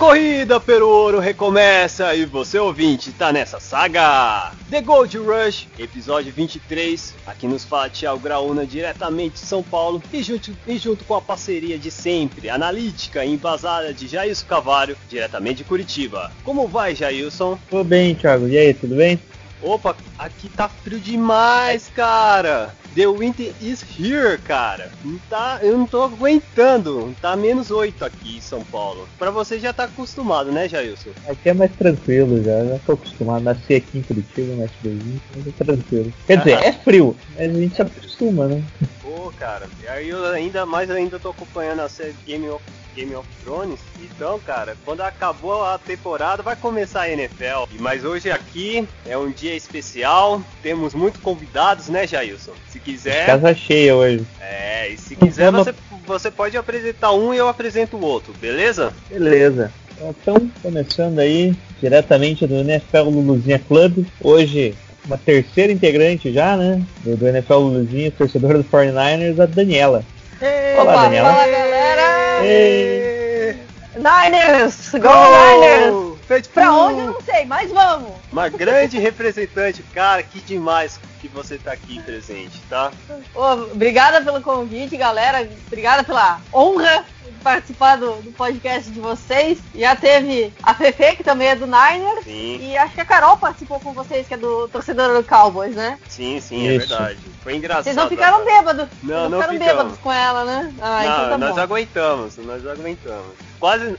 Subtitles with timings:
[0.00, 4.50] Corrida pelo ouro recomeça e você ouvinte tá nessa saga.
[4.70, 7.14] The Gold Rush, episódio 23.
[7.26, 11.20] Aqui nos fala Thiago Graúna diretamente de São Paulo e junto, e junto com a
[11.20, 16.32] parceria de sempre, analítica e embasada de Jailson Cavalho, diretamente de Curitiba.
[16.44, 17.58] Como vai, Jailson?
[17.68, 18.48] Tô bem, Thiago.
[18.48, 19.20] E aí, tudo bem?
[19.62, 22.74] Opa, aqui tá frio demais, cara.
[22.94, 24.90] The winter is here, cara.
[25.28, 27.14] Tá, eu não tô aguentando.
[27.20, 29.08] Tá menos 8 aqui em São Paulo.
[29.18, 31.10] Pra você já tá acostumado, né, Jailson?
[31.28, 32.64] Aqui é mais tranquilo já.
[32.64, 33.44] Já tô acostumado.
[33.44, 36.12] Nasci aqui em Curitiba, nasci 2020, mas é tranquilo.
[36.26, 38.62] Quer dizer, é frio, mas a gente se acostuma, né?
[39.00, 39.68] Pô, cara.
[39.82, 42.62] E aí eu ainda mais ainda tô acompanhando a série Game of
[42.94, 43.80] Game of Thrones.
[44.00, 47.66] Então, cara, quando acabou a temporada, vai começar a NFL.
[47.78, 50.42] Mas hoje aqui é um dia especial.
[50.62, 52.52] Temos muitos convidados, né, Jailson?
[52.68, 53.26] Se quiser.
[53.26, 54.24] Casa cheia hoje.
[54.40, 55.74] É, e se quiser, você,
[56.06, 58.92] você pode apresentar um e eu apresento o outro, beleza?
[59.08, 59.72] Beleza.
[60.00, 64.06] Então, começando aí, diretamente do NFL Luluzinha Club.
[64.22, 66.82] Hoje, uma terceira integrante já, né?
[67.04, 70.02] Do, do NFL Luluzinha, torcedora do 49ers, a Daniela.
[70.40, 71.32] Olá, Opa, Daniela.
[71.32, 72.44] fala galera!
[72.46, 73.56] Ei.
[73.96, 74.92] Niners!
[74.92, 75.60] Go Gol!
[75.60, 76.09] Niners!
[76.30, 78.12] Feito Pra por onde eu não sei, mas vamos!
[78.30, 82.92] Uma grande representante, cara, que demais que você tá aqui presente, tá?
[83.34, 85.50] Ô, obrigada pelo convite, galera.
[85.66, 87.04] Obrigada pela honra
[87.42, 89.58] participar do, do podcast de vocês.
[89.74, 92.24] Já teve a Fefe, que também é do Niners.
[92.24, 95.74] Sim, E acho que a Carol participou com vocês, que é do torcedor do Cowboys,
[95.74, 95.98] né?
[96.08, 96.88] sim, sim, é Isso.
[96.88, 97.18] verdade.
[97.42, 97.84] Foi engraçado.
[97.84, 98.88] Vocês não ficaram bêbados.
[99.02, 99.76] Não, Vocês não ficaram ficamos.
[99.76, 100.74] bêbados com ela, né?
[100.80, 101.60] Ah, Não, então tá nós bom.
[101.60, 103.32] aguentamos, nós aguentamos.
[103.58, 103.96] Quase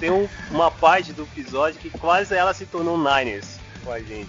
[0.00, 4.28] tem um- uma parte do episódio que quase ela se tornou Niners com a gente.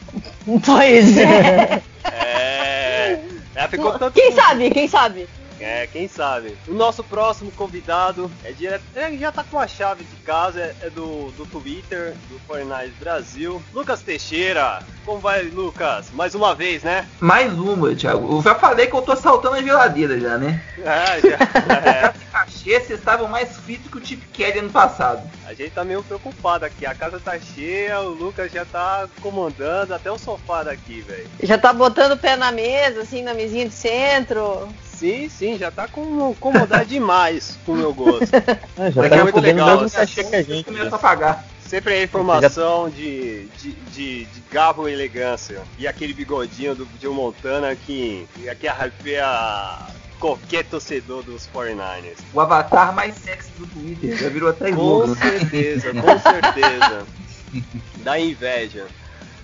[0.66, 1.82] Pois é.
[2.12, 3.20] É.
[3.56, 4.14] Ela ficou tanto.
[4.14, 5.28] Quem sabe, quem sabe?
[5.60, 6.58] É, quem sabe.
[6.68, 8.84] O nosso próximo convidado é direto.
[8.96, 12.94] Ele já tá com a chave de casa, é, é do, do Twitter, do Fortnite
[13.00, 13.62] Brasil.
[13.74, 14.84] Lucas Teixeira.
[15.06, 16.10] Como vai, Lucas?
[16.12, 17.08] Mais uma vez, né?
[17.20, 18.38] Mais uma, Thiago.
[18.38, 20.62] Eu já falei que eu tô assaltando a geladeira já, né?
[20.80, 21.38] É, já.
[21.90, 22.14] é.
[22.34, 25.22] Achei vocês estavam mais fritos que o Chip Kelly ano passado.
[25.46, 26.86] A gente tá meio preocupado aqui.
[26.86, 31.30] A casa tá cheia, o Lucas já tá comandando até o sofá daqui, velho.
[31.42, 34.68] Já tá botando o pé na mesa, assim, na mesinha de centro.
[34.98, 38.30] Sim, sim, já tá com comodar demais com o meu gosto.
[38.78, 40.64] Ah, já Daqui tá a pouco recebendo o legal, mesmo assim, cachê que a gente.
[40.66, 40.96] começam né?
[40.96, 41.46] a pagar.
[41.66, 45.62] Sempre a informação de, de, de, de garbo e elegância.
[45.80, 48.28] E aquele bigodinho do Joe Montana que,
[48.60, 49.26] que arrepia
[50.20, 52.18] qualquer torcedor dos 49ers.
[52.34, 54.18] O avatar mais sexy do Twitter.
[54.18, 55.16] Já virou até Com slogan.
[55.16, 55.40] né?
[55.40, 57.08] certeza, com certeza.
[57.98, 58.86] Dá inveja.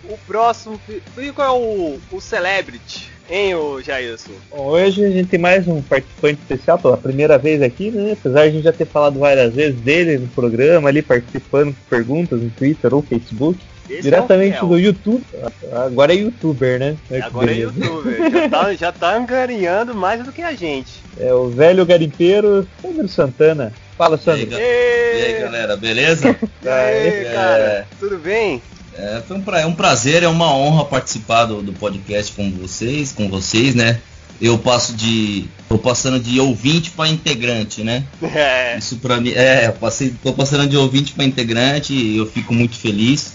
[0.03, 0.79] O próximo.
[1.17, 3.10] E qual é o, o Celebrity?
[3.31, 4.31] Hein, o Jailson?
[4.49, 8.11] Bom, hoje a gente tem mais um participante especial pela primeira vez aqui, né?
[8.11, 11.89] Apesar de a gente já ter falado várias vezes dele no programa, ali participando com
[11.89, 13.57] perguntas no Twitter ou Facebook.
[13.89, 15.23] Esse diretamente é do YouTube.
[15.71, 16.97] Agora é youtuber, né?
[17.07, 18.31] Que Agora é youtuber.
[18.31, 20.91] Já tá, já tá angariando mais do que a gente.
[21.17, 23.71] É o velho garimpeiro Sandro Santana.
[23.97, 24.49] Fala, Sandro.
[24.51, 26.35] E aí, galera, beleza?
[26.63, 27.31] E aí, É.
[27.33, 27.87] cara?
[27.99, 28.61] Tudo bem?
[28.97, 32.51] É, foi um, pra- é um prazer, é uma honra participar do, do podcast com
[32.51, 33.99] vocês, com vocês, né?
[34.41, 35.45] Eu passo de.
[35.69, 38.03] tô passando de ouvinte para integrante, né?
[38.23, 38.75] É.
[38.77, 39.31] Isso pra mim.
[39.33, 43.33] É, eu passei, tô passando de ouvinte para integrante e eu fico muito feliz,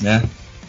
[0.00, 0.22] né?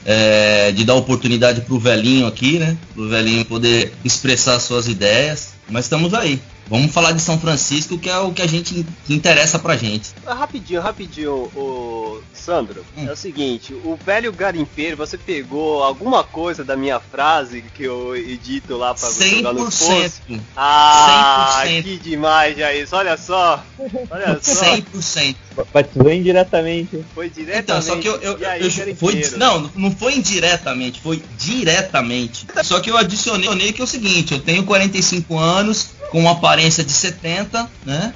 [0.06, 2.78] É, de dar oportunidade pro velhinho aqui, né?
[2.94, 5.50] Pro velhinho poder expressar suas ideias.
[5.70, 6.40] Mas estamos aí.
[6.72, 10.12] Vamos falar de São Francisco, que é o que a gente que interessa pra gente.
[10.26, 12.86] Ah, Rapidinho, rapidinho, o Sandro.
[12.98, 13.08] Hum.
[13.10, 18.16] É o seguinte, o velho garimpeiro, você pegou alguma coisa da minha frase que eu
[18.16, 20.22] edito lá pra jogar no post?
[20.30, 20.40] 100%.
[20.56, 21.84] Ah, 100%.
[21.84, 22.88] que demais, Jair.
[22.94, 23.62] Olha só.
[24.10, 24.66] Olha só.
[24.78, 25.36] 100%.
[25.74, 27.04] Batizou indiretamente.
[27.14, 27.64] Foi diretamente.
[27.64, 32.48] Então, só que eu, eu, aí, eu- foi, não, não foi indiretamente, foi diretamente.
[32.64, 36.61] Só que eu adicionei que é o seguinte, eu tenho 45 anos, com uma aparência
[36.70, 38.14] de 70, né?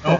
[0.00, 0.18] Então,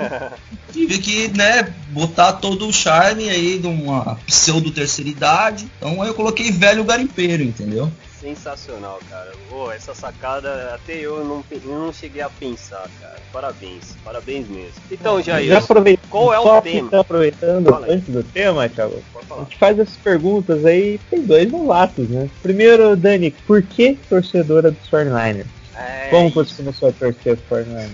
[0.72, 5.68] tive que, né, botar todo o charme aí de uma pseudo terceira idade.
[5.76, 7.90] Então aí eu coloquei velho garimpeiro, entendeu?
[8.20, 9.32] Sensacional, cara.
[9.50, 13.16] Pô, essa sacada até eu não, eu não cheguei a pensar, cara.
[13.30, 14.72] Parabéns, parabéns mesmo.
[14.90, 16.84] Então, Jair, Já aproveitando, qual é só o tema?
[16.84, 17.92] que tá aproveitando Fala aí.
[17.92, 19.02] antes do tema, Thiago.
[19.12, 22.30] Pode A gente faz essas perguntas aí, tem dois novatos, né?
[22.42, 25.44] Primeiro, Dani, por que torcedora dos 49ers?
[25.76, 27.90] É, Como você começou a torcer pro 49ers?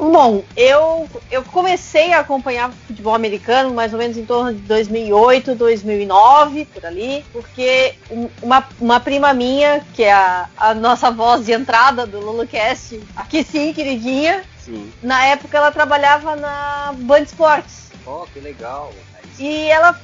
[0.00, 5.56] Bom, eu, eu comecei a acompanhar futebol americano mais ou menos em torno de 2008,
[5.56, 11.44] 2009, por ali, porque um- uma, uma prima minha, que é a, a nossa voz
[11.46, 14.88] de entrada do LuluCast, aqui sim, queridinha, Sim.
[15.02, 17.88] na época ela trabalhava na Band Sports.
[18.06, 18.92] Ó, que legal.
[19.36, 19.98] E ela,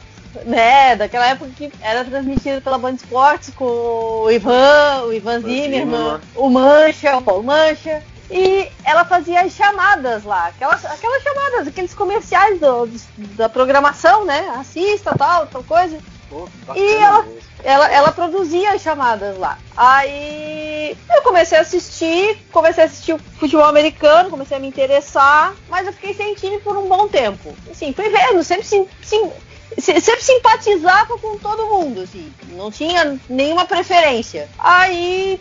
[0.44, 6.20] né, daquela época que era transmitida pela Band Esportes com o Ivan, o Ivan Zimmerman,
[6.34, 8.02] o Mancha, o Paulo Mancha.
[8.30, 12.88] E ela fazia as chamadas lá, aquelas, aquelas chamadas, aqueles comerciais do-
[13.36, 14.54] da programação, né?
[14.58, 15.98] Assista, tal, tal coisa.
[16.30, 17.24] Pô, E ela-.
[17.62, 19.58] Ela, ela produzia as chamadas lá.
[19.76, 25.54] Aí eu comecei a assistir, comecei a assistir o futebol americano, comecei a me interessar,
[25.68, 27.54] mas eu fiquei sem time por um bom tempo.
[27.70, 29.30] Assim, fui vendo, sempre, sim, sim,
[29.78, 34.48] sempre simpatizava com todo mundo, assim, não tinha nenhuma preferência.
[34.58, 35.38] Aí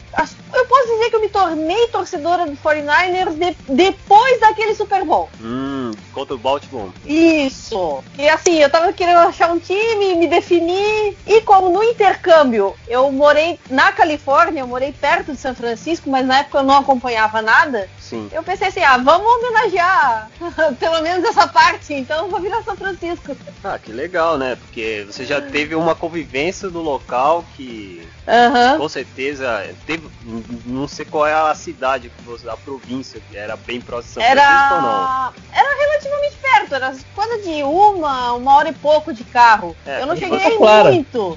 [0.54, 5.30] eu posso dizer que eu me tornei torcedora do 49ers de- depois daquele Super Bowl.
[5.42, 6.90] Hum, contra o Baltimore.
[7.06, 8.04] Isso.
[8.18, 11.18] E assim, eu tava querendo achar um time, me definir.
[11.26, 16.26] E como no intercâmbio eu morei na Califórnia, eu morei perto de São Francisco, mas
[16.26, 17.90] na época eu não acompanhava nada.
[18.14, 18.30] Sim.
[18.32, 20.30] Eu pensei assim, ah, vamos homenagear
[20.80, 23.36] pelo menos essa parte, então vou virar São Francisco.
[23.64, 24.56] Ah, que legal, né?
[24.56, 28.78] Porque você já teve uma convivência no local que Aham.
[28.78, 30.08] com certeza teve.
[30.66, 32.44] Não sei qual é a cidade que você.
[32.50, 35.04] A província que era bem próximo de São Francisco ou não?
[35.04, 39.76] Era, era relativamente perto, era coisa de uma, uma hora e pouco de carro.
[39.86, 40.92] É, eu não cheguei Santa Clara.
[40.92, 41.36] muito.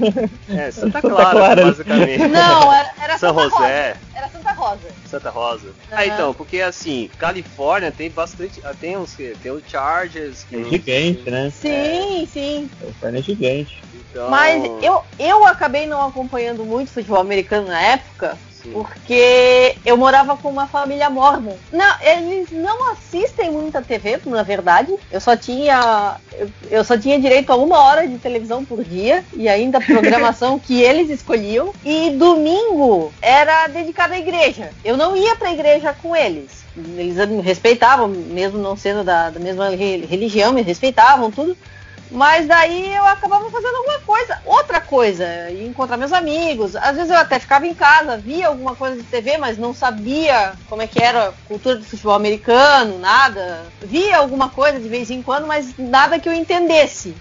[0.49, 1.65] É, Santa Santa Clara, Clara.
[1.67, 2.29] basicamente.
[2.29, 3.57] Não, era, era São Santa Rosa.
[3.57, 4.89] José, Era Santa Rosa.
[5.07, 5.73] Santa Rosa.
[5.91, 6.15] Ah, Aham.
[6.15, 8.61] então, porque assim, Califórnia tem bastante.
[8.65, 11.51] ah, Tem uns que- tem o Chargers, que É gigante, né?
[11.51, 12.71] Sim, sim.
[12.83, 13.85] O 49 é gigante.
[13.95, 18.56] Então, Mas eu, eu acabei não acompanhando muito futebol americano na época, sim.
[18.73, 21.55] Porque eu morava com uma família mormon.
[21.73, 24.95] Não, eles não assistem muita TV, na verdade.
[25.11, 29.25] Eu só tinha eu, eu só tinha direito a uma hora de televisão por dia
[29.35, 31.73] e ainda programação que eles escolhiam.
[31.85, 34.71] E domingo era dedicado à igreja.
[34.85, 36.65] Eu não ia pra igreja com eles.
[36.77, 41.57] Eles me respeitavam, mesmo não sendo da, da mesma re- religião, me respeitavam tudo.
[42.11, 46.77] Mas daí eu acabava fazendo alguma coisa, outra coisa, ia encontrar meus amigos.
[46.77, 50.55] Às vezes eu até ficava em casa, via alguma coisa de TV, mas não sabia
[50.69, 53.67] como é que era a cultura do futebol americano, nada.
[53.83, 57.15] Via alguma coisa de vez em quando, mas nada que eu entendesse.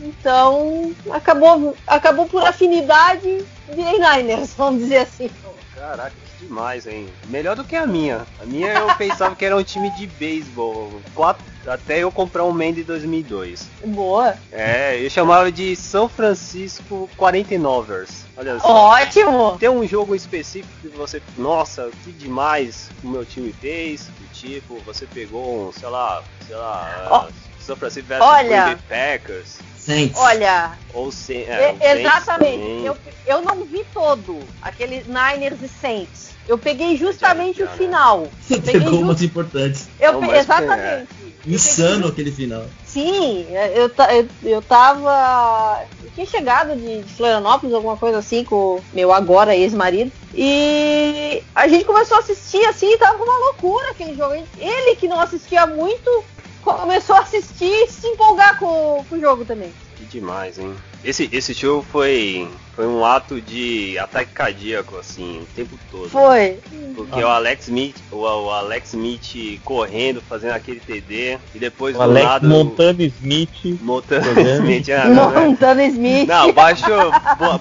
[0.00, 5.30] Então acabou, acabou por afinidade, virei Niners, vamos dizer assim.
[5.74, 7.08] Caraca, que demais, hein?
[7.28, 8.26] Melhor do que a minha.
[8.40, 11.00] A minha eu pensava que era um time de beisebol.
[11.14, 13.66] Quatro, até eu comprar um Mandy 2002.
[13.86, 14.34] Boa.
[14.52, 18.08] É, eu chamava de São Francisco 49ers.
[18.36, 18.68] Olha só.
[18.68, 19.56] Ótimo.
[19.58, 21.20] Tem um jogo específico que você.
[21.36, 24.04] Nossa, que demais o meu time fez.
[24.18, 27.06] do Tipo, você pegou um, sei lá, sei lá.
[27.10, 27.26] Ó,
[27.60, 28.64] São Francisco versus olha.
[28.64, 29.58] Green Bay Packers.
[29.76, 30.18] Saints.
[30.18, 32.84] Olha, Ou se, E- é, exatamente.
[32.84, 32.96] Eu,
[33.26, 36.30] eu não vi todo, aquele Niners e Saints.
[36.46, 37.74] Eu peguei justamente Já, o né?
[37.78, 39.88] Eu Você pegou ju- umas importantes.
[39.98, 40.40] Eu Não, pe- mas é.
[40.40, 41.08] exatamente.
[41.46, 42.64] Eu Insano aquele final.
[42.84, 45.82] Sim, eu, ta- eu, eu tava.
[46.04, 50.12] Eu tinha chegado de, Florianópolis, alguma coisa assim, com meu agora ex-marido.
[50.34, 54.34] E a gente começou a assistir assim, tava uma loucura aquele jogo.
[54.58, 56.24] Ele que não assistia muito,
[56.62, 59.72] começou a assistir e se empolgar com, com o jogo também.
[60.00, 60.74] Que demais, hein?
[61.04, 66.08] Esse, esse jogo foi, foi um ato de ataque cardíaco, assim, o tempo todo.
[66.08, 66.58] Foi.
[66.94, 71.98] Porque o Alex Smith, o, o Alex Smith correndo, fazendo aquele TD, e depois O
[71.98, 72.48] do Alex lado.
[72.48, 73.78] Montano Smith.
[73.82, 74.26] Montana.
[74.56, 75.40] Smith, ah, não, né?
[75.40, 76.26] Montana Smith.
[76.26, 77.12] Não, baixou,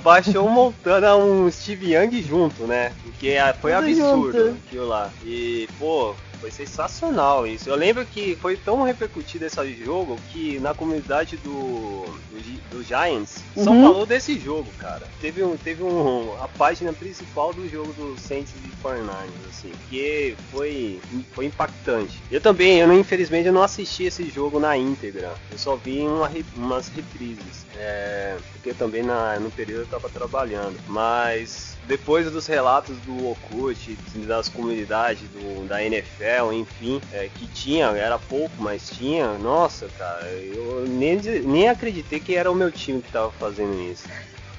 [0.01, 2.93] baixou um Montana, um Steve Young junto, né?
[3.03, 4.57] Porque ah, foi Tudo absurdo junto.
[4.65, 5.09] aquilo lá.
[5.25, 7.69] E, pô, foi sensacional isso.
[7.69, 13.43] Eu lembro que foi tão repercutido esse jogo que na comunidade do, do, do Giants
[13.55, 13.83] Só Uhum.
[13.83, 15.07] falou desse jogo, cara.
[15.21, 20.35] Teve, um, teve um, a página principal do jogo do Saints e 49ers, assim, que
[20.51, 20.99] foi,
[21.33, 22.21] foi impactante.
[22.31, 25.33] Eu também, eu não, infelizmente, eu não assisti esse jogo na íntegra.
[25.51, 27.65] Eu só vi uma, umas reprises.
[27.77, 30.75] É, porque também na, no período eu tava trabalhando.
[30.87, 37.87] Mas depois dos relatos do Okut, das comunidades do, da NFL, enfim, é, que tinha,
[37.87, 43.01] era pouco, mas tinha, nossa, cara, eu nem, nem acreditei que era o meu time
[43.01, 44.07] que tava fazendo isso.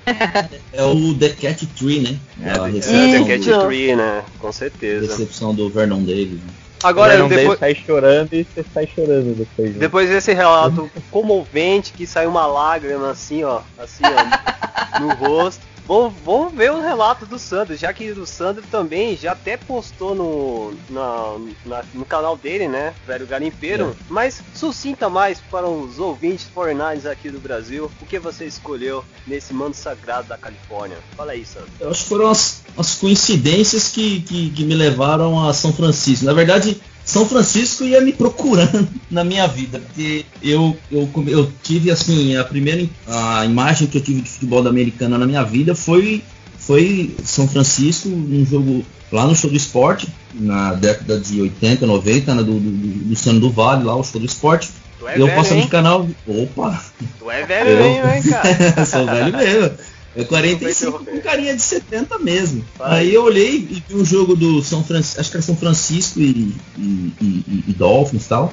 [0.72, 2.18] É o The Cat Tree, né?
[2.42, 3.66] É, a é, The Cat Isso.
[3.66, 4.24] Tree, né?
[4.40, 5.06] Com certeza.
[5.06, 6.40] recepção do Vernon Davis.
[6.40, 6.52] né?
[6.82, 9.72] Agora, não depois, sai chorando e você sai chorando depois.
[9.72, 9.78] né?
[9.78, 15.69] depois desse relato comovente, que saiu uma lágrima assim, ó, assim, ó, no rosto.
[15.90, 20.14] Vamos, vamos ver o relato do Sandro, já que o Sandro também já até postou
[20.14, 22.94] no, na- na- no canal dele, né?
[23.04, 23.96] Velho Garimpeiro.
[24.08, 27.90] Mas sucinta mais para os ouvintes 49 aqui do Brasil.
[28.00, 30.96] O que você escolheu nesse mando sagrado da Califórnia?
[31.16, 31.68] Fala aí, Sandro.
[31.80, 36.24] Eu acho que foram as, as coincidências que, que, que me levaram a São Francisco.
[36.24, 36.80] Na verdade,
[37.10, 42.44] São Francisco ia me procurando na minha vida, porque eu, eu, eu tive assim, a
[42.44, 46.22] primeira im- a imagem que eu tive de futebol da americana na minha vida foi,
[46.58, 52.34] foi São Francisco, num jogo lá no show do esporte, na década de 80, 90,
[52.36, 54.70] né, do, do, do Luciano do Vale, lá o show do esporte.
[55.00, 55.64] Tu é eu velho, passando hein?
[55.64, 56.08] de canal.
[56.28, 56.80] Opa!
[57.18, 58.86] Tu é velho Eu- mesmo, hein, cara?
[58.86, 59.70] Sou velho mesmo.
[60.14, 61.10] É Desculpa 45 interromper.
[61.12, 62.64] com carinha de 70 mesmo.
[62.76, 63.00] Vai.
[63.00, 66.20] Aí eu olhei e vi um jogo do São Francisco, acho que era São Francisco
[66.20, 68.52] e, e, e- e Dolphins e tal.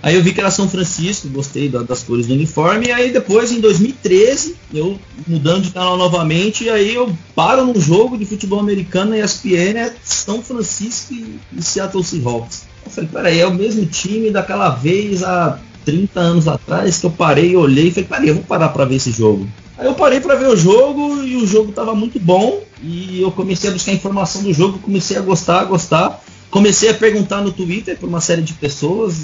[0.00, 2.86] Aí eu vi que era São Francisco, gostei da- das cores do uniforme.
[2.86, 7.80] E aí depois, em 2013, eu mudando de canal novamente, e aí eu paro num
[7.80, 12.62] jogo de futebol americano e ESPN é São Francisco e, e Seattle Seahawks.
[12.84, 17.10] Eu falei, peraí, é o mesmo time daquela vez há 30 anos atrás que eu
[17.10, 19.48] parei e olhei e falei, peraí, eu vou parar pra ver esse jogo.
[19.82, 23.32] Aí eu parei pra ver o jogo e o jogo tava muito bom e eu
[23.32, 26.22] comecei a buscar informação do jogo, comecei a gostar, a gostar.
[26.52, 29.16] Comecei a perguntar no Twitter para uma série de pessoas,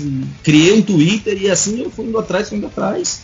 [0.42, 3.20] criei um Twitter e assim eu fui indo atrás, fui indo atrás.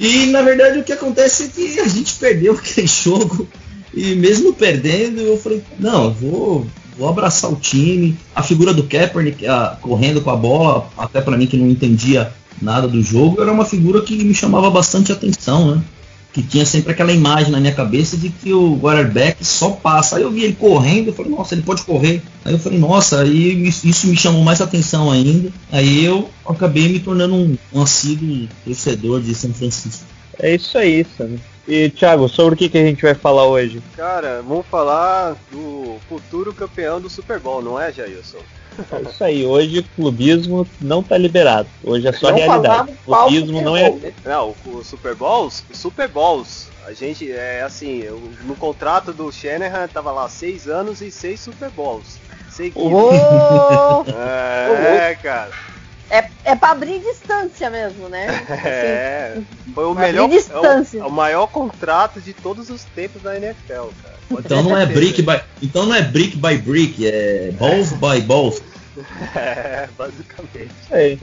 [0.00, 3.46] E na verdade o que acontece é que a gente perdeu aquele jogo
[3.92, 6.66] e mesmo perdendo eu falei, não, vou,
[6.96, 8.16] vou abraçar o time.
[8.34, 12.32] A figura do Kaepernick ah, correndo com a bola, até para mim que não entendia
[12.62, 15.82] nada do jogo, era uma figura que me chamava bastante atenção, né?
[16.32, 20.16] Que tinha sempre aquela imagem na minha cabeça de que o quarterback só passa.
[20.16, 22.22] Aí eu vi ele correndo, eu falei, nossa, ele pode correr.
[22.44, 25.50] Aí eu falei, nossa, aí isso me chamou mais atenção ainda.
[25.72, 30.04] Aí eu acabei me tornando um, um assíduo torcedor de São Francisco.
[30.38, 31.36] É isso aí, Sam.
[31.68, 33.82] E Thiago, sobre o que, que a gente vai falar hoje?
[33.94, 38.38] Cara, vamos falar do futuro campeão do Super Bowl, não é, Jailson?
[38.92, 41.68] É isso aí, hoje clubismo não tá liberado.
[41.84, 42.92] Hoje é só Não realidade.
[43.04, 43.94] Clubismo Super não é.
[44.24, 46.68] Não, o Super Bowls, Super Bowls.
[46.86, 51.38] A gente, é assim, eu- no contrato do Shanahan tava lá seis anos e seis
[51.40, 52.18] Super Bowls.
[52.48, 52.82] Seguidos.
[52.92, 55.50] Oh, É, cara.
[56.10, 58.26] É, é pra abrir distância mesmo, né?
[58.64, 59.40] É.
[59.74, 60.28] Foi o melhor.
[60.28, 60.98] distância.
[60.98, 64.18] É o, é o maior contrato de todos os tempos da NFL, cara.
[64.28, 68.20] Pode Então não é brick by, então não é brick by brick, é balls by
[68.20, 68.62] balls.
[69.36, 70.74] É, basicamente.
[70.82, 71.20] Isso aí.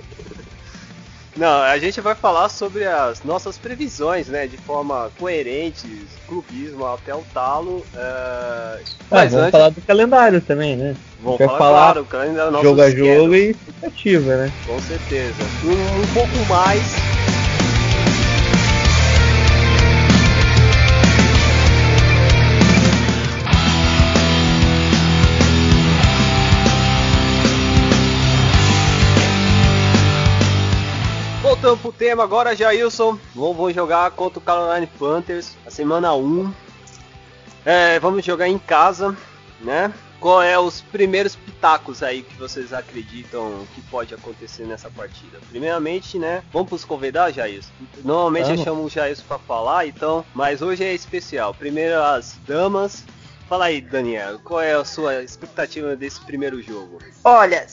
[1.38, 4.48] Não, a gente vai falar sobre as nossas previsões, né?
[4.48, 5.86] De forma coerente,
[6.27, 7.86] clubismo até o talo.
[7.94, 8.80] é, Ah,
[9.12, 10.96] Mas vamos antes, falar do calendário também, né?
[11.22, 14.51] vamos falar, falar claro, o calendário nosso jogo a jogo e expectativa, né?
[14.65, 15.34] Com certeza.
[15.63, 17.25] Um, um pouco mais.
[31.65, 33.17] Voltando pro tema agora, Jailson.
[33.34, 36.53] Vamos vamos jogar contra o Carolina Panthers, a semana 1.
[37.65, 39.17] É, vamos jogar em casa,
[39.62, 39.91] né?
[40.19, 45.39] Qual é os primeiros pitacos aí que vocês acreditam que pode acontecer nessa partida?
[45.50, 46.43] Primeiramente, né?
[46.53, 47.72] Vamos pros convidados, Jailson?
[48.03, 48.63] Normalmente eu Vamos.
[48.63, 51.51] chamo o Jailson pra falar, então, mas hoje é especial.
[51.51, 53.03] Primeiro as damas.
[53.50, 57.00] Fala aí, Daniel, qual é a sua expectativa desse primeiro jogo?
[57.24, 57.65] Olha,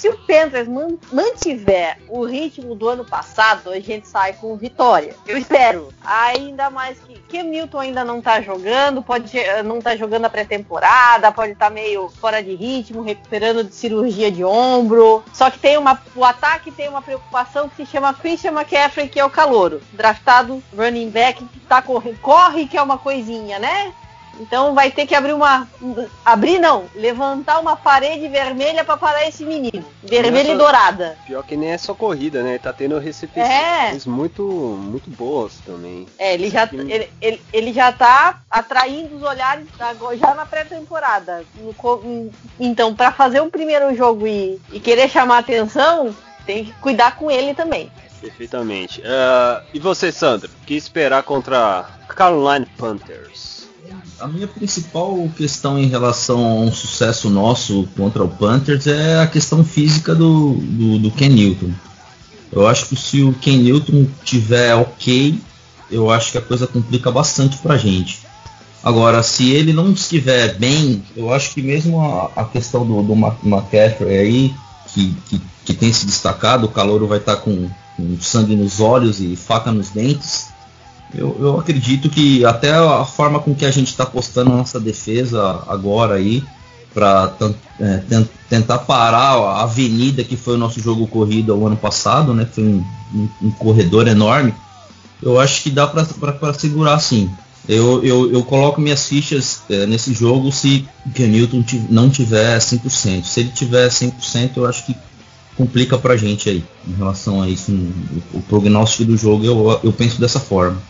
[0.00, 5.14] se o Panthers man- mantiver o ritmo do ano passado, a gente sai com vitória.
[5.26, 5.92] Eu espero.
[6.02, 9.30] Ainda mais que que Milton ainda não tá jogando, pode
[9.62, 14.42] não tá jogando a pré-temporada, pode estar meio fora de ritmo, recuperando de cirurgia de
[14.42, 15.22] ombro.
[15.34, 19.20] Só que tem uma o ataque tem uma preocupação que se chama Christian McCaffrey, que
[19.20, 23.92] é o calouro, draftado running back que tá correndo, corre que é uma coisinha, né?
[24.40, 25.68] Então vai ter que abrir uma.
[26.24, 29.84] Abrir não, levantar uma parede vermelha pra parar esse menino.
[30.02, 31.18] Vermelha e dourada.
[31.26, 32.58] Pior que nem é só corrida, né?
[32.58, 34.08] Tá tendo recepções É.
[34.08, 36.06] muito, muito boas também.
[36.18, 39.66] É, ele já, ele, ele, ele já tá atraindo os olhares
[40.18, 41.44] já na pré-temporada.
[42.58, 46.14] Então, pra fazer o primeiro jogo e, e querer chamar atenção,
[46.46, 47.92] tem que cuidar com ele também.
[48.20, 49.02] Perfeitamente.
[49.04, 50.48] Ah, e você, Sandro?
[50.62, 53.59] O que esperar contra Carolina Panthers?
[54.20, 59.26] A minha principal questão em relação a um sucesso nosso contra o Panthers é a
[59.26, 61.70] questão física do, do, do Ken Newton.
[62.52, 65.40] Eu acho que se o Ken Newton tiver ok,
[65.90, 68.20] eu acho que a coisa complica bastante pra gente.
[68.84, 73.14] Agora, se ele não estiver bem, eu acho que mesmo a, a questão do, do
[73.14, 74.54] McCaffrey aí,
[74.88, 79.18] que, que, que tem se destacado, o calouro vai estar com, com sangue nos olhos
[79.18, 80.48] e faca nos dentes.
[81.14, 84.78] Eu, eu acredito que até a forma com que a gente está postando a nossa
[84.78, 86.42] defesa agora aí,
[86.94, 87.32] para
[88.48, 92.46] tentar parar a avenida que foi o nosso jogo corrido o ano passado, né?
[92.52, 94.54] Foi um, um- um corredor enorme.
[95.22, 96.04] Eu acho que dá para
[96.54, 97.30] segurar sim.
[97.68, 100.84] Eu, eu, eu coloco minhas fichas eh, nesse jogo se
[101.62, 103.24] ti- não tiver 100%.
[103.24, 104.96] Se ele tiver 100%, eu acho que
[105.56, 107.70] complica pra gente aí em relação a isso.
[108.32, 110.80] O prognóstico do jogo eu, eu penso dessa forma.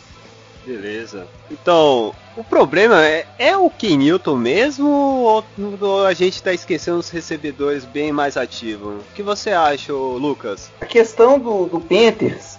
[0.65, 1.27] Beleza.
[1.51, 5.45] Então, o problema é, é o Ken Newton mesmo ou,
[5.81, 9.03] ou a gente tá esquecendo os recebedores bem mais ativos?
[9.03, 10.71] O que você acha, Lucas?
[10.81, 12.59] A questão do, do Panthers,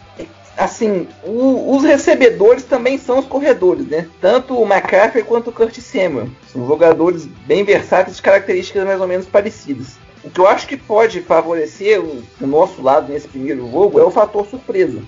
[0.57, 4.07] assim, o- os recebedores também são os corredores, né?
[4.19, 6.27] Tanto o McCaffrey quanto o Curtis Samuel.
[6.51, 9.99] São jogadores bem versáteis de características mais ou menos parecidas.
[10.23, 14.03] O que eu acho que pode favorecer o, o nosso lado nesse primeiro jogo é
[14.03, 15.01] o fator surpresa.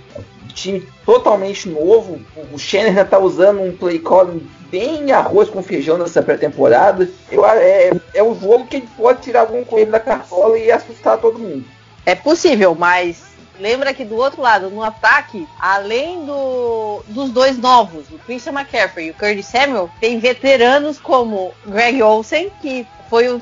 [0.53, 2.19] Time totalmente novo,
[2.51, 7.09] o Shanahan tá usando um play calling bem arroz com feijão nessa pré-temporada.
[7.31, 11.39] Eu- É, é um jogo que pode tirar algum coelho da cartola e assustar todo
[11.39, 11.65] mundo.
[12.05, 13.23] É possível, mas
[13.59, 19.07] lembra que do outro lado, no ataque, além do, dos dois novos, o Christian McCaffrey
[19.07, 23.41] e o Curtis Samuel, tem veteranos como Greg Olsen, que foi o,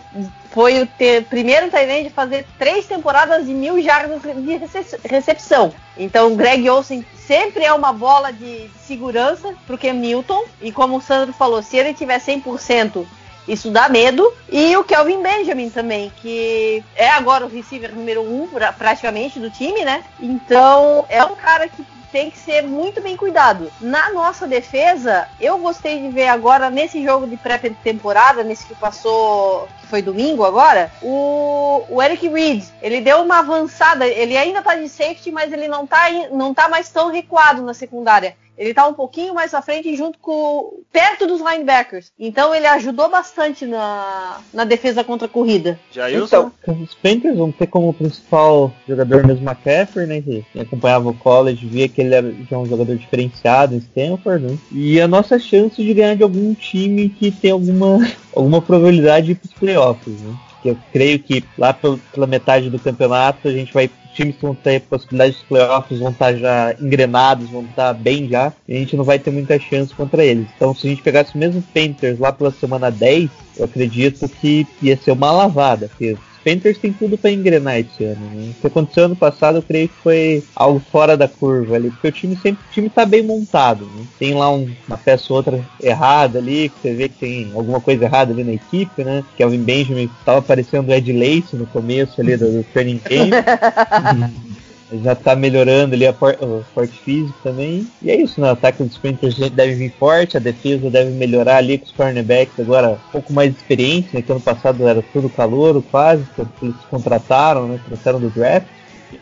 [0.52, 5.74] foi o te- primeiro Tyrande a fazer três temporadas de mil jardas de rece- recepção.
[5.98, 10.44] Então, o Greg Olsen sempre é uma bola de segurança pro Cam Newton.
[10.62, 13.06] E como o Sandro falou, se ele tiver 100%,
[13.48, 14.32] isso dá medo.
[14.52, 19.50] E o Kelvin Benjamin também, que é agora o receiver número um, pra- praticamente, do
[19.50, 20.04] time, né?
[20.20, 23.72] Então, é um cara que tem que ser muito bem cuidado.
[23.80, 29.68] Na nossa defesa, eu gostei de ver agora nesse jogo de pré-temporada, nesse que passou,
[29.80, 34.76] que foi domingo agora, o, o Eric Reed, ele deu uma avançada, ele ainda tá
[34.76, 38.36] de safety, mas ele não tá, não tá mais tão recuado na secundária.
[38.62, 42.12] Ele tá um pouquinho mais à frente junto com perto dos linebackers.
[42.20, 45.80] Então ele ajudou bastante na, na defesa contra a corrida.
[45.92, 46.52] Jailson?
[46.62, 50.22] Então, Os Panthers vão ter como principal jogador mesmo McCaffrey, né?
[50.22, 54.58] Que acompanhava o college via que ele era já um jogador diferenciado em Stanford, né?
[54.72, 57.98] E a nossa chance de ganhar de algum time que tem alguma,
[58.36, 60.36] alguma probabilidade de ir pros playoffs, né?
[60.62, 63.90] Que eu creio que lá pel- pela metade do campeonato a gente vai.
[64.14, 68.76] Times vão ter possibilidade de playoffs vão estar já engrenados, vão estar bem já, e
[68.76, 70.48] a gente não vai ter muita chance contra eles.
[70.56, 74.68] Então se a gente pegasse o mesmo Panthers lá pela semana 10, eu acredito que
[74.82, 78.20] ia ser uma lavada, porque Panthers tem tudo para engrenar esse ano.
[78.34, 78.52] Né?
[78.58, 82.08] O que aconteceu ano passado, eu creio que foi algo fora da curva ali, porque
[82.08, 83.86] o time sempre o time tá bem montado.
[83.86, 84.06] Né?
[84.20, 87.80] Tem lá um- uma peça ou outra errada ali, que você vê que tem alguma
[87.80, 89.24] coisa errada ali na equipe, né?
[89.38, 93.32] Kelvin Benjamin estava parecendo o Ed Lace no começo ali do, do training camp.
[94.92, 97.88] Ele já tá melhorando ali a por- o porte físico também.
[98.02, 98.50] E é isso, né?
[98.50, 102.60] O ataque dos Panthers deve vir forte, a defesa deve melhorar ali com os cornerbacks
[102.60, 104.22] agora um pouco mais de experiência, né?
[104.22, 107.80] Que ano passado era tudo calouro quase, quando eles contrataram, né?
[107.86, 108.68] Trouxeram do draft.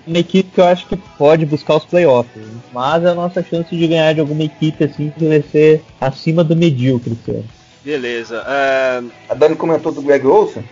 [0.06, 2.60] Uma equipe que eu acho que pode buscar os playoffs, né?
[2.72, 6.56] mas a nossa chance de ganhar de alguma equipe assim que vai ser acima do
[6.56, 7.46] medíocre esse ano.
[7.84, 8.44] Beleza.
[8.48, 10.64] É, a Dani comentou do Greg Olson.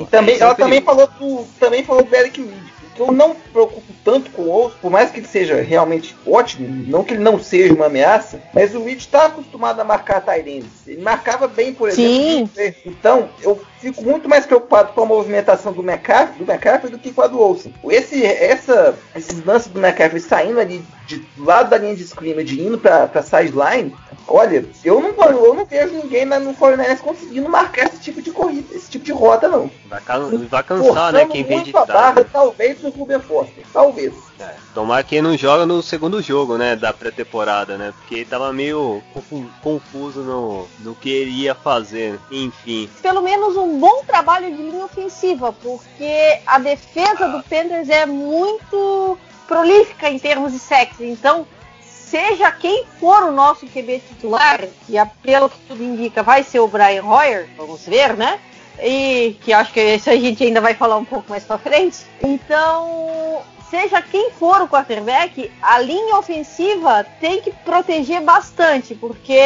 [0.00, 2.52] E também, ela também falou do, também falou do Eric Reed.
[2.94, 6.14] Que eu não me preocupo tanto com o Olson, por mais que ele seja realmente
[6.26, 10.20] ótimo, não que ele não seja uma ameaça, mas o Reed está acostumado a marcar
[10.20, 10.86] Tyrants.
[10.86, 12.50] Ele marcava bem, por exemplo.
[12.54, 12.74] Sim.
[12.84, 17.12] Então, eu fico muito mais preocupado com a movimentação do McCaffrey, do McCaffrey do que
[17.12, 17.72] com a do Olsen.
[17.88, 22.60] Esse, essa, esses lances do McCaffrey saindo ali de, do lado da linha de scrimmage,
[22.60, 23.94] indo para pra sideline,
[24.28, 28.30] Olha, eu não, eu não vejo ninguém na- no 49ers conseguindo marcar esse tipo de
[28.30, 29.68] corrida, esse tipo de rota, não.
[29.88, 31.18] Vai, can- vai cansar, né?
[31.20, 33.64] Forçando Quem vem de a barra, talvez, o Ruben Foster.
[33.72, 34.12] Talvez.
[34.40, 37.92] É, tomara que ele não joga no segundo jogo, né, da pré-temporada, né?
[37.98, 42.18] Porque ele tava meio confu- confuso no, no que ele ia fazer.
[42.30, 48.04] Enfim, Pelo menos um bom trabalho de linha ofensiva, porque a defesa do Panthers é
[48.06, 51.04] muito prolífica em termos de sexo.
[51.04, 51.46] Então,
[51.80, 56.68] seja quem for o nosso QB titular, e pelo que tudo indica vai ser o
[56.68, 58.38] Brian Hoyer, vamos ver, né?
[58.80, 61.98] E que acho que isso a gente ainda vai falar um pouco mais pra frente.
[62.22, 69.38] Então, seja quem for o quarterback, a linha ofensiva tem que proteger bastante, porque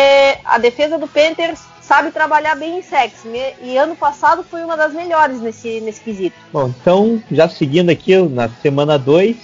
[0.44, 3.24] a defesa do Panthers sabe trabalhar bem em sex.
[3.24, 6.36] Me- E ano passado foi uma das melhores nesse, nesse quesito.
[6.52, 9.36] Bom, então, já seguindo aqui na semana 2,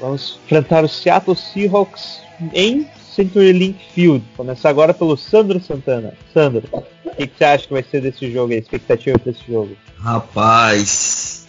[0.00, 2.20] vamos enfrentar o Seattle Seahawks
[2.52, 4.24] em CenturyLink Field.
[4.36, 6.14] Começar agora pelo Sandro Santana.
[6.32, 8.58] Sandro, o que, que você acha que vai ser desse jogo aí?
[8.58, 9.76] Expectativa para esse jogo?
[9.98, 11.46] Rapaz.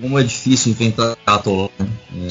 [0.00, 1.70] Como é difícil enfrentar Seattle.
[1.78, 1.88] né?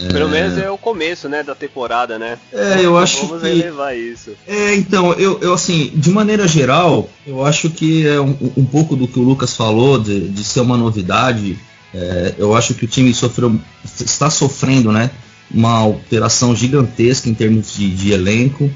[0.09, 2.37] É, pelo menos é o começo, né, da temporada, né?
[2.53, 3.49] É, eu acho Vamos que.
[3.49, 4.31] relevar isso.
[4.47, 8.95] É, então, eu, eu assim, de maneira geral, eu acho que é um, um pouco
[8.95, 11.59] do que o Lucas falou, de, de ser uma novidade.
[11.93, 15.11] É, eu acho que o time sofreu, está sofrendo, né?
[15.49, 18.69] Uma alteração gigantesca em termos de, de elenco.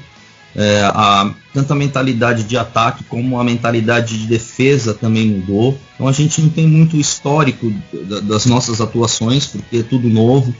[0.54, 5.78] É, a, tanto a mentalidade de ataque como a mentalidade de defesa também mudou.
[5.94, 10.54] Então a gente não tem muito histórico da- das nossas atuações, porque é tudo novo,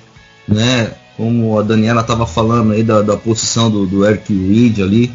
[0.48, 0.92] né?
[1.16, 5.12] Como a Daniela estava falando aí da, da posição do, do Eric Reed ali.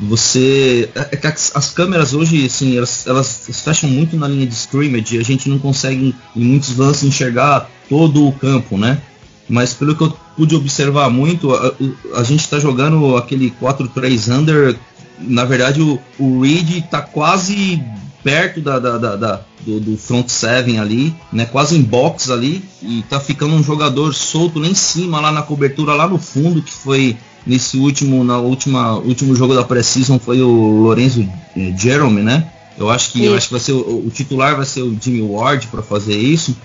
[0.00, 0.88] Você.
[0.94, 5.16] É que as, as câmeras hoje, assim, elas, elas fecham muito na linha de scrimmage
[5.16, 9.00] e a gente não consegue, em muitos lances, enxergar todo o campo, né?
[9.48, 11.74] Mas pelo que eu pude observar muito, a,
[12.16, 14.76] a gente está jogando aquele 4-3 under.
[15.20, 17.80] Na verdade, o, o Reed está quase
[18.22, 21.44] perto da, da- da- da- do, do front seven ali, né?
[21.46, 22.62] Quase em box ali.
[22.82, 26.62] E tá ficando um jogador solto lá em cima, lá na cobertura, lá no fundo,
[26.62, 31.20] que foi nesse último, na última, último jogo da pré-season foi o Lorenzo
[31.56, 32.50] eh, Jerome, né?
[32.78, 35.20] Eu acho que, eu acho que vai ser o, o titular vai ser o Jimmy
[35.22, 36.56] Ward para fazer isso.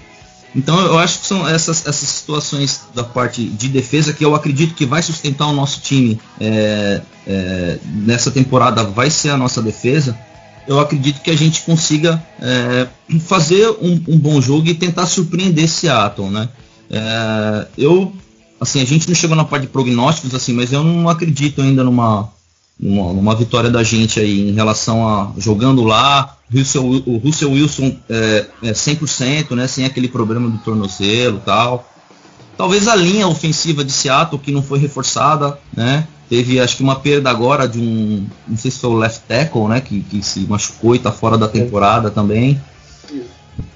[0.56, 4.74] Então eu acho que são essas, essas situações da parte de defesa que eu acredito
[4.74, 10.18] que vai sustentar o nosso time é, é, nessa temporada, vai ser a nossa defesa.
[10.68, 12.88] Eu acredito que a gente consiga é,
[13.20, 16.50] fazer um, um bom jogo e tentar surpreender Seattle, né?
[16.92, 18.12] É, eu,
[18.60, 21.84] assim, a gente não chegou na parte de prognósticos, assim, mas eu não acredito ainda
[21.84, 22.32] numa,
[22.80, 27.96] numa, numa vitória da gente aí em relação a jogando lá, Russell, o Russell Wilson
[28.10, 31.88] é, é 100%, né, sem aquele problema do tornozelo tal.
[32.58, 36.06] Talvez a linha ofensiva de Seattle que não foi reforçada, né?
[36.30, 39.68] Teve acho que uma perda agora de um, não sei se foi o left tackle,
[39.68, 42.60] né, que, que se machucou e está fora da temporada também.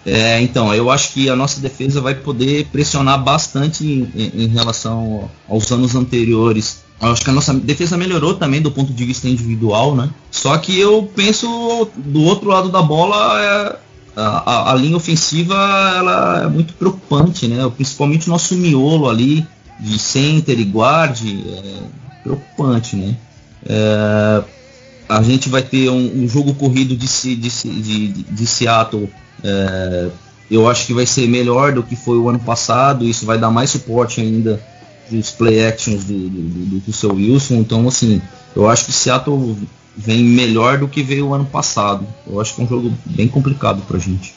[0.06, 5.30] É, então, eu acho que a nossa defesa vai poder pressionar bastante em- em relação
[5.50, 6.84] aos anos anteriores.
[7.12, 10.10] Acho que a nossa defesa melhorou também do ponto de vista individual, né?
[10.32, 13.76] Só que eu penso do outro lado da bola, é,
[14.16, 15.54] a, a- a linha ofensiva
[15.98, 17.70] ela é muito preocupante, né?
[17.76, 19.46] Principalmente o nosso miolo ali
[19.80, 21.84] de center e guard é
[22.24, 23.16] preocupante, né?
[23.66, 24.44] É,
[25.10, 29.10] a gente vai ter um, um jogo corrido de, de, de- de Seattle.
[29.44, 30.10] é,
[30.52, 33.06] eu acho que vai ser melhor do que foi o ano passado.
[33.06, 34.62] Isso vai dar mais suporte ainda
[35.10, 37.56] dos play actions do, do, do, do seu Wilson.
[37.56, 38.22] Então, assim,
[38.56, 39.58] eu acho que Seattle
[39.96, 42.08] vem melhor do que veio o ano passado.
[42.26, 44.34] Eu acho que é um jogo bem complicado pra gente.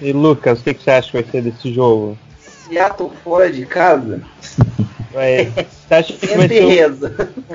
[0.00, 2.18] E Lucas, o que, que você acha que vai ser desse jogo?
[2.68, 4.22] Seattle fora de casa.
[5.12, 6.98] Vai- você acha que vai ser um.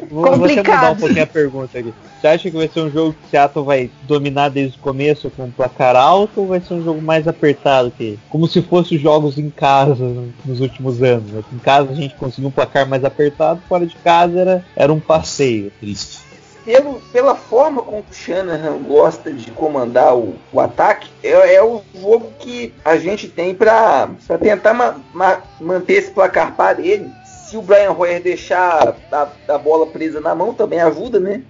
[0.10, 0.94] Vou, vou até mudar Complicado.
[0.94, 1.94] um pouquinho a pergunta aqui.
[2.22, 5.44] Você acha que vai ser um jogo que Seattle vai dominar desde o começo com
[5.46, 9.38] um placar alto ou vai ser um jogo mais apertado que como se fosse jogos
[9.38, 11.32] em casa no- nos últimos anos?
[11.32, 11.44] né?
[11.54, 15.00] Em casa a gente conseguiu um placar mais apertado, fora de casa era, era um
[15.00, 15.72] passeio.
[15.80, 16.26] Triste.
[16.66, 21.82] Pelo, pela forma como o Shanahan gosta de comandar o, o ataque, é, é o
[21.98, 24.10] jogo que a gente tem para
[24.42, 27.10] tentar ma- ma- manter esse placar parelho.
[27.48, 31.42] Se o Brian Hoyer deixar a, a bola presa na mão, também ajuda, né?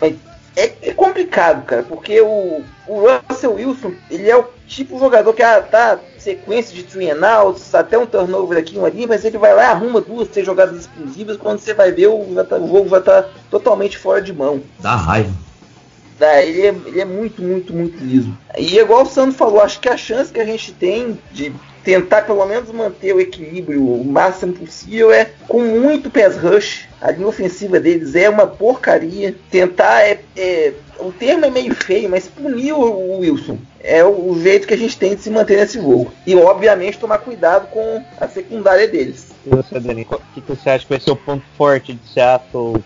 [0.00, 0.14] Mas
[0.56, 5.32] é, é complicado, cara, porque o, o Russell Wilson, ele é o tipo de jogador
[5.32, 9.24] que ah, tá sequência de three and outs, até um turnover aqui, um ali, mas
[9.24, 12.56] ele vai lá e arruma duas, três jogadas explosivas, quando você vai ver, o, tá-
[12.56, 14.60] o jogo vai estar totalmente fora de mão.
[14.80, 15.32] Dá raiva.
[16.18, 18.36] Tá, ele, é, ele é muito, muito, muito liso.
[18.56, 21.54] E igual o Sandro falou, acho que a chance que a gente tem de
[21.88, 26.86] tentar pelo menos manter o equilíbrio o máximo possível é com muito pass rush.
[27.00, 29.34] A linha ofensiva deles é uma porcaria.
[29.50, 34.68] Tentar é, é o termo é meio feio, mas punir o Wilson é o jeito
[34.68, 36.12] que a gente tem de se manter nesse jogo.
[36.26, 39.28] E obviamente tomar cuidado com a secundária deles.
[39.46, 42.06] E você, Dani, o que, que você acha que vai ser o ponto forte de
[42.06, 42.84] Seattle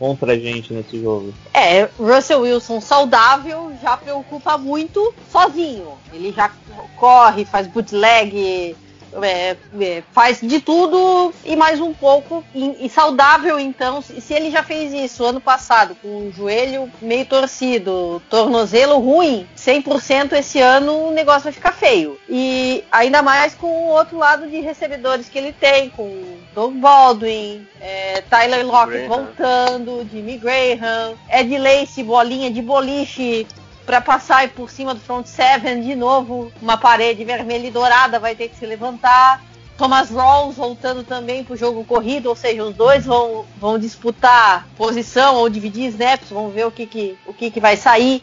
[0.00, 1.34] contra a gente nesse jogo?
[1.52, 5.92] É, Russell Wilson saudável já preocupa muito sozinho.
[6.10, 6.50] Ele já
[6.96, 8.74] corre, faz bootleg,
[9.22, 12.44] é, é, faz de tudo e mais um pouco.
[12.54, 17.26] E, e, saudável, então, se ele já fez isso ano passado, com o joelho meio
[17.26, 22.18] torcido, tornozelo ruim, 100% esse ano o negócio vai ficar feio.
[22.28, 27.66] E ainda mais com o outro lado de recebedores que ele tem, com Doug Baldwin,
[27.80, 33.46] é, Tyler Lockett voltando, Jimmy Graham, Ed Lace, bolinha de boliche
[33.90, 38.36] para passar por cima do front seven de novo, uma parede vermelha e dourada vai
[38.36, 39.42] ter que se levantar.
[39.76, 44.68] Thomas Rawls voltando também para o jogo corrido, ou seja, os dois vão, vão disputar
[44.76, 48.22] posição ou dividir snaps, vamos ver o que, que, o que, que vai sair.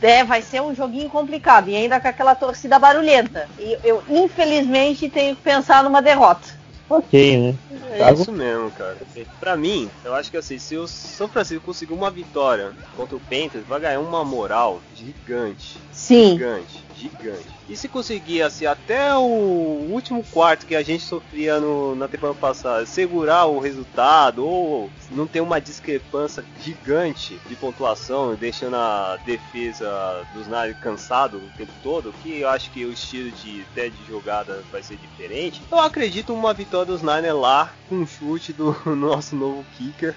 [0.00, 3.50] É, vai ser um joguinho complicado e ainda com aquela torcida barulhenta.
[3.58, 7.58] E eu, infelizmente, tenho que pensar numa derrota ok, né?
[7.92, 8.96] É isso mesmo, cara.
[9.38, 13.20] Pra mim, eu acho que assim, se o São Francisco conseguir uma vitória contra o
[13.20, 15.78] Panthers, vai ganhar uma moral gigante.
[15.92, 16.32] Sim.
[16.32, 17.46] Gigante, gigante.
[17.68, 22.38] E se conseguir, assim, até o último quarto que a gente sofria no, na temporada
[22.38, 30.26] passada, segurar o resultado ou não ter uma discrepância gigante de pontuação, deixando a defesa
[30.34, 34.06] dos Niners cansado o tempo todo, que eu acho que o estilo de, até de
[34.06, 38.76] jogada vai ser diferente, eu acredito uma vitória dos Niners lá com um chute do
[38.94, 40.14] nosso novo kicker.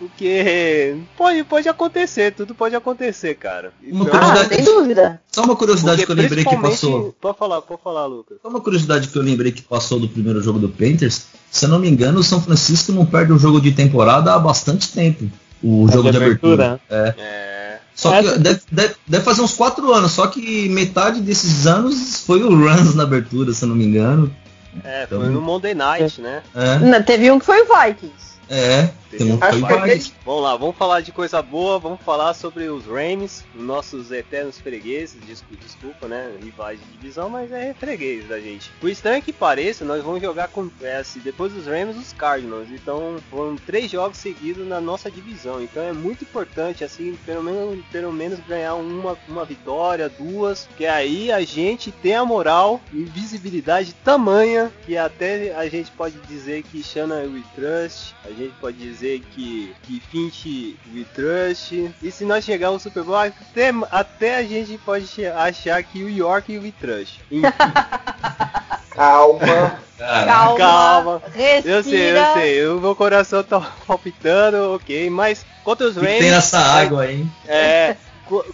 [0.00, 3.70] Porque pode, pode acontecer, tudo pode acontecer, cara.
[3.82, 5.20] Uma então, curiosidade, ah, sem dúvida.
[5.30, 7.14] Só uma curiosidade que eu lembrei que passou.
[7.20, 8.38] Pode falar, pode falar, Lucas.
[8.40, 11.26] Só uma curiosidade que eu lembrei que passou do primeiro jogo do Panthers.
[11.50, 14.38] Se eu não me engano, o São Francisco não perde um jogo de temporada há
[14.38, 15.30] bastante tempo.
[15.62, 16.80] O é jogo de abertura.
[16.88, 17.14] abertura.
[17.18, 17.22] É.
[17.22, 17.80] é.
[17.94, 22.42] Só que deve, deve, deve, fazer uns 4 anos, só que metade desses anos foi
[22.42, 24.34] o Runs na abertura, se eu não me engano.
[24.82, 26.42] É, então, foi no Monday Night, né?
[26.54, 27.00] É.
[27.02, 28.30] Teve um que foi o Vikings.
[28.48, 32.86] É, tem um Acho Vamos lá, vamos falar de coisa boa, vamos falar sobre os
[32.86, 36.32] Rams, nossos eternos fregueses, desculpa, desculpa, né?
[36.42, 38.70] Rivais de divisão, mas é freguês da gente.
[38.80, 42.68] Por estranho que pareça, nós vamos jogar com é, assim, depois dos Rams os Cardinals.
[42.70, 45.62] Então foram três jogos seguidos na nossa divisão.
[45.62, 50.86] Então é muito importante, assim, pelo menos, pelo menos ganhar uma, uma vitória, duas, que
[50.86, 56.62] aí a gente tem a moral e visibilidade tamanha que até a gente pode dizer
[56.62, 61.92] que Shanna We Trust, a gente pode dizer que, que Finch We Trust.
[62.02, 66.08] E se nós chegarmos no Super Bowl, até, até a gente pode achar que o
[66.08, 67.20] York We Trust.
[68.90, 69.80] Calma.
[69.96, 70.56] Calma.
[70.58, 71.22] Calma.
[71.32, 71.76] Respira.
[71.76, 72.66] Eu sei, eu sei.
[72.68, 75.08] O meu coração tá palpitando, ok.
[75.10, 76.18] Mas contra os Rams.
[76.18, 77.26] Tem essa água aí.
[77.46, 77.96] É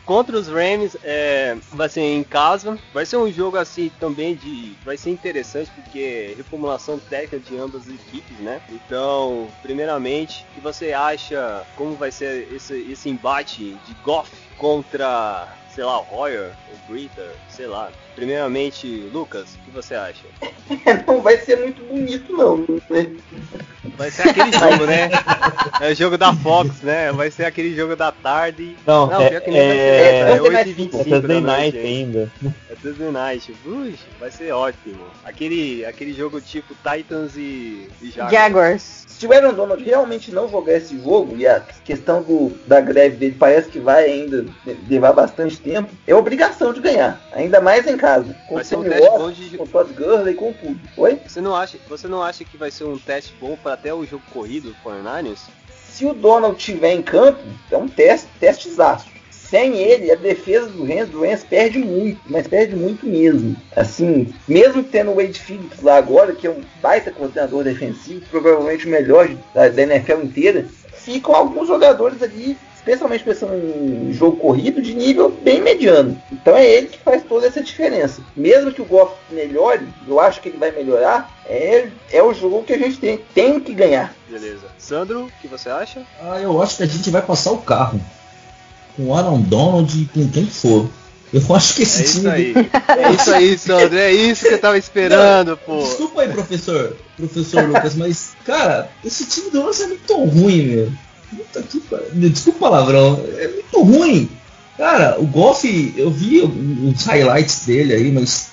[0.04, 2.78] contra os Rams é, vai ser em casa.
[2.92, 4.74] Vai ser um jogo assim também de.
[4.84, 8.60] Vai ser interessante porque reformulação técnica de ambas as equipes, né?
[8.70, 11.64] Então, primeiramente, o que você acha?
[11.76, 17.66] Como vai ser esse, esse embate de Goff contra, sei lá, Royer ou Brita, sei
[17.66, 17.90] lá.
[18.16, 20.24] Primeiramente, Lucas, o que você acha?
[21.06, 22.56] não vai ser muito bonito não,
[22.88, 23.14] né?
[23.96, 25.10] Vai ser aquele jogo, né?
[25.80, 27.12] É o jogo da Fox, né?
[27.12, 28.74] Vai ser aquele jogo da tarde.
[28.86, 29.66] Não, não é, pior que nem é.
[29.66, 32.32] É, é 8h25 é Thursday Night ainda.
[32.70, 33.54] É Thursday Night.
[33.64, 35.04] Ux, vai ser ótimo.
[35.22, 38.32] Aquele, aquele jogo tipo Titans e, e Jaguars.
[38.32, 39.06] Jaguars.
[39.06, 43.16] Se o Aaron Donald realmente não jogar esse jogo, e a questão do, da greve
[43.16, 44.44] dele parece que vai ainda
[44.88, 47.20] levar bastante tempo, é obrigação de ganhar.
[47.32, 48.05] Ainda mais em casa.
[48.48, 49.58] Com vai ser um teste bom de...
[49.58, 50.80] com Todd Gurley, com tudo.
[50.96, 51.20] Oi?
[51.26, 54.04] Você não, acha, você não acha que vai ser um teste bom para até o
[54.04, 55.40] jogo corrido do 49ers?
[55.88, 57.40] Se o Donald estiver em campo,
[57.70, 59.16] é um teste, testezaço
[59.48, 63.56] sem ele, a defesa do Rams, do Rams perde muito, mas perde muito mesmo.
[63.76, 68.86] Assim, mesmo tendo o Wade Phillips lá agora, que é um baita coordenador defensivo, provavelmente
[68.86, 74.80] o melhor da, da NFL inteira, ficam alguns jogadores ali, especialmente pensando em jogo corrido,
[74.80, 76.16] de nível bem mediano.
[76.30, 78.22] Então é ele que faz toda essa diferença.
[78.36, 82.62] Mesmo que o Goff melhore, eu acho que ele vai melhorar, é, é o jogo
[82.62, 84.14] que a gente tem, tem que ganhar.
[84.30, 84.66] Beleza.
[84.78, 86.02] Sandro, o que você acha?
[86.22, 88.00] Ah, eu acho que a gente vai passar o carro
[88.96, 90.88] com Aaron Donald e com quem for.
[91.32, 92.18] Eu acho que esse é time.
[92.18, 92.54] Isso aí.
[92.88, 93.98] É isso aí, Sandro.
[93.98, 95.78] É isso que eu tava esperando, Não, pô.
[95.82, 96.96] Desculpa aí, professor.
[97.16, 100.92] Professor Lucas, mas, cara, esse time do Lance é muito ruim, meu.
[102.12, 103.24] Desculpa o palavrão.
[103.36, 104.28] É muito ruim.
[104.76, 108.48] Cara, o Goff, eu vi os highlights dele aí, mas.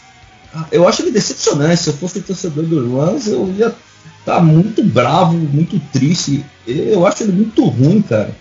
[0.71, 1.81] eu acho ele decepcionante.
[1.81, 6.45] Se eu fosse torcedor do Rams, eu ia estar tá muito bravo, muito triste.
[6.65, 8.33] Eu acho ele muito ruim, cara.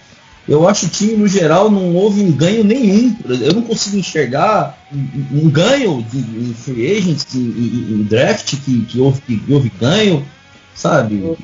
[0.48, 3.16] Eu acho o time no geral não houve um ganho nenhum.
[3.28, 8.56] Eu não consigo enxergar um, um ganho de, em free agents, em, em, em draft
[8.64, 10.26] que, que, houve, que houve ganho,
[10.74, 11.36] sabe?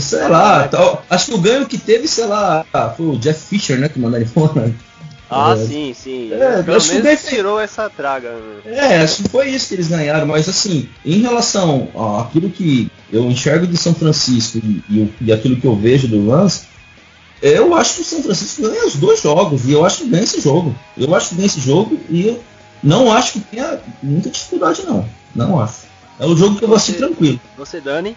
[0.00, 1.04] Sei lá, tal.
[1.10, 2.64] acho que o ganho que teve, sei lá,
[2.96, 4.72] foi o Jeff Fisher, né, que mandaram embora.
[5.34, 5.66] Ah, É.
[5.66, 6.30] sim, sim.
[6.32, 8.32] É, Pelo acho que menos deve- tirou essa traga.
[8.64, 8.76] né?
[8.76, 11.88] É, acho que foi isso que eles ganharam, mas assim, em relação
[12.20, 16.06] àquilo que eu enxergo de São Francisco e, e, o- e aquilo que eu vejo
[16.06, 16.64] do Rams,
[17.40, 20.22] eu acho que o São Francisco ganha os dois jogos, e eu acho que ganha
[20.22, 20.74] esse jogo.
[20.98, 22.44] Eu acho que ganha esse jogo e eu
[22.82, 25.08] não acho que tenha muita dificuldade, não.
[25.34, 25.90] Não acho.
[26.20, 27.40] É um jogo que eu vou assistir tranquilo.
[27.56, 28.14] Você, Dani?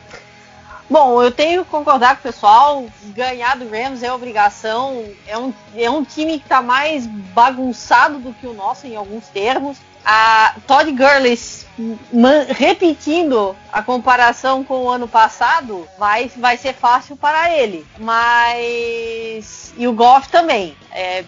[0.89, 2.86] Bom, eu tenho que concordar com o pessoal.
[3.06, 5.04] Ganhar do Rams é obrigação.
[5.28, 9.28] É um, é um time que tá mais bagunçado do que o nosso em alguns
[9.28, 9.78] termos.
[10.06, 11.36] A Todd Gurley
[12.50, 17.86] repetindo a comparação com o ano passado vai, vai ser fácil para ele.
[17.98, 19.74] Mas.
[19.76, 20.76] E o Goff também.
[20.91, 21.26] É,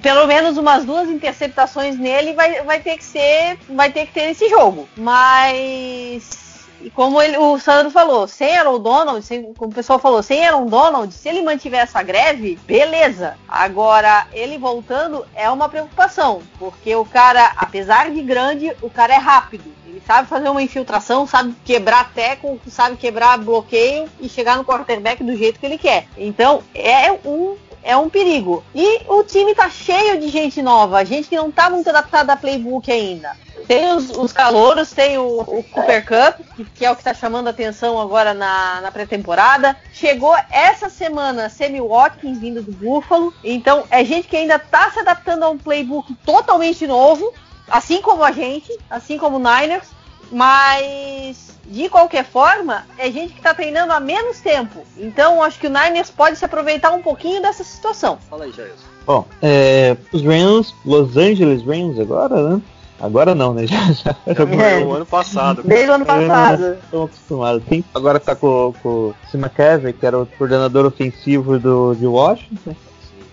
[0.00, 3.58] pelo menos umas duas interceptações nele vai, vai ter que ser.
[3.68, 4.88] Vai ter que ter esse jogo.
[4.96, 6.45] Mas.
[6.80, 10.46] E como ele, o Sandro falou, sem Aaron Donald, sem, como o pessoal falou, sem
[10.46, 13.36] Aaron Donald, se ele mantiver essa greve, beleza.
[13.48, 19.18] Agora, ele voltando é uma preocupação, porque o cara, apesar de grande, o cara é
[19.18, 19.74] rápido.
[19.86, 25.24] Ele sabe fazer uma infiltração, sabe quebrar teco, sabe quebrar bloqueio e chegar no quarterback
[25.24, 26.06] do jeito que ele quer.
[26.16, 27.56] Então, é um
[27.86, 28.64] é um perigo.
[28.74, 32.36] E o time tá cheio de gente nova, gente que não tá muito adaptada a
[32.36, 33.36] playbook ainda.
[33.68, 37.14] Tem os, os calouros, tem o, o Cooper Cup, que, que é o que tá
[37.14, 39.76] chamando a atenção agora na, na pré-temporada.
[39.92, 43.32] Chegou essa semana Sammy Watkins vindo do Buffalo.
[43.42, 47.32] Então é gente que ainda tá se adaptando a um playbook totalmente novo,
[47.68, 49.95] assim como a gente, assim como o Niners.
[50.30, 54.84] Mas de qualquer forma, é gente que tá treinando há menos tempo.
[54.96, 58.18] Então acho que o Niners pode se aproveitar um pouquinho dessa situação.
[58.30, 58.84] Fala aí, Jailson.
[59.04, 62.62] Bom, é, os Rams, Los Angeles Rams agora, né?
[62.98, 63.66] Agora não, né?
[63.68, 65.62] Já, já, já Foi o ano passado.
[65.62, 66.78] Desde o ano passado.
[66.82, 67.62] Estão acostumados.
[67.68, 72.06] Tem, agora tá com, com o Tim McCaffrey, que era o coordenador ofensivo do, de
[72.06, 72.74] Washington.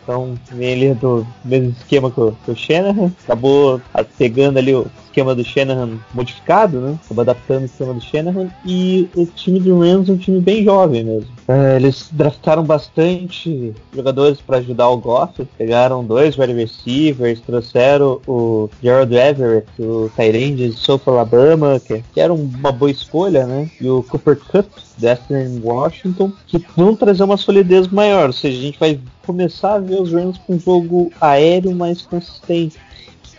[0.03, 3.09] Então, vem ali do mesmo esquema que o, que o Shanahan.
[3.23, 3.79] Acabou
[4.17, 6.97] pegando ali o esquema do Shanahan modificado, né?
[7.05, 8.49] Acabou adaptando o esquema do Shanahan.
[8.65, 11.29] E o time do Rams é um time bem jovem mesmo.
[11.47, 15.45] É, eles draftaram bastante jogadores para ajudar o Goff.
[15.57, 22.19] Pegaram dois wide receivers, trouxeram o Gerald Everett, o Tyrande de South Alabama, que, que
[22.19, 23.69] era uma boa escolha, né?
[23.79, 24.67] E o Cooper Cup,
[25.01, 28.27] Western Washington, que vão trazer uma solidez maior.
[28.27, 32.01] Ou seja, a gente vai começar a ver os Rams com um jogo aéreo mais
[32.01, 32.79] consistente.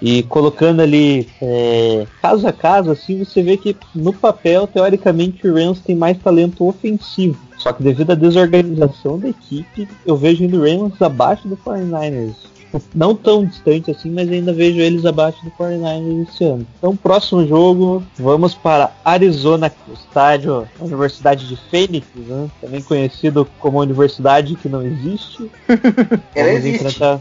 [0.00, 5.54] E colocando ali é, caso a caso, assim, você vê que no papel, teoricamente, o
[5.54, 7.38] Rams tem mais talento ofensivo.
[7.57, 12.53] Só que devido à desorganização da equipe, eu vejo o Rams abaixo do 49ers.
[12.94, 16.66] Não tão distante assim, mas ainda vejo eles abaixo do 49ers esse ano.
[16.78, 22.48] Então, próximo jogo, vamos para Arizona, o estádio da Universidade de Phoenix, né?
[22.60, 25.50] também conhecido como Universidade que não existe.
[26.34, 26.87] Ela Vamos existe.
[26.87, 27.20] enfrentar-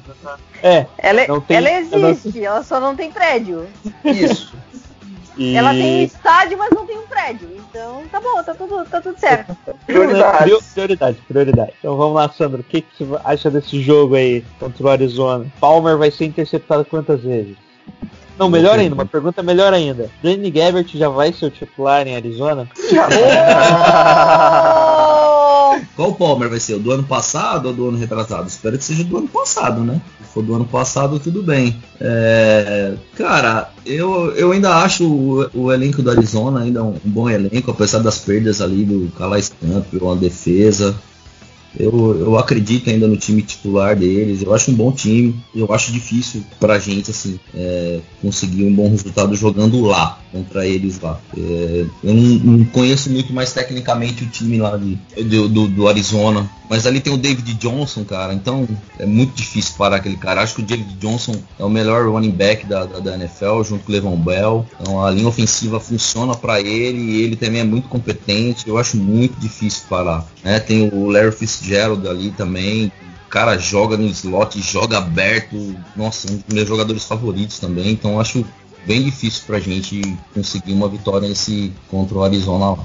[0.61, 3.65] É, Ela, Não tem- ela ela- existe, ela só não tem prédio.
[4.05, 4.53] Isso.
[5.37, 5.55] e...
[5.55, 7.49] Ela tem um estádio, mas não tem um prédio.
[7.55, 9.55] Então tá bom, tá tudo, tá tudo certo.
[9.85, 10.41] Prioridades.
[10.43, 11.73] Prior- Prioridade, prioridade.
[11.79, 12.61] Então vamos lá, Sandro.
[12.61, 15.45] O que, que você acha desse jogo aí contra o Arizona?
[15.59, 17.55] Palmer vai ser interceptado quantas vezes?
[18.37, 20.09] Não, melhor ainda, uma pergunta melhor ainda.
[20.23, 22.67] Danny Gabbert já vai ser o titular em Arizona?
[25.95, 26.73] Qual o Palmer vai ser?
[26.75, 28.47] O do ano passado ou do ano retrasado?
[28.47, 30.01] Espero que seja do ano passado, né?
[30.19, 31.75] Se for do ano passado, tudo bem.
[32.01, 37.29] É, cara, eu, eu ainda acho o, o elenco do Arizona ainda um, um bom
[37.29, 40.95] elenco, apesar das perdas ali do Calais Campbell, uma defesa.
[41.79, 44.41] Eu, eu acredito ainda no time titular deles.
[44.41, 45.35] Eu acho um bom time.
[45.55, 50.99] Eu acho difícil pra gente assim é, conseguir um bom resultado jogando lá contra eles
[50.99, 51.19] lá.
[51.35, 55.87] É, eu não, não conheço muito mais tecnicamente o time lá de, do, do, do
[55.87, 58.33] Arizona, mas ali tem o David Johnson, cara.
[58.33, 60.41] Então é muito difícil parar aquele cara.
[60.41, 63.85] Acho que o David Johnson é o melhor running back da, da, da NFL junto
[63.85, 64.65] com o Levon Bell.
[64.81, 68.67] Então a linha ofensiva funciona pra ele e ele também é muito competente.
[68.67, 70.25] Eu acho muito difícil parar.
[70.43, 70.59] Né?
[70.59, 72.91] Tem o Larry Fitzgerald ali também.
[73.29, 75.75] Cara joga no slot, joga aberto.
[75.95, 77.91] Nossa, um dos meus jogadores favoritos também.
[77.91, 78.43] Então acho
[78.87, 80.01] bem difícil pra gente
[80.33, 82.79] conseguir uma vitória nesse contra o Arizona lá.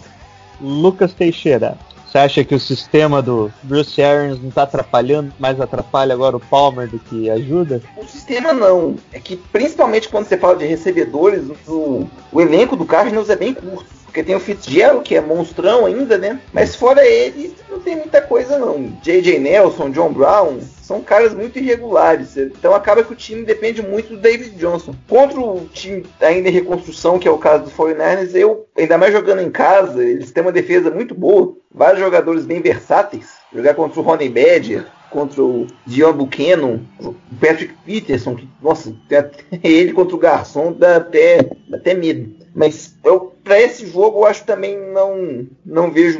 [0.60, 1.78] Lucas Teixeira.
[2.08, 6.40] Você acha que o sistema do Bruce Arians não tá atrapalhando, mais atrapalha agora o
[6.40, 7.82] Palmer do que ajuda?
[7.98, 8.96] O sistema não.
[9.12, 13.52] É que principalmente quando você fala de recebedores, o, o elenco do Cardinals é bem
[13.52, 13.98] curto.
[14.06, 16.40] Porque tem o Fitzgerald, que é monstrão ainda, né?
[16.50, 18.90] Mas fora ele, não tem muita coisa não.
[19.02, 19.38] J.J.
[19.38, 22.38] Nelson, John Brown, são caras muito irregulares.
[22.38, 24.94] Então acaba que o time depende muito do David Johnson.
[25.06, 29.12] Contra o time ainda em reconstrução, que é o caso do 49ers, eu, ainda mais
[29.12, 31.54] jogando em casa, eles têm uma defesa muito boa.
[31.70, 33.36] Vários jogadores bem versáteis.
[33.54, 38.94] Jogar contra o Ronnie Badger, contra o Dion Buchanan, o Patrick Peterson, que, nossa,
[39.62, 42.36] ele contra o Garçom dá até, dá até medo.
[42.54, 46.18] Mas eu, para esse jogo eu acho também não não vejo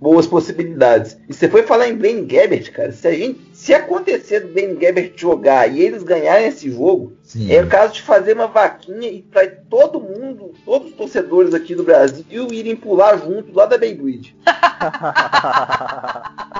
[0.00, 1.18] boas possibilidades.
[1.28, 2.92] E você foi falar em Blaine Gabbert, cara.
[2.92, 7.52] Se a gente se acontecer do Blaine Gabbert jogar e eles ganharem esse jogo, Sim.
[7.52, 11.74] é o caso de fazer uma vaquinha e para todo mundo, todos os torcedores aqui
[11.74, 14.36] do Brasil irem pular junto lá da Beyblade.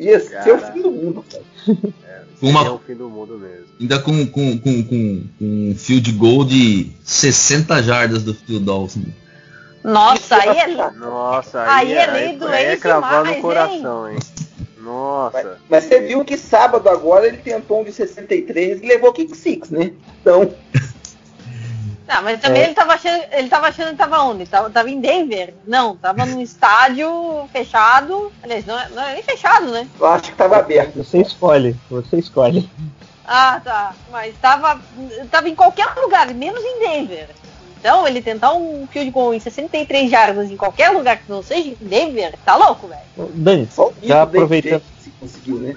[0.00, 1.44] Ia ser o fim do mundo, cara.
[2.40, 3.66] Uma- É o fim do mundo mesmo.
[3.78, 9.02] Ainda com, com, com, com, com um field goal de 60 jardas do Phil Dawson.
[9.84, 10.90] Nossa, aí é.
[10.92, 14.18] Nossa, Aí aí, é lei do aí é cravar no coração, hein?
[14.78, 15.58] Nossa.
[15.68, 19.68] Mas você viu que sábado agora ele tentou um de 63 e levou kick six,
[19.70, 19.92] né?
[20.20, 20.50] Então,
[22.10, 22.64] Não, mas também É.
[22.66, 23.22] ele tava achando.
[23.30, 24.44] Ele tava achando que tava onde?
[24.44, 25.54] Tava, tava em Denver.
[25.64, 27.08] Não, tava num estádio
[27.52, 28.32] fechado.
[28.42, 29.86] Aliás, não, é- não é nem fechado, né?
[29.98, 30.96] eu acho que tava aberto.
[30.96, 32.68] Você escolhe, você escolhe.
[33.24, 33.94] Ah, tá.
[34.10, 34.80] Mas tava,
[35.30, 37.28] tava em qualquer lugar, menos em Denver.
[37.78, 41.68] Então, ele tentar um field goal em 63 jardas em qualquer lugar que não seja
[41.70, 43.30] em Denver, tá louco, velho.
[43.34, 44.82] Dani, Só o já Nico aproveitando.
[44.98, 45.76] Se conseguiu, né?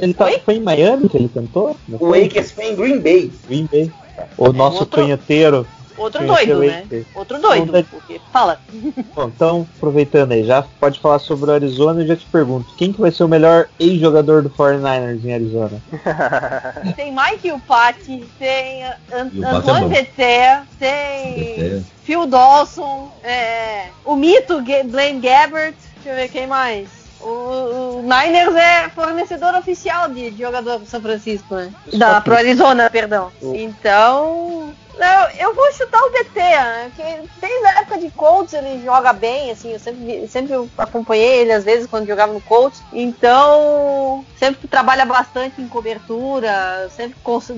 [0.00, 0.38] Ele tá, Oi?
[0.44, 1.74] foi em Miami que ele tentou?
[1.88, 2.26] O foi?
[2.26, 3.32] Akers foi em Green Bay.
[3.48, 3.90] Green Bay.
[4.36, 5.66] O nosso outro- canhoteiro.
[5.98, 7.04] Outro Conheceu doido, né?
[7.14, 7.72] Outro doido.
[7.72, 7.84] Dani.
[7.84, 8.58] Porque, fala.
[9.14, 12.90] Bom, então, aproveitando aí, já pode falar sobre o Arizona e já te pergunto, quem
[12.90, 15.82] que vai ser o melhor ex-jogador do 49ers em Arizona?
[16.96, 19.88] Tem Mike Upati, tem An- E é Antoine.
[19.88, 21.84] Vetter, tem.
[22.02, 26.88] Phil Dawson, é, o mito Blaine Gabbert, deixa eu ver quem mais.
[27.20, 31.72] O, Niners é fornecedor oficial de, de jogador pro São Francisco, né?
[31.94, 33.30] Da, pro Arizona, perdão.
[33.42, 36.90] Então, não, eu vou chutar o BT, né?
[36.94, 41.40] Porque desde a época de Colts ele joga bem, assim, eu sempre, vi- sempre acompanhei
[41.40, 42.82] ele às vezes quando jogava no Colts.
[42.92, 47.52] Então, sempre trabalha bastante em cobertura, sempre cons-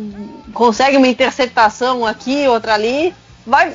[0.52, 3.14] consegue uma interceptação aqui, outra ali.
[3.46, 3.74] Vai,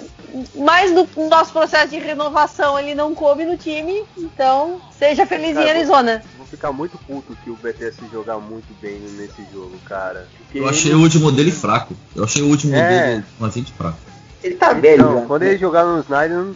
[0.56, 5.56] mas no nosso processo de renovação ele não coube no time, então seja feliz em
[5.56, 6.24] Cara, Arizona.
[6.38, 10.28] Vou ficar muito puto que o BTS jogar muito bem nesse jogo, cara.
[10.38, 11.96] Porque Eu achei ele- o último dele fraco.
[12.16, 12.88] Eu achei o último É.
[13.16, 13.98] dele bastante fraco.
[14.44, 15.26] Ele tá velho Não, já.
[15.26, 16.56] quando ele jogava no Snyder não,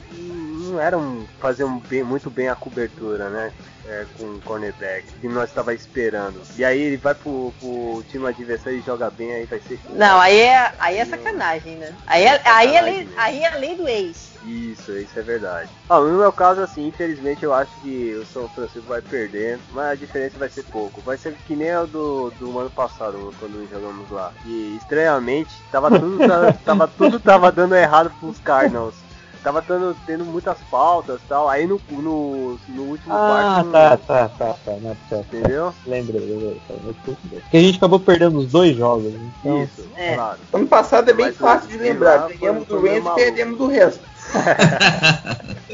[0.72, 3.51] não era um, fazer um bem, muito bem a cobertura, né?
[3.88, 6.39] É, com o cornerback, que nós estava esperando.
[6.55, 9.79] E aí ele vai pro, pro time adversário e joga bem, aí vai ser.
[9.89, 11.93] Não, aí é, aí é sacanagem, né?
[12.05, 14.32] Aí é, aí, é lei, aí é lei do ex.
[14.45, 15.69] Isso, isso é verdade.
[15.89, 19.91] Ah, no meu caso, assim, infelizmente eu acho que o São Francisco vai perder, mas
[19.91, 21.01] a diferença vai ser pouco.
[21.01, 24.32] Vai ser que nem a do, do ano passado, quando jogamos lá.
[24.45, 28.95] E estranhamente, tava tudo, tava, tava tudo tava dando errado pros Cardinals.
[29.43, 31.49] Tava tendo, tendo muitas faltas e tal.
[31.49, 33.71] Aí no, no, no último Ah, quarto.
[33.71, 35.35] tá, tá, tá, tá, não, certo.
[35.35, 35.73] Entendeu?
[35.87, 36.61] Lembrei, lembrei.
[36.67, 36.73] tá.
[37.05, 39.19] Porque a gente acabou perdendo os dois jogos, né?
[39.39, 40.13] então Isso, É.
[40.15, 40.37] claro.
[40.53, 42.27] Ano passado é bem Mas fácil de lembrar.
[42.39, 44.01] Ganhamos do Rams e perdemos do resto.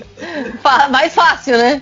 [0.90, 1.82] Mais fácil, né?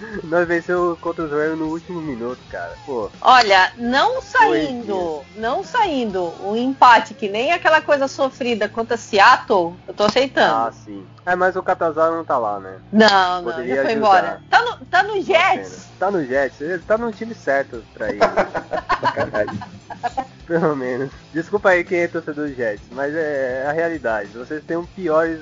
[0.24, 2.72] Nós venceu contra os Rams no último minuto, cara.
[2.86, 9.74] Pô, Olha, não saindo, não saindo um empate que nem aquela coisa sofrida contra Seattle,
[9.86, 10.54] eu tô aceitando.
[10.54, 11.06] ah, sim.
[11.26, 12.78] É, mas o Catazar não tá lá, né?
[12.90, 13.96] não, não, poderia já foi ajudar.
[13.98, 14.42] embora.
[14.50, 15.86] Tá no, tá no Jets.
[15.98, 18.18] Tá no Jets, ele tá no time certo pra ir.
[19.00, 19.60] Sacanagem.
[20.50, 21.12] Pelo menos.
[21.32, 24.30] Desculpa aí quem é torcedor do Jets, mas é a realidade.
[24.30, 25.38] Vocês têm um piores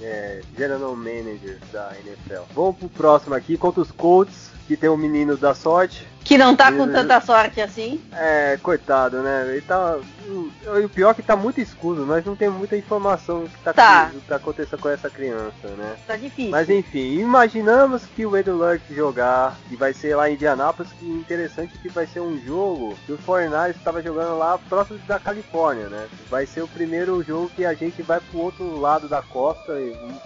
[0.00, 2.50] é, general managers da NFL.
[2.54, 6.08] Vamos pro próximo aqui, contra os Colts, que tem um menino da sorte.
[6.28, 7.98] Que não tá com tanta sorte assim.
[8.12, 9.46] É, coitado, né?
[9.48, 9.96] Ele tá.
[10.28, 13.58] E o pior é que tá muito escuro, nós não temos muita informação do que
[13.64, 14.10] tá, Tá.
[14.12, 15.96] que tá acontecendo com essa criança, né?
[16.06, 16.50] Tá difícil.
[16.50, 21.06] Mas enfim, imaginamos que o Edu Luck jogar e vai ser lá em Indianápolis, que
[21.08, 25.88] interessante que vai ser um jogo que o 49 estava jogando lá próximo da Califórnia,
[25.88, 26.06] né?
[26.28, 29.72] Vai ser o primeiro jogo que a gente vai pro outro lado da costa,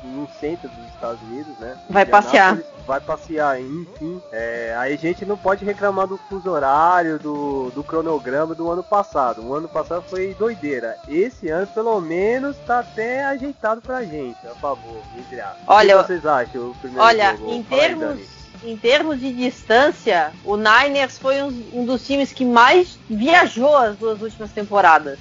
[0.02, 1.78] no centro dos Estados Unidos, né?
[1.88, 2.58] Vai passear.
[2.88, 4.20] Vai passear, enfim.
[4.32, 8.82] É, aí a gente não pode reclamar do fuso horário, do, do cronograma do ano
[8.82, 9.42] passado.
[9.42, 10.96] O ano passado foi doideira.
[11.08, 15.62] Esse ano, pelo menos, tá até ajeitado pra gente, a favor, entre aspas.
[15.66, 16.70] Olha, o que vocês acham?
[16.70, 17.52] O primeiro Olha, jogo?
[17.52, 18.18] em termos,
[18.64, 23.96] em termos de distância, o Niners foi um, um dos times que mais viajou as
[23.96, 25.18] duas últimas temporadas.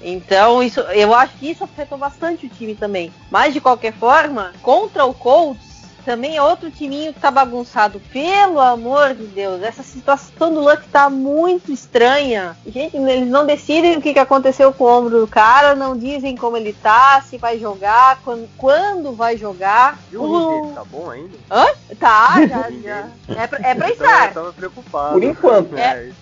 [0.00, 3.12] Então, isso, eu acho que isso afetou bastante o time também.
[3.30, 5.67] Mas de qualquer forma, contra o Colts,
[6.08, 8.00] também é outro timinho que tá bagunçado.
[8.10, 12.56] Pelo amor de Deus, essa situação do Luck tá muito estranha.
[12.66, 16.34] Gente, eles não decidem o que, que aconteceu com o ombro do cara, não dizem
[16.34, 19.98] como ele tá, se vai jogar, quando, quando vai jogar.
[20.10, 20.22] E o
[20.62, 21.36] Ring, tá bom ainda?
[21.50, 21.66] Hã?
[22.00, 23.08] Tá, já, já.
[23.42, 24.32] É pra, é pra Eu estar.
[24.32, 25.12] tava preocupado.
[25.12, 25.76] Por enquanto.
[25.76, 26.12] É, É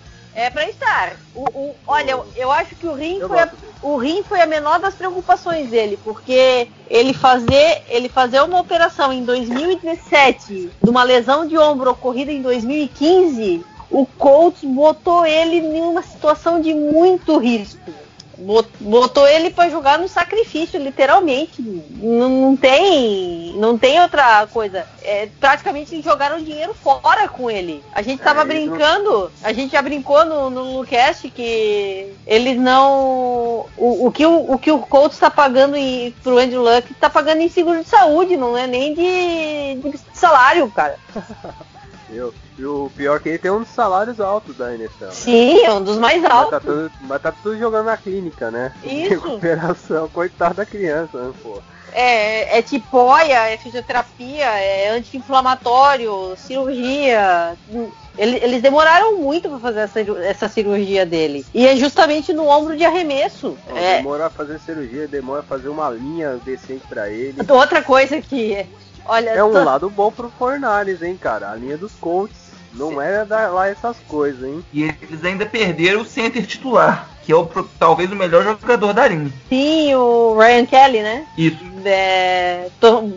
[0.51, 1.13] pra estar.
[1.33, 4.45] O, o- olha, eu, eu acho que o rim, foi a, o rim foi a
[4.45, 11.03] menor das preocupações dele, porque ele fazer, ele fazer uma operação em 2017 de uma
[11.03, 17.37] lesão de ombro ocorrida em 2015, o Colts botou ele em uma situação de muito
[17.37, 17.91] risco.
[18.39, 21.61] Bot- Botou ele pra jogar no sacrifício, literalmente.
[21.61, 24.85] Não, não tem, não tem outra coisa.
[25.01, 27.83] É, praticamente jogaram dinheiro fora com ele.
[27.93, 32.13] A gente tava É, eles não- brincando, a gente já brincou no, no Lucast que
[32.25, 33.65] eles não.
[33.77, 37.09] O, o que o, o que o Colts tá pagando em, pro Andrew Luck tá
[37.09, 40.97] pagando em seguro de saúde, não é nem de, de salário, cara.
[42.09, 45.05] E o pior é que ele tem um dos salários altos da NFL.
[45.05, 45.11] né?
[45.11, 46.59] Sim, é um dos mais Mas tá, altos.
[46.61, 48.73] tudo, mas tá tudo jogando na clínica, né?
[48.83, 49.09] Isso.
[49.27, 51.61] Recuperação, coitado da criança, né, pô?
[51.93, 57.55] É, é tipóia, é fisioterapia, é anti-inflamatório, cirurgia.
[58.17, 61.45] Ele- Eles demoraram muito para fazer essa, essa cirurgia dele.
[61.53, 63.57] E é justamente no ombro de arremesso.
[63.69, 67.39] Não, É, Demora a fazer cirurgia, demora a fazer uma linha decente pra ele.
[67.51, 68.65] outra coisa que.
[69.07, 71.51] Olha, É um lado bom pro Fornares, hein, cara?
[71.51, 72.35] A linha dos Colts
[72.73, 74.63] não é dar lá essas coisas, hein?
[74.73, 77.45] E eles ainda perderam o center titular, que é o,
[77.79, 79.31] talvez o melhor jogador da linha.
[79.49, 81.25] Sim, o Ryan Kelly, né?
[81.37, 81.57] Isso.
[81.85, 82.67] É,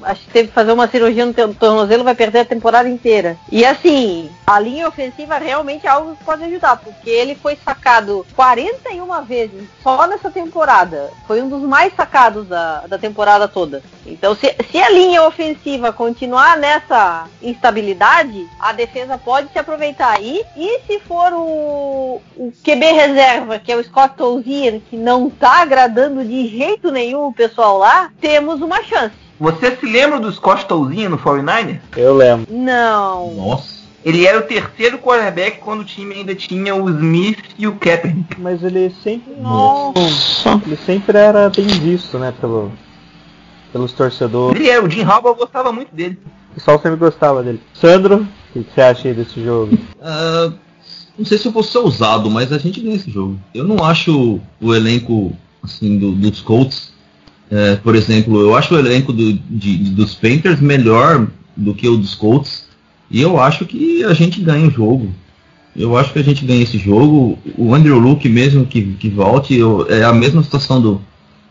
[0.04, 3.36] acho que teve que fazer uma cirurgia no tornozelo, vai perder a temporada inteira.
[3.50, 8.26] E assim, a linha ofensiva realmente é algo que pode ajudar, porque ele foi sacado
[8.34, 11.10] 41 vezes só nessa temporada.
[11.26, 13.82] Foi um dos mais sacados da, da temporada toda.
[14.04, 20.42] Então, se, se a linha ofensiva continuar nessa instabilidade, a defesa pode se aproveitar aí.
[20.56, 25.62] E se for o, o QB reserva, que é o Scott Tolzien, que não tá
[25.62, 29.14] agradando de jeito nenhum o pessoal lá, temos uma chance.
[29.38, 31.78] Você se lembra do Scott Tolzien no 49ers?
[31.96, 32.46] Eu lembro.
[32.50, 33.34] Não.
[33.34, 33.80] Nossa.
[34.04, 38.40] Ele era o terceiro quarterback quando o time ainda tinha o Smith e o Kaepernick.
[38.40, 39.34] Mas ele sempre.
[39.40, 40.60] Nossa.
[40.66, 42.32] Ele sempre era bem visto, né?
[42.40, 42.72] Pelo,
[43.72, 44.58] pelos torcedores.
[44.58, 46.18] Ele era, o Jim Harbaugh gostava muito dele.
[46.50, 47.60] O pessoal sempre gostava dele.
[47.74, 48.26] Sandro,
[48.56, 49.78] o que você acha aí desse jogo?
[50.02, 50.50] Ah,
[51.18, 53.38] não sei se eu vou ser ousado, mas a gente ganha esse jogo.
[53.54, 55.32] Eu não acho o elenco
[55.62, 56.89] assim do- dos Colts,
[57.50, 61.26] é, por exemplo, eu acho o elenco do- de- dos Panthers melhor
[61.56, 62.64] do que o dos Colts.
[63.10, 65.10] E eu acho que a gente ganha o jogo.
[65.76, 67.38] Eu acho que a gente ganha esse jogo.
[67.56, 71.00] O Andrew Luke mesmo que, que volte, eu- é a mesma situação do.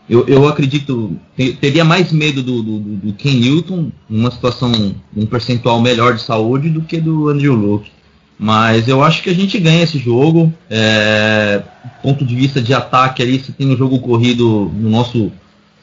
[0.08, 5.24] Eu, eu acredito, te- teria mais medo do, do, do- Ken Newton, numa situação, um
[5.26, 7.90] percentual melhor de saúde, do que do Andrew Luke.
[8.38, 10.52] Mas eu acho que a gente ganha esse jogo.
[10.68, 11.62] É,
[12.02, 15.30] ponto de vista de ataque ali, você tem um jogo corrido no nosso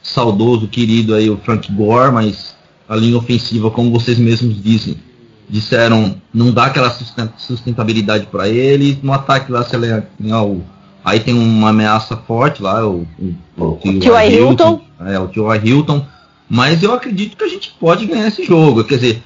[0.02, 2.54] saudoso, querido aí, o Frank Gore, mas
[2.88, 4.96] a linha ofensiva, como vocês mesmos dizem,
[5.48, 8.98] disseram, não dá aquela susten- sustentabilidade para ele.
[9.02, 10.62] No ataque lá, lê, né, o-
[11.04, 14.30] aí tem uma ameaça forte lá, o, o, o T.Y.
[14.30, 14.80] Hilton.
[15.06, 15.60] É, o T.Y.
[15.64, 16.04] Hilton.
[16.50, 18.82] Mas eu acredito que a gente pode ganhar esse jogo.
[18.84, 19.22] Quer dizer,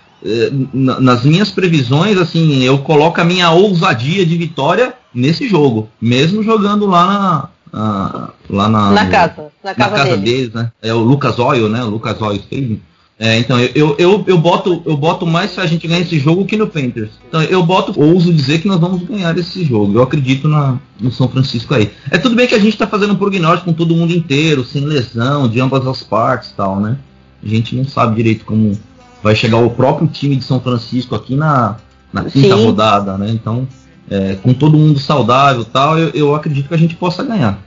[0.73, 5.89] na- nas minhas previsões, assim, eu coloco a minha ousadia de vitória nesse jogo.
[6.01, 9.35] Mesmo jogando lá na- lá na, Na casa.
[9.64, 10.23] Na na casa, casa dele.
[10.37, 10.70] deles, né?
[10.83, 11.83] É o Lucas Oil, né?
[11.83, 12.79] O Lucas Oil Stadium.
[13.18, 16.18] É, então eu, eu, eu, eu boto eu boto mais se a gente ganhar esse
[16.18, 17.11] jogo que no Panthers.
[17.29, 19.97] Então eu boto, ouso dizer que nós vamos ganhar esse jogo.
[19.97, 21.91] Eu acredito na, no São Francisco aí.
[22.11, 24.85] É tudo bem que a gente tá fazendo um prognóstico com todo mundo inteiro, sem
[24.85, 26.97] lesão, de ambas as partes e tal, né?
[27.45, 28.77] A gente não sabe direito como
[29.23, 31.77] vai chegar o próprio time de São Francisco aqui na,
[32.12, 32.64] na quinta Sim.
[32.64, 33.31] rodada, né?
[33.31, 33.68] Então,
[34.12, 37.58] é, com todo mundo saudável tal, eu, eu acredito que a gente possa ganhar.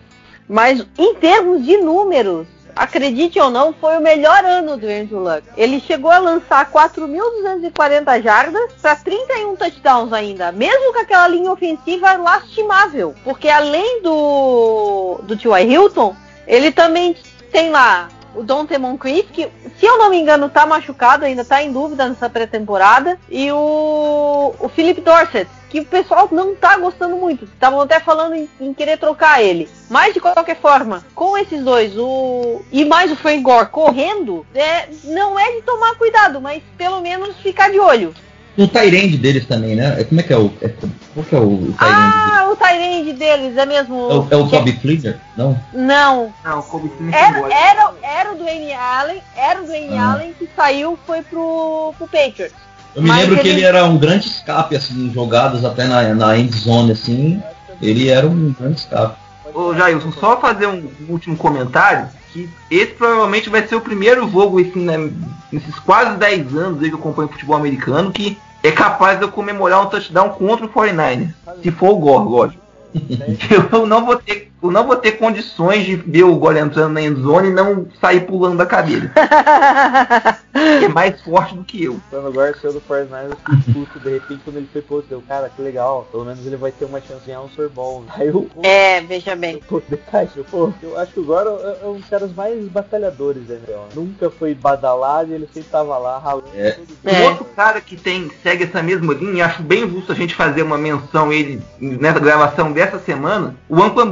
[0.47, 5.43] Mas em termos de números, acredite ou não, foi o melhor ano do Andrew Luck.
[5.57, 12.13] Ele chegou a lançar 4.240 jardas para 31 touchdowns ainda, mesmo com aquela linha ofensiva
[12.13, 13.15] lastimável.
[13.23, 15.71] Porque além do, do T.Y.
[15.71, 16.15] Hilton,
[16.45, 17.15] ele também
[17.51, 19.47] tem lá o Dante Moncrief, que
[19.79, 24.53] se eu não me engano tá machucado, ainda tá em dúvida nessa pré-temporada, e o,
[24.59, 28.73] o Philip Dorsett, que o pessoal não tá gostando muito, estavam até falando em, em
[28.73, 29.69] querer trocar ele.
[29.89, 34.87] Mas de qualquer forma, com esses dois, o e mais o Frank Gore correndo, é,
[35.03, 38.13] não é de tomar cuidado, mas pelo menos ficar de olho.
[38.57, 40.01] Um Tyrande deles também, né?
[40.05, 40.49] Como é que é o.
[40.61, 40.69] É,
[41.13, 44.07] qual que é o, o Tyrande Ah, o Tyrande deles é mesmo.
[44.07, 44.31] deles?
[44.31, 45.19] É o, é o Toby Fleener?
[45.35, 45.59] Não?
[45.73, 46.33] Não.
[46.41, 50.13] Não, o Kobe Flynn Era, era, era o Dwayne Allen, era o Dwayne Ah.
[50.13, 52.53] Allen que saiu, foi pro, pro Patriots.
[52.95, 56.13] Eu me Mas lembro que ele- ele era um grande escape, assim, jogados até na,
[56.13, 57.41] na end zone, assim.
[57.81, 59.15] Ele era um grande escape.
[59.53, 64.59] Ô Jailson, só fazer um último comentário, que esse provavelmente vai ser o primeiro jogo
[64.59, 65.09] assim, né,
[65.51, 69.31] nesses quase 10 anos aí que eu acompanho futebol americano que é capaz de eu
[69.31, 71.29] comemorar um touchdown contra o 49ers.
[71.63, 72.65] Se for o Gore, lógico.
[73.71, 77.01] Eu não vou ter, eu não vou ter condições de ver o Gore entrando na
[77.01, 79.11] endzone e não sair pulando da cadeira.
[80.55, 81.99] É mais forte do que eu.
[82.09, 85.21] Quando agora saiu do Fortnite, eu fiquei puto, de repente quando ele foi posto, eu,
[85.27, 88.05] cara, que legal, pelo menos ele vai ter uma chance de ganhar um Super Bowl.
[88.07, 89.59] Aí eu, É, veja bem.
[89.67, 93.45] Pô, detalhe, pô, eu acho que o Goro é, é um dos caras mais batalhadores
[93.47, 93.71] da NFL.
[93.71, 93.87] né?
[93.95, 96.71] Nunca foi badalado e ele sempre tava lá ralando É.
[96.71, 96.85] dia.
[97.03, 97.29] Um É.
[97.29, 100.61] outro cara que tem, segue essa mesma linha, e acho bem justo a gente fazer
[100.63, 104.07] uma menção ele nessa gravação dessa semana, o Anquan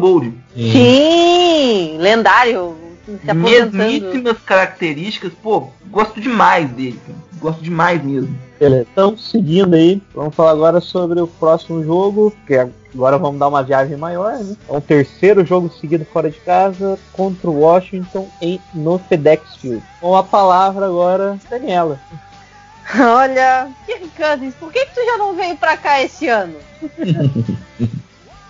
[0.56, 0.72] Bold.
[0.72, 2.76] Sim, lendário.
[3.36, 7.18] Mesmíssimas características, pô, gosto demais dele, cara.
[7.40, 8.34] gosto demais mesmo.
[8.58, 13.50] Beleza, então seguindo aí, vamos falar agora sobre o próximo jogo, que agora vamos dar
[13.50, 14.56] uma viagem maior, né?
[14.70, 19.84] É um terceiro jogo seguido fora de casa contra o Washington em, no FedEx Field.
[20.00, 22.00] Com a palavra agora, Daniela.
[22.98, 26.56] Olha, Kirk Cousins, por que, que tu já não veio pra cá esse ano?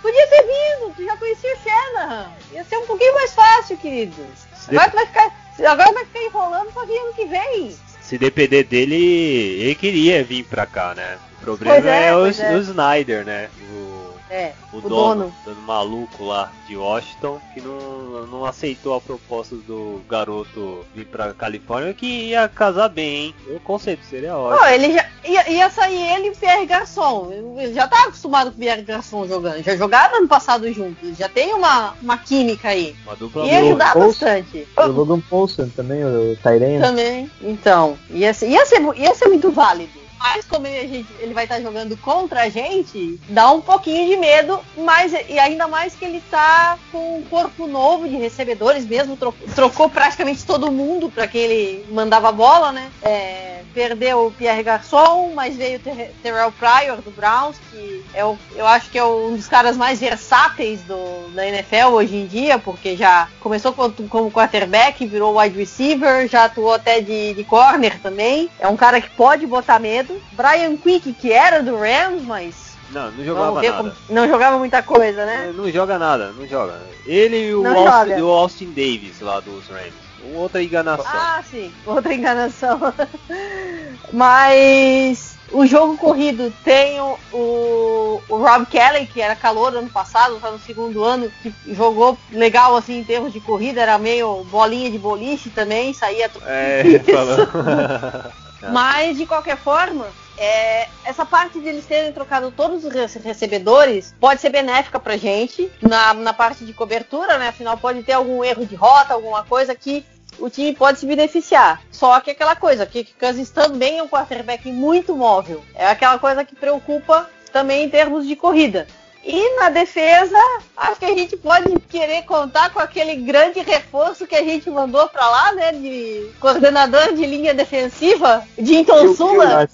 [0.04, 2.30] Podia ter vindo, tu já conhecia o Shanahan.
[2.52, 4.26] Ia ser um pouquinho mais fácil, querido.
[4.68, 5.34] Agora vai ficar,
[5.66, 7.74] agora vai ficar enrolando pra vir ano que vem.
[8.02, 11.16] Se depender dele, ele queria vir pra cá, né?
[11.38, 12.54] O problema é, é, o, é.
[12.54, 13.48] o Snyder, né?
[13.70, 14.03] O,
[14.34, 15.60] É, o, o dono, dono.
[15.60, 21.94] maluco lá de Washington, que não, não aceitou a proposta do garoto vir pra Califórnia,
[21.94, 23.34] que ia casar bem, hein?
[23.46, 24.66] Eu conceito, seria ótimo.
[24.66, 27.30] Ele já ia, ia sair ele e o Pierre Garçon.
[27.56, 29.62] Ele já tá acostumado com o Pierre Garçon jogando.
[29.62, 31.16] Já jogaram ano passado juntos.
[31.16, 32.96] Já tem uma, uma química aí.
[33.06, 34.66] Uma dupla Ia ajudar Ou- bastante.
[34.76, 36.80] O Logan Paulson também, o Tyrene.
[36.80, 37.30] Também.
[37.40, 40.03] Então, ia ser, ia ser, ia ser muito válido.
[40.26, 44.58] Mas como ele, ele vai estar jogando contra a gente, dá um pouquinho de medo,
[44.74, 49.34] mas e ainda mais que ele tá com um corpo novo de recebedores mesmo, tro-
[49.54, 52.90] trocou praticamente todo mundo para quem ele mandava bola, né?
[53.02, 58.24] É, perdeu o Pierre Garçon, mas veio o Ter Terrell Pryor do Browns, que é
[58.24, 62.26] o, eu acho que é um dos caras mais versáteis do, da NFL hoje em
[62.26, 67.44] dia, porque já começou como, como quarterback, virou wide receiver, já atuou até de, de
[67.44, 68.48] corner também.
[68.58, 70.20] É um cara que pode botar medo.
[70.32, 72.54] Brian Quick, que era do Rams, mas
[72.90, 73.76] Não, não jogava nada.
[73.76, 75.52] como- não jogava muita coisa, né?
[75.54, 76.80] Não joga nada, não joga.
[77.06, 80.03] Ele e o Não Austin, o Austin Davis lá dos Rams.
[80.32, 81.06] Outra enganação.
[81.06, 82.80] Ah, sim, outra enganação.
[84.12, 90.40] Mas o jogo corrido tem o, o, o Rob Kelly, que era calor ano passado,
[90.40, 94.90] tá no segundo ano, que jogou legal assim em termos de corrida, era meio bolinha
[94.90, 96.30] de boliche também, saía.
[96.46, 96.82] É.
[98.72, 100.06] Mas de qualquer forma,
[100.36, 105.16] é, essa parte de eles terem trocado todos os rece- recebedores pode ser benéfica pra
[105.16, 107.48] gente na, na parte de cobertura, né?
[107.48, 110.04] Afinal, pode ter algum erro de rota, alguma coisa que
[110.38, 111.80] o time pode se beneficiar.
[111.90, 115.62] Só que aquela coisa, que Cousins também é um quarterback muito móvel.
[115.74, 118.86] É aquela coisa que preocupa também em termos de corrida.
[119.26, 120.36] E na defesa,
[120.76, 125.08] acho que a gente pode querer contar com aquele grande reforço que a gente mandou
[125.08, 125.72] pra lá, né?
[125.72, 129.66] De coordenador de linha defensiva, Dinton Sula.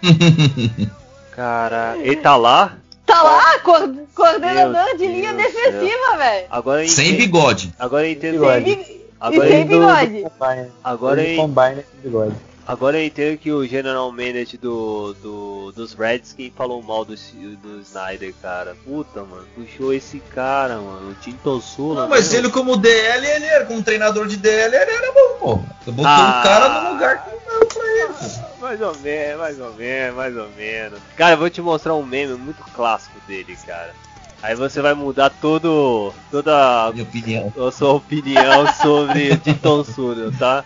[1.32, 2.76] Cara, ele tá lá?
[3.06, 6.46] Tá lá, co- coordenador Meu de linha Deus defensiva, velho.
[6.88, 7.72] Sem bigode.
[7.78, 8.32] Agora eu entendo.
[8.32, 9.07] Bigode.
[9.20, 10.22] Agora, e sem eu- bigode.
[10.22, 10.70] Do Combine.
[10.84, 12.34] agora, Do eu, Combine com bigode.
[12.66, 17.80] agora eu entendo que o General Manager do, do, dos Redskins falou mal do, do
[17.80, 18.76] Snyder, cara.
[18.84, 19.44] Puta, mano.
[19.54, 21.10] Puxou esse cara, mano.
[21.10, 22.02] O Tinton Sula.
[22.02, 22.38] Não, mas meu.
[22.40, 25.56] ele como DL, ele era como treinador de DL, ele era bom, pô.
[25.84, 26.40] Você botou Ah.
[26.40, 28.12] o cara no lugar que não era pra ele.
[28.14, 28.48] pô.
[28.60, 30.98] Mais ou menos, mais ou menos, mais ou menos.
[31.16, 33.94] Cara, eu vou te mostrar um meme muito clássico dele, cara.
[34.42, 37.52] Aí você vai mudar todo, toda Minha opinião.
[37.66, 40.64] a sua opinião sobre o Tinton Sula, tá?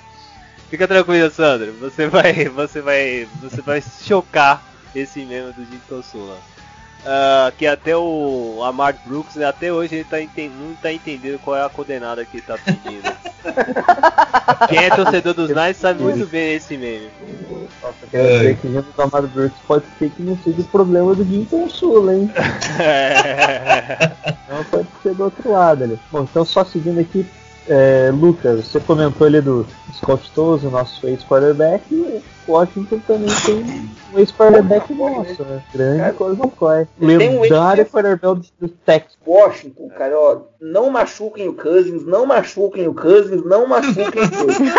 [0.68, 1.72] Fica tranquilo, Sandro.
[1.80, 4.62] Você vai, você vai, você vai chocar
[4.94, 6.36] esse meme do Tinton Sula.
[7.04, 11.56] Ah, que até o Amar Brooks, né, até hoje ele tá não tá entendendo qual
[11.56, 13.12] é a coordenada que ele tá pedindo.
[14.68, 17.10] Quem é torcedor dos Knights sabe muito bem esse meme.
[17.82, 20.64] Nossa, eu quero dizer que junto do Amado Brooks pode ser que não seja o
[20.64, 22.30] problema do Dinton Sula, hein?
[24.48, 25.98] Não pode ser do outro lado ali.
[26.10, 27.26] Bom, então só seguindo aqui,
[27.68, 34.18] é, Lucas, você comentou ali do Scott o nosso ex-quarterback, e Washington também tem um
[34.18, 35.62] ex-quarterback nosso, né?
[35.72, 36.12] Grande Cara,
[37.18, 39.18] tem um Lendário ex- quarterback dos Texans.
[39.26, 44.72] Washington, cara, ó, não machuquem o Cousins, não machuquem o Cousins, não machuquem o Cousins.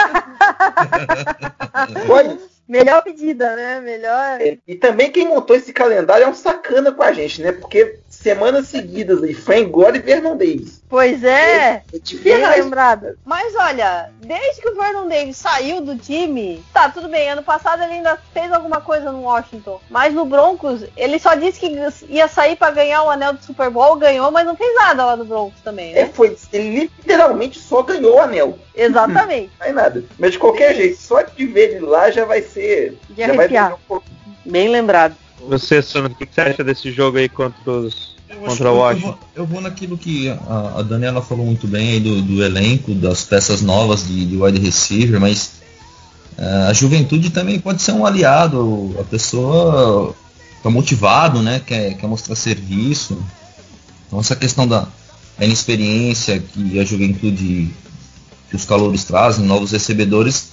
[2.10, 3.82] Olha, Melhor pedida, né?
[3.82, 4.40] Melhor.
[4.42, 7.52] é, e também quem montou esse calendário é um sacana com a gente, né?
[7.52, 10.82] Porque semanas seguidas aí, Frank Gore e Vernon Davis.
[10.90, 11.84] Pois é.
[11.94, 13.18] É Bem lembrado.
[13.26, 17.30] Mas olha, desde que o Vernon Davis saiu do time, tá, tudo bem.
[17.30, 19.82] Ano passado ele ainda fez alguma coisa no Washington.
[19.90, 21.76] Mas no Broncos, ele só disse que
[22.10, 25.16] ia sair pra ganhar o anel do Super Bowl, ganhou, mas não fez nada lá
[25.18, 26.12] no Broncos também, É, né?
[26.14, 28.58] foi, ele literalmente só ganhou o anel.
[28.76, 29.52] Exatamente.
[29.60, 30.04] Não é nada.
[30.18, 32.98] Mas de qualquer jeito, só de ver ele lá já vai ser.
[33.10, 33.70] De já vai arrepiar.
[33.70, 34.06] doer um pouco.
[34.46, 35.16] Bem lembrado.
[35.48, 38.13] Você, o que você acha desse jogo aí contra os.
[38.34, 39.08] Eu, Contra o Washington.
[39.08, 42.44] Eu vou, eu vou naquilo que a, a Daniela falou muito bem aí do, do
[42.44, 45.52] elenco, das peças novas de, de wide receiver, mas
[46.38, 48.96] eh, a juventude também pode ser um aliado.
[49.00, 50.16] A pessoa
[50.58, 51.62] está motivado, né?
[51.66, 53.22] Quer, quer mostrar serviço.
[54.08, 54.88] Então essa questão da,
[55.38, 57.72] da inexperiência que a juventude,
[58.50, 60.50] que os calores trazem, novos recebedores,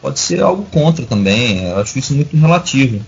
[0.00, 1.64] pode ser algo contra também.
[1.64, 3.00] Eu acho isso muito relativo.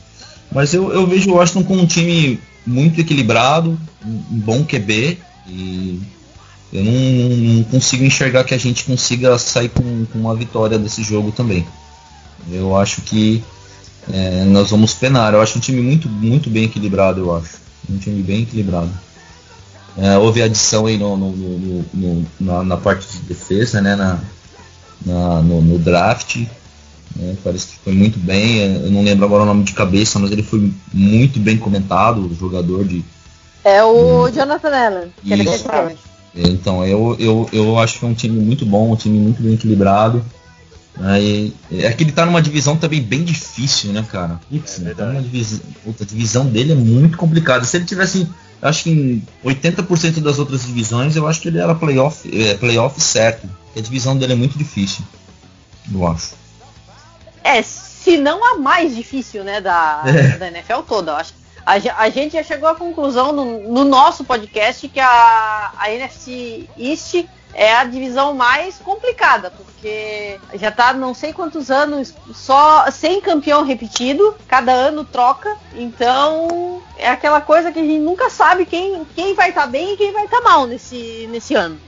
[0.53, 6.01] Mas eu, eu vejo o Washington com um time muito equilibrado, um bom QB e
[6.73, 11.03] eu não, não consigo enxergar que a gente consiga sair com, com uma vitória desse
[11.03, 11.67] jogo também.
[12.51, 13.43] Eu acho que
[14.12, 15.33] é, nós vamos penar.
[15.33, 17.57] Eu acho um time muito, muito bem equilibrado, eu acho.
[17.89, 18.91] Um time bem equilibrado.
[19.97, 23.97] É, houve adição aí no, no- no- no- na, na parte de defesa, né?
[23.97, 24.21] Na,
[25.05, 26.45] na- no draft.
[27.19, 28.59] Né, parece que foi muito bem.
[28.59, 32.35] Eu não lembro agora o nome de cabeça, mas ele foi muito bem comentado, o
[32.35, 33.05] jogador de,
[33.64, 35.12] É o Jonathan Allen.
[35.23, 35.45] Que ele
[36.37, 39.55] então, eu, eu, eu acho que é um time muito bom, um time muito bem
[39.55, 40.23] equilibrado.
[40.97, 44.39] né, e é que ele tá numa divisão também bem difícil, né, cara?
[44.51, 47.64] Putz, ele tá numa divisão, puta, a divisão dele é muito complicada.
[47.64, 48.29] Se ele tivesse,
[48.61, 52.55] eu acho que em 80% das outras divisões, eu acho que ele era playoff, é,
[52.55, 53.49] playoff certo.
[53.64, 55.05] Porque a divisão dele é muito difícil,
[55.91, 56.35] eu acho.
[57.47, 60.37] É, se não a mais difícil, né, da, É.
[60.37, 61.13] da NFL toda.
[61.13, 61.35] Eu acho.
[61.65, 61.73] A,
[62.03, 67.25] a gente já chegou à conclusão no, no nosso podcast que a, a NFC East
[67.53, 73.65] é a divisão mais complicada, porque já tá não sei quantos anos só sem campeão
[73.65, 79.35] repetido, cada ano troca, então é aquela coisa que a gente nunca sabe quem, quem
[79.35, 81.81] vai estar bem e quem vai estar mal nesse, nesse ano.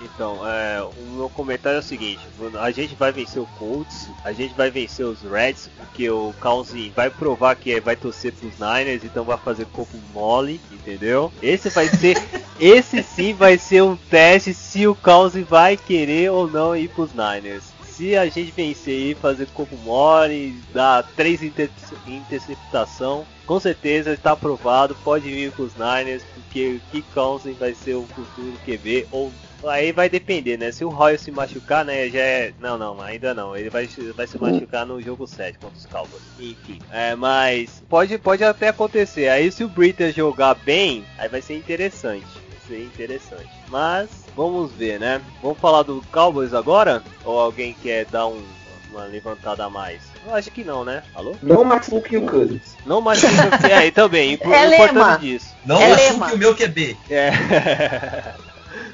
[0.00, 2.20] Então, é, o meu comentário é o seguinte,
[2.58, 6.92] a gente vai vencer o Colts, a gente vai vencer os Reds, porque o Cousins
[6.94, 11.30] vai provar que vai torcer pros Niners, então vai fazer corpo mole, entendeu?
[11.42, 12.16] Esse vai ser,
[12.58, 17.10] esse sim vai ser um teste se o Cousins vai querer ou não ir pros
[17.12, 17.64] Niners.
[17.84, 21.68] Se a gente vencer e fazer corpo mole, dar três inter
[22.06, 27.74] interceptação, com certeza está aprovado, pode vir com os Niners, porque o Kick Cousins vai
[27.74, 29.32] ser o futuro QB ou
[29.64, 30.72] Aí vai depender, né?
[30.72, 32.08] Se o Royal se machucar, né?
[32.08, 32.54] Já é.
[32.58, 33.54] Não, não, ainda não.
[33.54, 33.86] Ele vai,
[34.16, 36.22] vai se machucar no jogo 7 contra os Cowboys.
[36.38, 36.78] Enfim.
[36.90, 39.28] É, mas pode, pode até acontecer.
[39.28, 42.24] Aí se o Britta jogar bem, aí vai ser interessante.
[42.48, 43.50] Vai ser interessante.
[43.68, 45.20] Mas vamos ver, né?
[45.42, 47.02] Vamos falar do Cowboys agora?
[47.22, 48.42] Ou alguém quer dar um,
[48.90, 50.09] uma levantada a mais?
[50.26, 51.02] Eu acho que não, né?
[51.14, 51.34] Alô?
[51.42, 52.76] Não machuquem o Cousins.
[52.84, 53.32] Não machuca.
[53.70, 54.34] é, e também.
[54.34, 55.18] impo- É importante lema.
[55.18, 55.46] disso.
[55.64, 56.32] Não É machuque lema.
[56.34, 56.96] o meu QB.
[57.08, 57.30] É.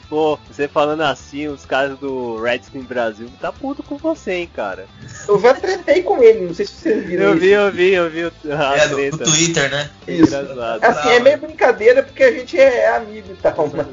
[0.08, 4.86] Pô, você falando assim, os caras do Redskins Brasil tá puto com você, hein, cara.
[5.26, 7.40] Eu já tretei com ele, não sei se vocês viram Eu isso.
[7.40, 9.18] vi, eu vi, eu vi o- a É, no, no.
[9.18, 9.90] Twitter, né?
[10.06, 10.32] Isso.
[10.36, 10.84] Engraçado.
[10.84, 13.86] Assim, é meio brincadeira porque a gente é amigo e tal, mas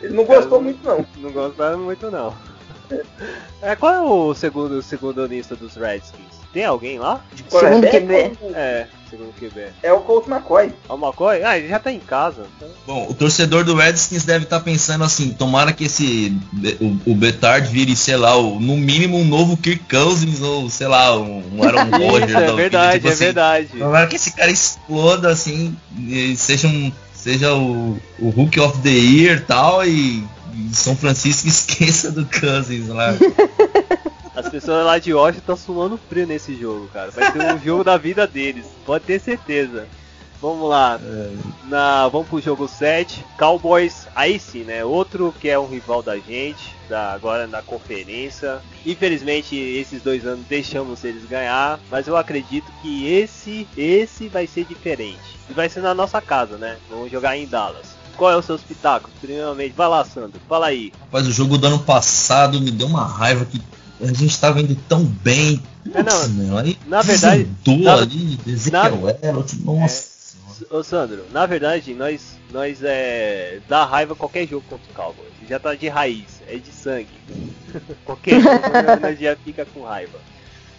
[0.00, 1.04] ele não gostou muito não.
[1.18, 2.34] Não gostaram muito não.
[3.60, 6.39] É, qual é o segundo, o segundo lista dos Redskins?
[6.52, 7.20] Tem alguém lá?
[7.34, 8.32] De Segundo QB.
[8.54, 9.66] É, segundo QB.
[9.82, 10.72] É o Colt McCoy.
[10.88, 11.44] O McCoy?
[11.44, 12.46] Ah, ele já tá em casa.
[12.56, 16.36] então- Bom, o torcedor do Redskins deve estar pensando assim, tomara que esse
[16.80, 20.88] o, o Betard vire, sei lá, o- no mínimo um novo Kirk Cousins ou sei
[20.88, 22.30] lá, um, Aaron Rodgers.
[22.30, 23.68] Isso, da é verdade, tipo é assim, verdade.
[23.78, 28.88] Tomara que esse cara exploda assim, e seja um seja o, o Rookie of the
[28.88, 30.24] Year e tal e,
[30.54, 33.14] e São Francisco esqueça do Cousins lá.
[34.40, 37.10] As pessoas lá de Washington estão suando frio nesse jogo, cara.
[37.10, 39.86] Vai ser um jogo da vida deles, pode ter certeza.
[40.40, 40.98] Vamos lá,
[41.64, 43.22] na, vamos pro jogo 7.
[43.38, 44.82] Cowboys, aí sim, né?
[44.82, 48.62] Outro que é um rival da gente, da, agora na conferência.
[48.86, 54.64] Infelizmente, esses dois anos deixamos eles ganhar, mas eu acredito que esse, esse vai ser
[54.64, 55.38] diferente.
[55.50, 56.78] E vai ser na nossa casa, né?
[56.88, 58.00] Vamos jogar em Dallas.
[58.16, 59.12] Qual é o seu espetáculo?
[59.20, 60.90] Primeiramente, vai lá, Sandro, fala aí.
[61.00, 63.60] Rapaz, o jogo do ano passado me deu uma raiva que
[64.02, 65.62] a gente tava indo tão bem.
[65.94, 70.10] É, não, Putz, meu, aí na verdade, na- ali, Ezequiel Elliott, nossa.
[70.70, 72.20] Ô Sandro, na verdade, nós,
[72.52, 73.60] nós é.
[73.68, 75.30] dá raiva qualquer jogo contra o Cowboys.
[75.48, 77.08] Já tá de raiz, é de sangue.
[78.04, 78.58] qualquer jogo
[79.00, 80.18] nós já fica com raiva.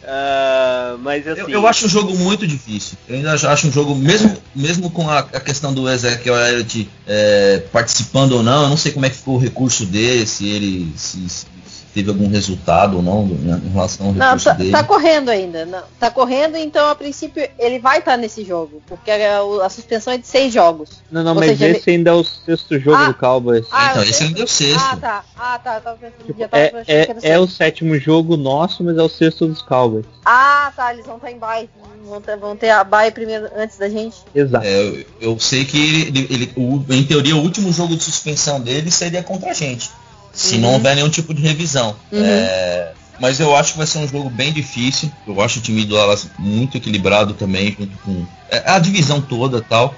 [0.03, 1.41] Ah, mas assim.
[1.41, 2.97] Eu, eu acho um jogo muito difícil.
[3.07, 7.59] Eu ainda acho um jogo, mesmo, mesmo com a, a questão do Ezequiel Elliott é,
[7.71, 10.91] participando ou não, eu não sei como é que ficou o recurso dele, se ele
[10.97, 11.45] se- se
[11.93, 14.71] teve algum resultado ou não né, em relação ao Não, recurso tá, dele.
[14.71, 15.65] tá correndo ainda.
[15.65, 18.81] Não, tá correndo, então a princípio ele vai estar nesse jogo.
[18.87, 21.01] Porque a, a suspensão é de seis jogos.
[21.11, 23.65] Não, não, Ou mas seja, ele- esse ainda é o sexto jogo Ah, do Cowboys.
[23.71, 24.79] Ah, então, esse ainda é o sexto.
[24.81, 25.23] Ah, tá.
[25.37, 25.75] Ah, tá.
[25.75, 28.37] Eu tava pensando, Tipo, já tava é, achando que era é, é o sétimo jogo
[28.37, 30.05] nosso, mas é o sexto dos Cowboys.
[30.25, 30.93] Ah, tá.
[30.93, 31.69] Eles vão estar em bye.
[32.05, 34.17] Vão ter, vão ter a bye primeiro antes da gente.
[34.33, 34.65] Exato.
[34.65, 35.77] É, eu, eu sei que
[36.07, 39.89] ele, ele- o- em teoria, o último jogo de suspensão dele seria contra a gente.
[40.33, 40.73] Se não Uhum.
[40.75, 41.95] houver nenhum tipo de revisão.
[42.11, 42.23] Uhum.
[42.23, 45.11] É, mas eu acho que vai ser um jogo bem difícil.
[45.27, 49.57] Eu acho o time do Dallas muito equilibrado também, junto com é, a divisão toda
[49.57, 49.93] e tal.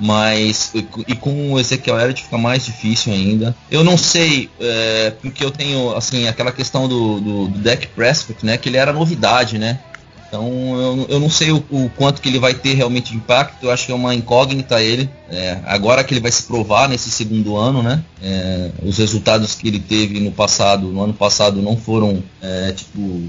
[0.00, 0.70] Mas
[1.08, 3.54] e com- o Ezequiel Elliott fica mais difícil ainda.
[3.68, 8.46] Eu não sei, é, porque eu tenho assim aquela questão do, do, do Dak Prescott,
[8.46, 8.56] né?
[8.56, 9.80] Que ele era novidade, né?
[10.28, 10.46] Então
[10.78, 13.64] eu, eu não sei o, o quanto que ele vai ter realmente de impacto.
[13.64, 15.08] Eu acho que é uma incógnita ele.
[15.30, 18.02] É, agora que ele vai se provar nesse segundo ano, né?
[18.22, 23.22] É, os resultados que ele teve no passado, no ano passado, não foram é, tipo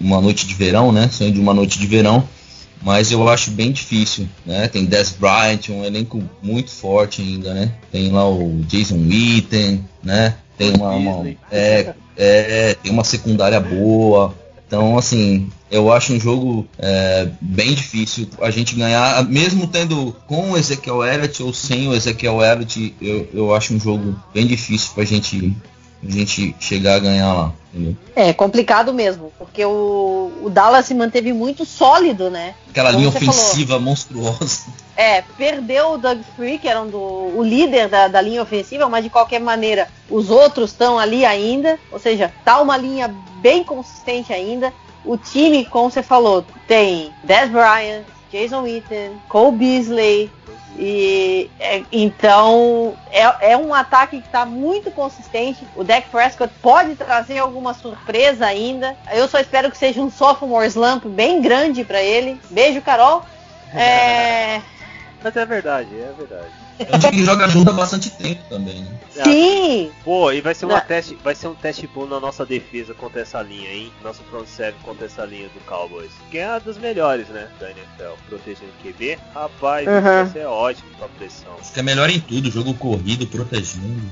[0.00, 1.08] uma noite de verão, né?
[1.12, 2.28] Sonho de uma noite de verão.
[2.82, 4.68] Mas eu acho bem difícil, né?
[4.68, 7.72] Tem Des Bryant, um elenco muito forte ainda, né?
[7.90, 10.34] Tem lá o Jason Witten, né?
[10.58, 14.34] Tem uma, uma- é, é, tem uma secundária boa.
[14.66, 20.52] Então, assim, eu acho um jogo é, bem difícil a gente ganhar, mesmo tendo com
[20.52, 24.90] o Ezequiel Elliott ou sem o Ezequiel Elliott, eu, eu acho um jogo bem difícil
[24.94, 25.54] pra gente,
[26.06, 27.52] a gente chegar a ganhar lá.
[27.72, 27.96] Entendeu?
[28.14, 32.54] É complicado mesmo, porque o, o Dallas se manteve muito sólido, né?
[32.70, 33.34] Aquela Como linha você falou.
[33.40, 34.62] ofensiva monstruosa.
[34.96, 38.88] É, perdeu o Doug Free, que era um do, o líder da, da linha ofensiva,
[38.88, 41.78] mas de qualquer maneira os outros estão ali ainda.
[41.90, 44.72] Ou seja, tá uma linha bem consistente ainda.
[45.04, 50.30] O time, como você falou, tem Des Bryant, Jason Witten, Cole Beasley.
[50.76, 55.66] E é, então é, é um ataque que está muito consistente.
[55.76, 58.96] O Dak Prescott pode trazer alguma surpresa ainda.
[59.12, 62.40] Eu só espero que seja um sophomore slump bem grande para ele.
[62.50, 63.24] Beijo, Carol.
[63.76, 64.62] É,
[65.20, 66.63] Mas é verdade, é verdade.
[66.78, 68.90] É um time que joga junto há bastante tempo também, né?
[69.10, 70.80] Sim, Pô, e vai ser, uma Não.
[70.86, 73.92] teste, vai ser um teste bom na nossa defesa contra essa linha, hein?
[74.02, 76.10] Nosso front seven contra essa linha do Cowboys.
[76.30, 77.48] Que é uma das melhores, né?
[77.60, 78.14] Da NFL.
[78.28, 79.18] Protegendo o QB.
[79.32, 80.00] Rapaz, Uhum.
[80.02, 81.54] vai ser ótimo pra pressão.
[81.60, 84.10] Acho que é melhor em tudo, jogo corrido, protegendo.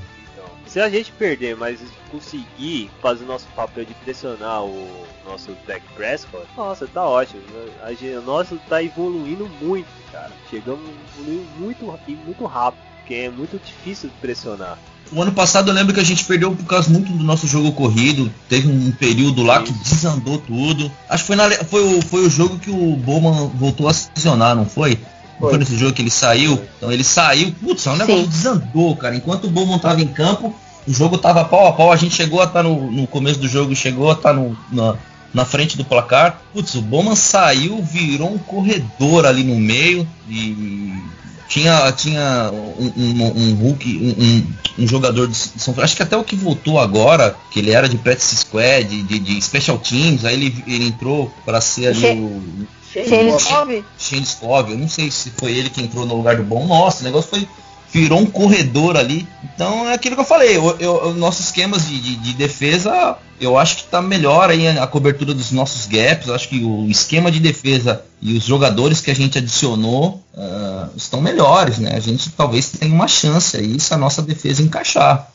[0.73, 1.77] Se a gente perder, mas
[2.09, 7.43] conseguir fazer o nosso papel de pressionar o nosso Dak Prescott, nossa, tá ótimo.
[7.53, 7.71] né?
[7.83, 10.31] A gente, nosso tá evoluindo muito, cara.
[10.49, 14.79] Chegamos a evoluir muito e muito rápido, porque é muito difícil de pressionar.
[15.11, 17.71] O ano passado eu lembro que a gente perdeu por causa muito do nosso jogo
[17.73, 18.33] corrido.
[18.49, 20.91] Teve um período lá que desandou tudo.
[21.07, 24.09] Acho que foi, na, foi, o, foi o jogo que o Bowman voltou a se
[24.15, 24.97] lesionar, não foi?
[25.39, 26.59] Não foi nesse jogo que ele saiu?
[26.77, 28.27] Então ele saiu, putz, o negócio Sim.
[28.27, 29.15] desandou, cara.
[29.15, 30.55] Enquanto o Bowman tava em campo,
[30.87, 31.91] o jogo tava pau a pau.
[31.91, 34.95] A gente chegou a estar no, no começo do jogo, chegou a estar no, na,
[35.33, 36.41] na frente do placar.
[36.53, 40.93] Putz, o Bowman saiu, virou um corredor ali no meio e
[41.47, 46.23] tinha, tinha um, um, um Hulk, um, um, jogador de São Acho que até o
[46.23, 50.33] que voltou agora, que ele era de practice squad, de, de, de special teams, aí
[50.33, 52.73] ele, ele entrou para ser ali Che- o
[53.39, 53.85] Shane.
[53.97, 54.71] Shane Scove.
[54.71, 56.67] Eu não sei se foi ele que entrou no lugar do bom.
[56.67, 57.47] Nossa, o negócio foi.
[57.93, 59.27] Virou um corredor ali.
[59.53, 60.57] Então é aquilo que eu falei.
[60.57, 64.87] Eu, eu, nossos esquemas de, de, de defesa, eu acho que tá melhor aí a
[64.87, 66.27] cobertura dos nossos gaps.
[66.29, 71.21] Acho que o esquema de defesa e os jogadores que a gente adicionou ah, estão
[71.21, 71.95] melhores, né?
[71.95, 75.31] A gente talvez tenha uma chance aí se a nossa defesa encaixar.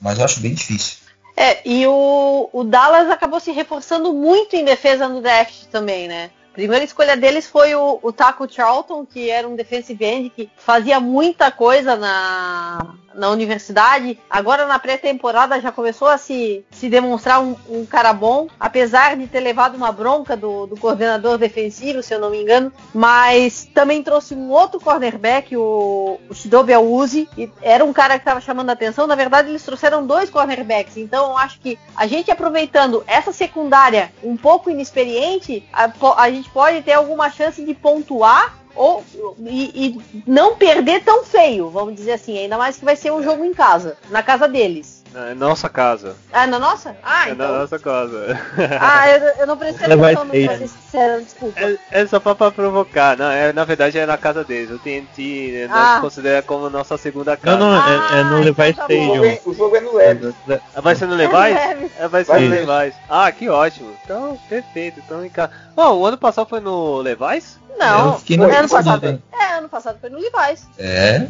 [0.00, 0.96] Mas eu acho bem difícil.
[1.36, 6.30] É, e o, o Dallas acabou se reforçando muito em defesa no draft também, né?
[6.60, 11.00] Primeira escolha deles foi o, o Taco Charlton, que era um defensive end que fazia
[11.00, 14.18] muita coisa na, na universidade.
[14.28, 19.26] Agora na pré-temporada já começou a se, se demonstrar um, um cara bom, apesar de
[19.26, 22.70] ter levado uma bronca do, do coordenador defensivo, se eu não me engano.
[22.92, 28.20] Mas também trouxe um outro cornerback, o, o Shidobi Awuzie, que era um cara que
[28.20, 29.06] estava chamando a atenção.
[29.06, 30.98] Na verdade, eles trouxeram dois cornerbacks.
[30.98, 36.49] Então eu acho que a gente aproveitando essa secundária um pouco inexperiente, a, a gente
[36.52, 39.04] pode ter alguma chance de pontuar ou
[39.40, 43.22] e, e não perder tão feio, vamos dizer assim, ainda mais que vai ser um
[43.22, 44.99] jogo em casa, na casa deles.
[45.12, 46.14] É nossa casa.
[46.32, 46.96] Ah, na nossa?
[47.02, 47.50] Ah, É então.
[47.52, 48.38] na nossa casa.
[48.80, 51.60] Ah, eu, eu não prestei Levar atenção no pra ser sincera, desculpa.
[51.60, 54.70] É, é só pra, pra provocar, não, é, na verdade é na casa deles.
[54.70, 55.98] O TNT né, nós Ah.
[56.00, 57.58] considera como nossa segunda Não, casa.
[57.58, 57.74] não,
[58.16, 58.94] é, é no Ah, Levi então tá.
[58.94, 59.24] O jogo Stadium.
[59.24, 60.34] é, o jogo é no Leves.
[60.74, 61.54] Ah, Vai ser no É Levi's?
[61.54, 61.90] leve.
[61.98, 62.66] É, vai ser Vai no ser.
[62.66, 62.94] Levi's.
[63.08, 63.92] Ah, que ótimo.
[64.04, 65.00] Então, perfeito.
[65.04, 65.50] Então, em casa.
[65.76, 67.58] Ó, o ano passado foi no Levi's?
[67.78, 69.02] Não, na ano passado.
[69.12, 69.18] né?
[69.32, 70.66] É, ano passado foi no Levi's.
[70.78, 71.26] É.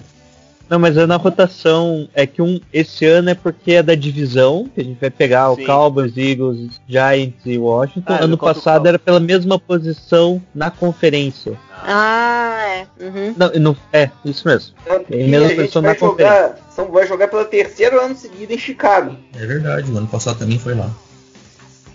[0.70, 2.08] Não, mas é na rotação.
[2.14, 5.52] É que um esse ano é porque é da divisão, que a gente vai pegar
[5.52, 5.62] Sim.
[5.64, 8.12] o Cowboys, Eagles, Giants e Washington.
[8.12, 11.58] Ah, ano passado era pela mesma posição na conferência.
[11.82, 13.04] Ah, é.
[13.04, 13.34] Uhum.
[13.36, 14.74] Não, não é, isso mesmo.
[15.08, 16.36] Mesmo a pessoa vai na conferência.
[16.36, 19.16] jogar, são, vai jogar pelo terceiro ano seguido em Chicago.
[19.34, 20.88] É verdade, o ano passado também foi lá.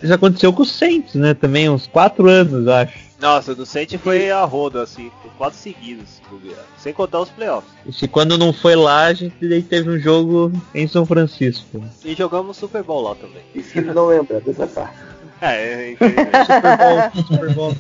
[0.02, 1.34] Isso aconteceu com o Saints, né?
[1.34, 3.06] Também uns quatro anos, acho.
[3.20, 6.22] Nossa, o do Saints foi a roda, assim, por quatro seguidos.
[6.78, 7.72] Sem contar os playoffs.
[7.86, 11.84] E se quando não foi lá, a gente teve um jogo em São Francisco.
[12.04, 13.42] E jogamos Super Bowl lá também.
[13.54, 14.98] Preciso não lembrar dessa parte.
[15.42, 15.96] É, é.
[16.46, 17.76] Super Bowl, Super Bowl.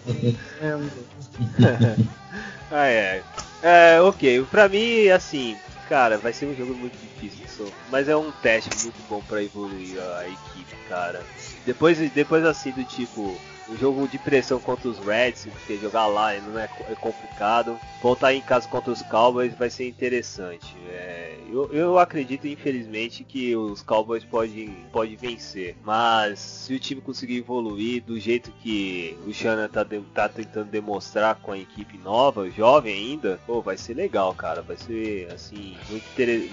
[2.71, 3.21] ah, é.
[3.61, 4.45] É, ok.
[4.49, 5.55] Pra mim, assim,
[5.89, 7.71] cara, vai ser um jogo muito difícil.
[7.91, 11.21] Mas é um teste muito bom pra evoluir a equipe, cara.
[11.65, 16.33] Depois, depois assim, do tipo, um jogo de pressão contra os Reds, porque jogar lá
[16.39, 17.79] não é, é complicado.
[18.01, 20.75] Voltar em casa contra os Cowboys vai ser interessante.
[20.89, 25.75] É, eu, eu acredito, infelizmente, que os Cowboys podem, podem vencer.
[25.83, 30.69] Mas se o time conseguir evoluir do jeito que o Shannon tá, de- tá tentando
[30.69, 34.61] demonstrar com a equipe nova, jovem ainda, pô, vai ser legal, cara.
[34.61, 36.05] Vai ser, assim, muito,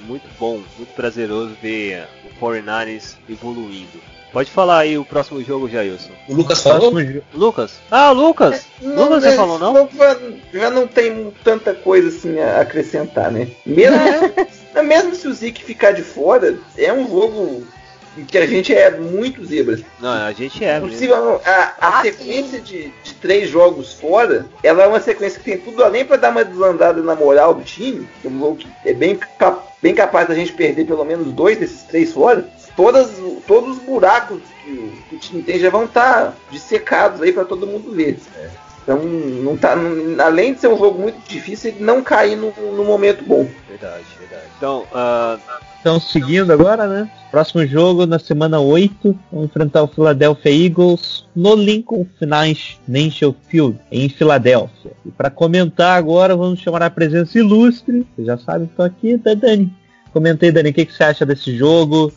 [0.07, 4.01] muito bom, muito prazeroso ver o 49ers evoluindo.
[4.33, 6.11] Pode falar aí o próximo jogo, Jailson.
[6.27, 6.93] O Lucas falou?
[7.35, 7.75] Lucas?
[7.91, 8.65] Ah, Lucas!
[8.81, 9.89] Lucas, você né, falou não?
[9.95, 10.17] já-
[10.53, 13.49] Já não tem tanta coisa assim a acrescentar, né?
[13.67, 13.99] Mesmo,
[14.85, 17.63] mesmo se o Zeke ficar de fora, é um jogo
[18.17, 19.83] em que a gente é muito zebras.
[20.01, 20.91] Não, a gente é Não mesmo.
[20.93, 21.41] possível, não.
[21.45, 25.59] a, a Ah, sequência de, de três jogos fora, ela é uma sequência que tem
[25.59, 28.09] tudo além para dar uma desandada na moral do time.
[28.25, 29.19] É um jogo que é bem,
[29.83, 32.47] bem capaz da gente perder pelo menos dois desses três fora.
[32.77, 33.11] Todas,
[33.47, 37.45] todos os buracos que o, que o time tem já vão estar dissecados aí para
[37.45, 38.19] todo mundo ver.
[38.83, 42.53] Então, não tá, não- além de ser um jogo muito difícil, ele não cair no,
[42.75, 43.47] no momento bom.
[43.69, 44.43] Verdade, verdade.
[44.57, 45.39] Então, ah,
[45.81, 47.11] Então, seguindo agora, né?
[47.31, 54.09] Próximo jogo na semana 8, vamos enfrentar o Philadelphia Eagles no Lincoln Financial Field, em
[54.09, 54.93] Filadélfia.
[55.07, 59.17] E para comentar agora, vamos chamar a presença ilustre, vocês já sabem que estou aqui,
[59.17, 59.73] da Dani.
[60.13, 62.13] Comentei, Dani, o que, que você acha desse jogo?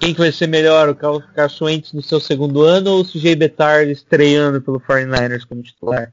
[0.00, 3.36] Quem que vai ser melhor, o Carson Wentz no seu segundo ano ou o CJ
[3.36, 6.10] Bettard estreando pelo 49ers como titular?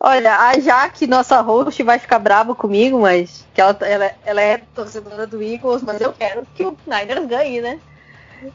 [0.00, 4.58] Olha, a Jaque, nossa host, vai ficar brava comigo, mas que ela, ela, ela é
[4.74, 7.78] torcedora do Eagles, mas eu quero que o Niners ganhe, né?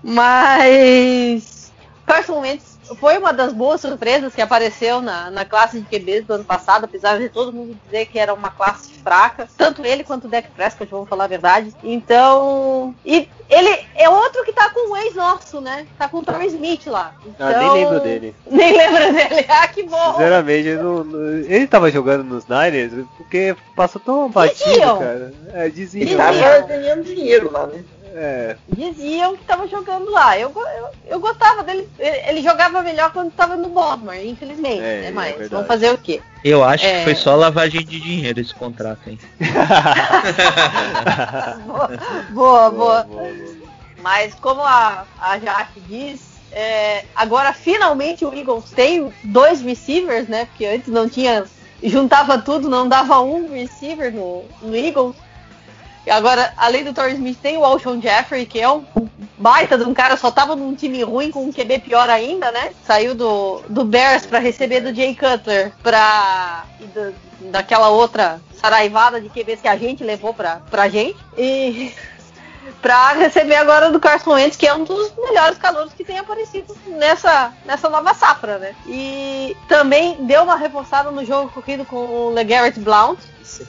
[0.03, 1.71] Mas
[2.05, 6.33] Carson Wentz foi uma das boas surpresas que apareceu na, na classe de QBs do
[6.33, 10.25] ano passado, apesar de todo mundo dizer que era uma classe fraca, tanto ele quanto
[10.25, 11.73] o Dak Prescott, vamos falar a verdade.
[11.83, 15.85] Então, e ele é outro que tá com o ex nosso, né?
[15.97, 17.13] Tá com o Torrey Smith lá.
[17.25, 18.35] Então, ah, nem lembro dele.
[18.49, 19.45] Nem lembro dele.
[19.51, 20.11] Ah, que bom.
[20.13, 25.33] Sinceramente, eu não- ele tava jogando nos Niners porque passou tão batido, cara.
[25.53, 26.03] É, diziam.
[26.07, 27.83] Ele tava ganhando dinheiro lá, né?
[28.13, 30.37] É, diziam que tava jogando lá.
[30.37, 31.87] Eu, eu, eu gostava dele.
[31.97, 34.79] Ele, ele jogava melhor quando tava no Baltimore, infelizmente.
[34.81, 35.07] É, né?
[35.07, 35.49] é Mas verdade.
[35.51, 36.21] vamos fazer o quê?
[36.43, 36.99] Eu acho É.
[36.99, 39.19] que foi só lavagem de dinheiro esse contrato, hein?
[41.65, 41.87] boa,
[42.31, 43.03] boa, boa.
[43.03, 43.55] boa, boa.
[44.01, 50.45] Mas como a, a Jaque diz, é, agora finalmente o Eagles tem dois receivers, né?
[50.45, 51.45] Porque antes não tinha.
[51.83, 55.15] Juntava tudo, não dava um receiver no, no Eagles.
[56.09, 58.83] Agora, além do Torrey Smith, tem o Alshon Jeffrey, que é um
[59.37, 62.71] baita de um cara, só tava num time ruim com um QB pior ainda, né?
[62.85, 66.65] Saiu do, do Bears pra receber do Jay Cutler pra.
[66.93, 71.17] do- daquela outra saraivada de QBs que a gente levou pra, pra gente.
[71.37, 71.91] E.
[72.81, 76.75] pra receber agora do Carson Wentz, que é um dos melhores calouros que tem aparecido
[76.87, 78.75] nessa, nessa nova safra, né?
[78.87, 83.19] E também deu uma reforçada no jogo corrido com o LeGarrette Blount,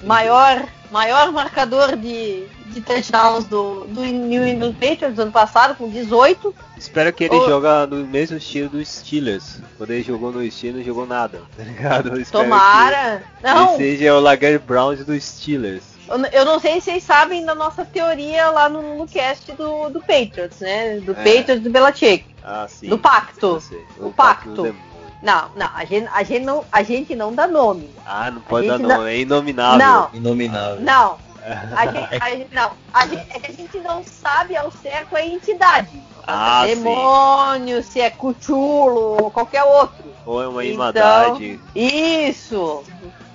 [0.02, 5.88] maior, maior marcador de, de touchdowns do, do New England Patriots do ano passado, com
[5.88, 6.54] 18.
[6.76, 7.46] Espero que ele Ô.
[7.48, 9.60] joga no mesmo estilo dos Steelers.
[9.78, 12.08] Quando ele jogou no Steelers, não jogou nada, tá ligado?
[12.10, 13.22] Eu espero Tomara.
[13.38, 15.84] que Não, seja o Lager Brown dos Steelers.
[16.32, 20.00] eu não sei se vocês sabem da nossa teoria lá no, no cast do, do
[20.00, 21.00] Patriots, né?
[21.00, 21.14] Do É.
[21.14, 22.24] Patriots do Belichick.
[22.44, 22.88] Ah, sim.
[22.88, 23.60] Do pacto.
[23.60, 23.80] Sei.
[23.98, 24.62] O pacto.
[24.62, 24.91] demônio.
[25.22, 27.88] Não, não, a gente, a gente não, a gente não dá nome.
[28.04, 29.78] Ah, não pode dar nome, é inominável.
[29.78, 30.80] Não, Inominável.
[30.80, 31.16] não.
[31.44, 35.26] A gente, a gente- não, a gente, é a gente não sabe ao certo a
[35.26, 35.88] entidade.
[36.24, 36.84] Ah, se é sim.
[36.84, 40.04] demônio, se é cuchulo ou qualquer outro.
[40.24, 41.58] Ou é uma Então, irmandade.
[41.74, 42.84] Isso.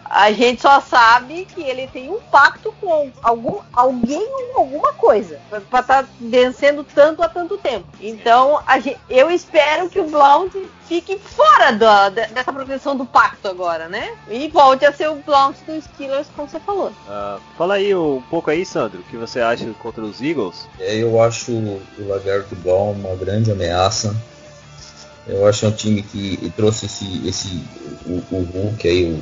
[0.09, 5.39] A gente só sabe que ele tem um pacto com algum, alguém ou alguma coisa
[5.69, 7.85] para estar vencendo tanto há tanto tempo.
[7.99, 10.53] Então, a gen- eu espero que o Blount
[10.87, 11.71] fique fora
[12.33, 14.15] dessa proteção do pacto agora, né?
[14.29, 16.91] E volte a ser o Blount dos Steelers, como você falou.
[17.07, 20.67] Ah, fala aí um pouco aí, Sandro, o que você acha contra os Eagles?
[20.79, 24.15] É, Eu acho o Lagarto Ball uma grande ameaça.
[25.27, 27.61] Eu acho um time que trouxe esse, esse
[28.05, 29.21] o, o Hulk aí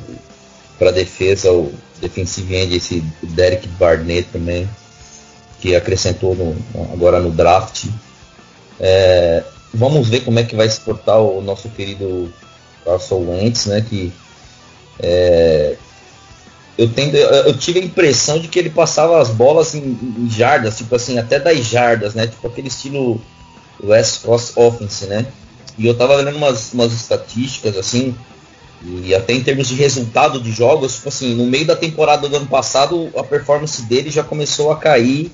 [0.78, 4.70] para defesa, o defensive end, esse Derek Barnett também,
[5.60, 6.56] que acrescentou no-
[6.94, 7.86] agora no draft.
[8.80, 12.32] É, vamos ver como é que vai se portar o nosso querido
[12.84, 13.82] Carson Wentz, né?
[13.88, 14.12] Que
[15.00, 15.76] é,
[16.78, 20.78] eu, tendo, eu, tive a impressão de que ele passava as bolas em, em jardas,
[20.78, 22.28] tipo assim, até 10 jardas, né?
[22.28, 23.22] Tipo aquele estilo
[23.82, 25.26] West Coast Offense, né?
[25.78, 28.16] E eu tava vendo umas, umas estatísticas assim,
[28.84, 32.36] e até em termos de resultado de jogos, tipo assim, no meio da temporada do
[32.36, 35.32] ano passado, a performance dele já começou a cair,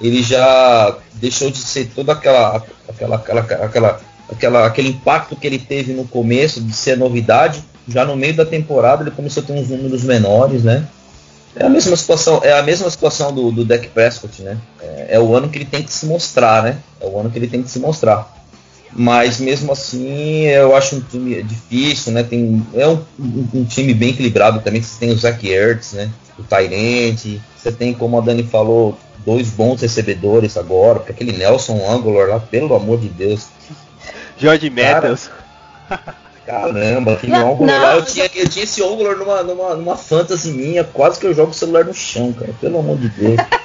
[0.00, 5.58] ele já deixou de ser toda aquela aquela aquela, aquela, aquela aquele impacto que ele
[5.58, 9.52] teve no começo de ser novidade, já no meio da temporada ele começou a ter
[9.52, 10.86] uns números menores, né?
[11.56, 14.58] É a mesma situação, é a mesma situação do, do Dak Prescott, né?
[14.80, 16.78] É, é o ano que ele tem que se mostrar, né?
[17.00, 18.43] É o ano que ele tem que se mostrar.
[18.96, 22.22] Mas mesmo assim, eu acho um time difícil, né?
[22.22, 24.80] Tem, é um, um- um time bem equilibrado também.
[24.80, 26.10] Você tem o Zach Ertz, né?
[26.38, 27.40] O Tyrant.
[27.56, 31.00] Você tem, como a Dani falou, dois bons recebedores agora.
[31.00, 33.46] Porque aquele Nelson Angular lá, pelo amor de Deus.
[34.38, 35.28] George Matthews.
[36.46, 37.82] Caramba, aquele Não, Angular não.
[37.86, 37.94] lá.
[37.96, 40.84] Eu tinha, eu tinha esse Angular numa, numa, numa fantasy minha.
[40.84, 42.52] Quase que eu jogo o celular no chão, cara.
[42.60, 43.40] Pelo amor de Deus.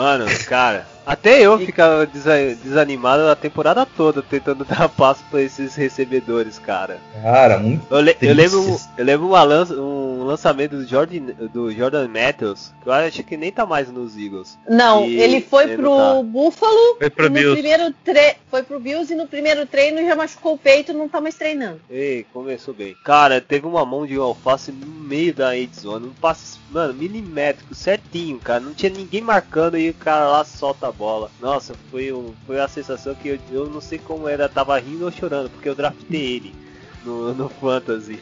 [0.00, 5.74] Mano, cara, até eu ficava desa- desanimado a temporada toda tentando dar passo pra esses
[5.74, 6.98] recebedores, cara.
[7.22, 9.74] Cara, muito Eu, le- eu lembro, eu lembro uma lança-
[10.20, 14.16] um lançamento do Jordan, do Jordan Matthews, que eu acho que nem tá mais nos
[14.16, 14.58] Eagles.
[14.68, 16.22] Não, E ele foi ele pro tá.
[16.22, 17.52] Buffalo, Foi pro no Bills.
[17.60, 18.36] primeiro tre...
[18.50, 21.34] foi pro Bills e no primeiro treino já machucou o peito e não tá mais
[21.34, 21.80] treinando.
[21.90, 22.94] Ei, começou bem.
[23.04, 28.38] Cara, teve uma mão de alface no meio da endzone, um passe, mano, milimétrico, certinho,
[28.38, 28.60] cara.
[28.60, 31.30] Não tinha ninguém marcando e o cara lá solta a bola.
[31.40, 35.04] Nossa, foi, um, foi a sensação que eu, eu não sei como era, tava rindo
[35.04, 36.54] ou chorando, porque eu draftei ele
[37.04, 38.20] no, no Fantasy.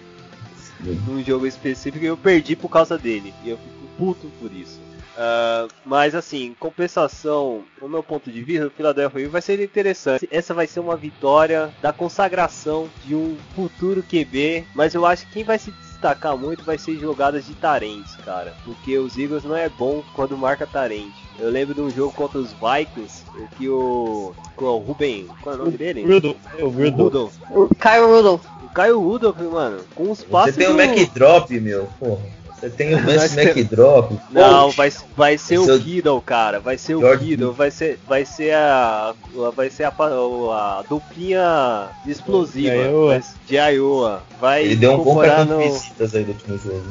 [0.81, 3.35] Num jogo específico e eu perdi por causa dele.
[3.45, 4.79] E eu fico puto por isso.
[5.21, 10.29] Ah, mas assim, compensação, no meu ponto de vista, o Philadelphia Eagles vai ser interessante.
[10.31, 15.33] Essa vai ser uma vitória da consagração de um futuro QB, mas eu acho que
[15.33, 19.57] quem vai se destacar muito vai ser jogadas de tarentes, cara, porque os Eagles não
[19.57, 21.27] é bom quando marca tarente.
[21.37, 23.25] Eu lembro de um jogo contra os Vikings,
[23.57, 26.05] que o, o Ruben, qual é o nome dele?
[26.05, 26.37] Rudolph.
[26.57, 26.99] É o Rudolph.
[26.99, 27.35] Rudolph.
[27.51, 28.58] O Kyle Rudolph.
[28.79, 31.89] O Caio Rudolph, mano, com os Você passes tem o do- Mac Drop, meu.
[31.99, 32.23] Porra.
[32.55, 34.19] Você tem o Vance temos- Mac Drop.
[34.31, 36.61] Não, vai, vai ser Esse é o o- Kiddle, cara.
[36.61, 39.15] Vai ser o George Kiddle, vai ser, vai ser a,
[39.57, 43.09] vai ser a, pa- a duplinha explosiva De Iowa.
[43.09, 44.23] vai- de Iowa.
[44.41, 46.85] Vai Ele deu um bom cartão de no- visitas aí no último jogo.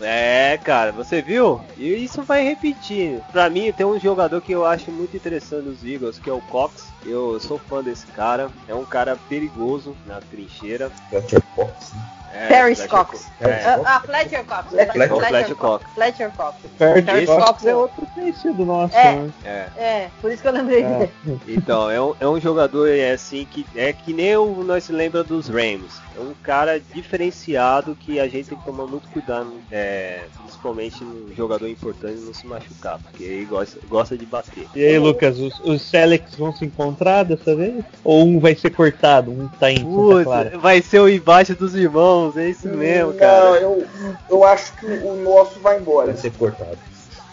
[0.00, 1.60] É, cara, você viu?
[1.76, 3.20] E isso vai repetir.
[3.32, 6.40] Pra mim, tem um jogador que eu acho muito interessante nos Eagles, que é o
[6.42, 6.92] Cox.
[7.04, 8.50] Eu sou fã desse cara.
[8.68, 10.90] É um cara perigoso na trincheira.
[11.08, 11.92] Fletcher Cox.
[11.92, 12.00] né?
[12.36, 13.26] É, Paris Fletcher Cox.
[13.40, 14.68] É, Ah, ah, Fletcher Cox.
[14.70, 15.84] Fletcher- Cox.
[15.94, 16.56] Fletcher Cox.
[16.78, 18.94] Paris Cox Cox é outro conhecido nosso.
[18.96, 19.14] É.
[19.14, 19.30] né?
[19.44, 19.66] é.
[19.78, 20.98] É, por isso que eu lembrei É.
[20.98, 21.40] dele.
[21.48, 24.92] Então, é um, é um jogador é assim que é que nem o, nós se
[24.92, 26.04] lembra dos Rams.
[26.16, 31.34] É um cara diferenciado que a gente tem que tomar muito cuidado, é, principalmente num
[31.34, 34.66] jogador importante não se machucar, porque ele gosta, gosta de bater.
[34.74, 37.84] E aí, Lucas, os, os Celtics vão se encontrar dessa vez?
[38.02, 39.30] Ou um vai ser cortado?
[39.30, 39.84] Um tá em
[40.24, 40.58] Clara?
[40.58, 43.60] vai ser o embate dos irmãos, é isso mesmo, Não, cara.
[43.60, 43.84] eu,
[44.30, 46.06] eu acho que o nosso vai embora.
[46.12, 46.78] Vai ser cortado.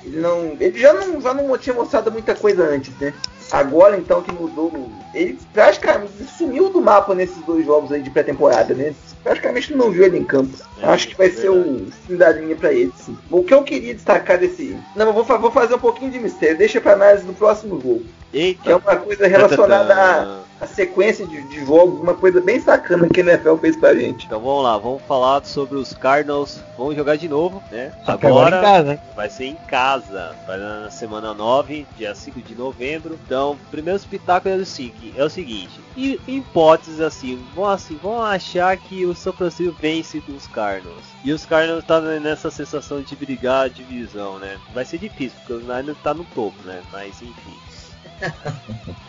[0.06, 0.58] Ele não.
[0.60, 3.14] Ele já não, já não tinha mostrado muita coisa antes, né?
[3.52, 4.72] Agora então que mudou.
[5.14, 8.94] Ele praticamente sumiu do mapa nesses dois jogos aí de pré-temporada, né?
[9.24, 10.52] Praticamente não viu ele em campo.
[10.82, 12.92] É, Acho que vai ser o fim da linha pra ele.
[12.98, 13.18] sim.
[13.32, 14.78] O que eu queria destacar desse.
[14.96, 16.58] Não, eu vou, vou fazer um pouquinho de mistério.
[16.58, 18.04] Deixa pra análise do próximo jogo.
[18.34, 18.64] Eita.
[18.64, 23.08] Que é uma coisa relacionada à, à sequência de, de jogos, uma coisa bem sacana
[23.10, 24.26] que a NFL fez pra gente.
[24.26, 26.62] Então vamos lá, vamos falar sobre os Cardinals.
[26.78, 27.92] Vamos jogar de novo, né?
[28.04, 29.00] Que agora em casa, né?
[29.16, 30.36] vai ser em casa.
[30.48, 33.20] Vai na semana 9, dia 5 de novembro.
[33.26, 35.80] Então, o primeiro espetáculo é o seguinte, é o seguinte.
[35.96, 41.04] E em hipóteses assim, vão assim, vão achar que o São Francisco vence dos Cardinals.
[41.24, 44.58] E os Cardinals tá nessa sensação de brigar a divisão, né?
[44.74, 46.82] Vai ser difícil, porque os Niners tá no topo, né?
[46.92, 47.73] Mas enfim.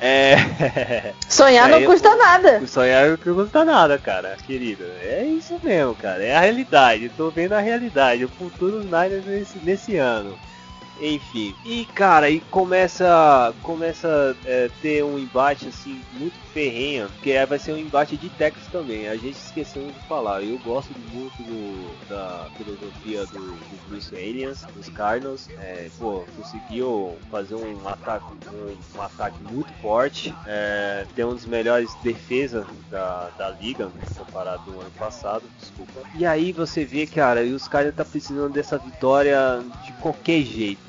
[0.01, 1.13] É.
[1.29, 2.67] Sonhar não Aí, custa nada.
[2.67, 4.85] Sonhar não custa nada, cara, querido.
[5.03, 6.23] É isso mesmo, cara.
[6.23, 7.05] É a realidade.
[7.05, 8.25] Eu tô vendo a realidade.
[8.25, 10.39] O futuro dos Niners nesse, nesse ano.
[11.01, 11.55] Enfim.
[11.65, 17.59] E cara, e começa começa é, ter um embate assim muito ferrenho, que é, vai
[17.59, 19.09] ser um embate de técnicos também.
[19.09, 20.43] A gente esqueceu de falar.
[20.43, 25.49] Eu gosto muito do, da filosofia do, do Bruce Aliens, dos Cardinals.
[25.59, 30.33] É, pô, conseguiu fazer um ataque um, um ataque muito forte.
[30.47, 35.43] É, tem um dos melhores defesas da, da liga comparado do ano passado.
[35.59, 36.01] Desculpa.
[36.15, 40.84] E aí você vê, cara, e os Cardinals tá precisando dessa vitória de qualquer jeito.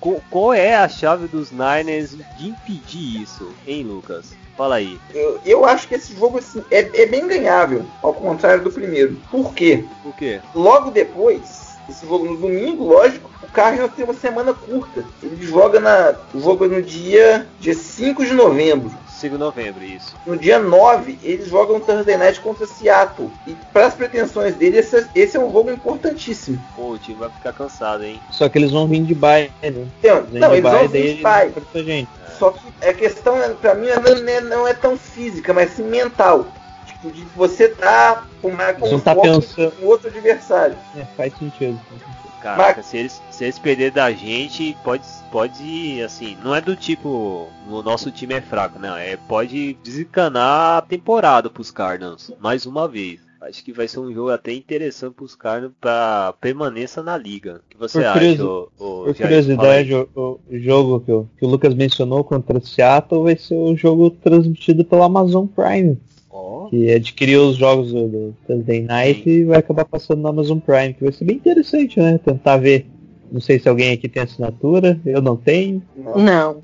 [0.00, 4.32] Qual, qual é a chave dos Niners de impedir isso, hein, Lucas?
[4.56, 4.98] Fala aí.
[5.14, 9.16] Eu, eu acho que esse jogo assim, é, é bem ganhável, ao contrário do primeiro.
[9.30, 9.84] Por quê?
[10.02, 10.40] Por quê?
[10.54, 15.04] Logo depois, esse jogo no domingo, lógico, o Cardinals tem uma semana curta.
[15.22, 16.14] Ele joga na.
[16.34, 18.90] O jogo é no dia, dia 5 de novembro.
[19.08, 20.16] 5 de novembro, isso.
[20.26, 23.30] No dia 9, eles jogam Thursday Night contra Seattle.
[23.46, 26.58] E para as pretensões dele, esse, esse é um jogo importantíssimo.
[26.74, 28.18] Pô, o time vai ficar cansado, hein?
[28.30, 29.86] Só que eles vão vir de bye, né?
[29.98, 31.52] Então, não, de eles bye, vão vir de bye.
[32.38, 35.82] Só que a questão, é, pra mim, não é, não é tão física, mas sim
[35.82, 36.46] mental.
[37.00, 40.76] Tipo, de você tá com mais Você não tá em outro adversário.
[40.96, 41.78] É, faz sentido.
[42.40, 47.48] Caraca, se eles, se eles perderem da gente, pode, pode, assim, não é do tipo,
[47.68, 52.88] o nosso time é fraco, não, é, pode desencanar a temporada pros Cardinals, mais uma
[52.88, 53.20] vez.
[53.42, 57.62] Acho que vai ser um jogo até interessante pros Cardinals pra permanência na liga.
[57.66, 60.08] O que você Por acha, curiosi- ô, ô, Por curiosidade, o,
[60.50, 64.10] o jogo que o, que o Lucas mencionou contra o Seattle vai ser o jogo
[64.10, 65.98] transmitido pela Amazon Prime.
[66.70, 69.30] Que adquiriu os jogos do, do Thursday Night Sim.
[69.30, 72.18] e vai acabar passando na Amazon Prime, que vai ser bem interessante, né?
[72.24, 72.86] Tentar ver.
[73.30, 75.82] Não sei se alguém aqui tem assinatura, eu não tenho.
[76.16, 76.62] Não.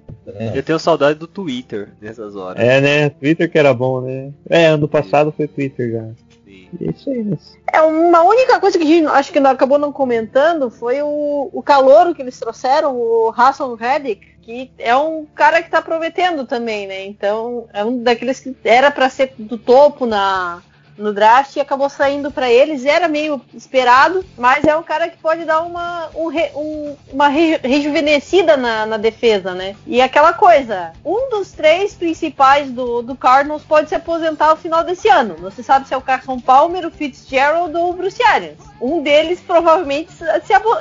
[0.54, 2.62] eu tenho saudade do Twitter nessas horas.
[2.62, 3.10] É, né?
[3.10, 4.32] Twitter que era bom, né?
[4.48, 6.04] É, ano passado foi Twitter já.
[6.44, 6.68] Sim.
[6.80, 7.38] E é isso aí, né?
[7.72, 11.50] É uma única coisa que a gente acho que não acabou não comentando foi o,
[11.52, 16.46] o calouro que eles trouxeram, o Hassan Reddick, que é um cara que tá prometendo
[16.46, 17.04] também, né?
[17.04, 20.62] Então é um daqueles que era para ser do topo na
[20.96, 25.18] no draft e acabou saindo para eles, era meio esperado, mas é um cara que
[25.18, 29.76] pode dar uma, um um- uma re- rejuvenescida na, na defesa, né?
[29.86, 34.82] E aquela coisa, um dos três principais do, do Cardinals pode se aposentar ao final
[34.82, 35.36] desse ano.
[35.38, 38.56] Não se sabe se é o Carson Palmer, o Fitzgerald ou o Bruce Arians.
[38.80, 40.24] Um deles provavelmente se,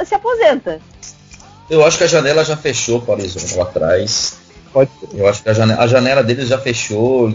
[0.06, 0.80] se aposenta.
[1.70, 4.38] Eu acho que a janela já fechou para o Arizona lá atrás.
[4.72, 5.18] Pode ser.
[5.20, 7.34] Eu acho que a janela, a janela deles já fechou.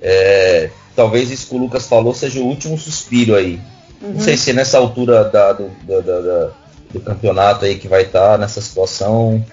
[0.00, 3.60] É, talvez isso que o Lucas falou seja o último suspiro aí.
[4.00, 6.50] Não sei se nessa altura da- do, da- da- da-
[6.92, 9.44] do campeonato aí que vai estar nessa situação.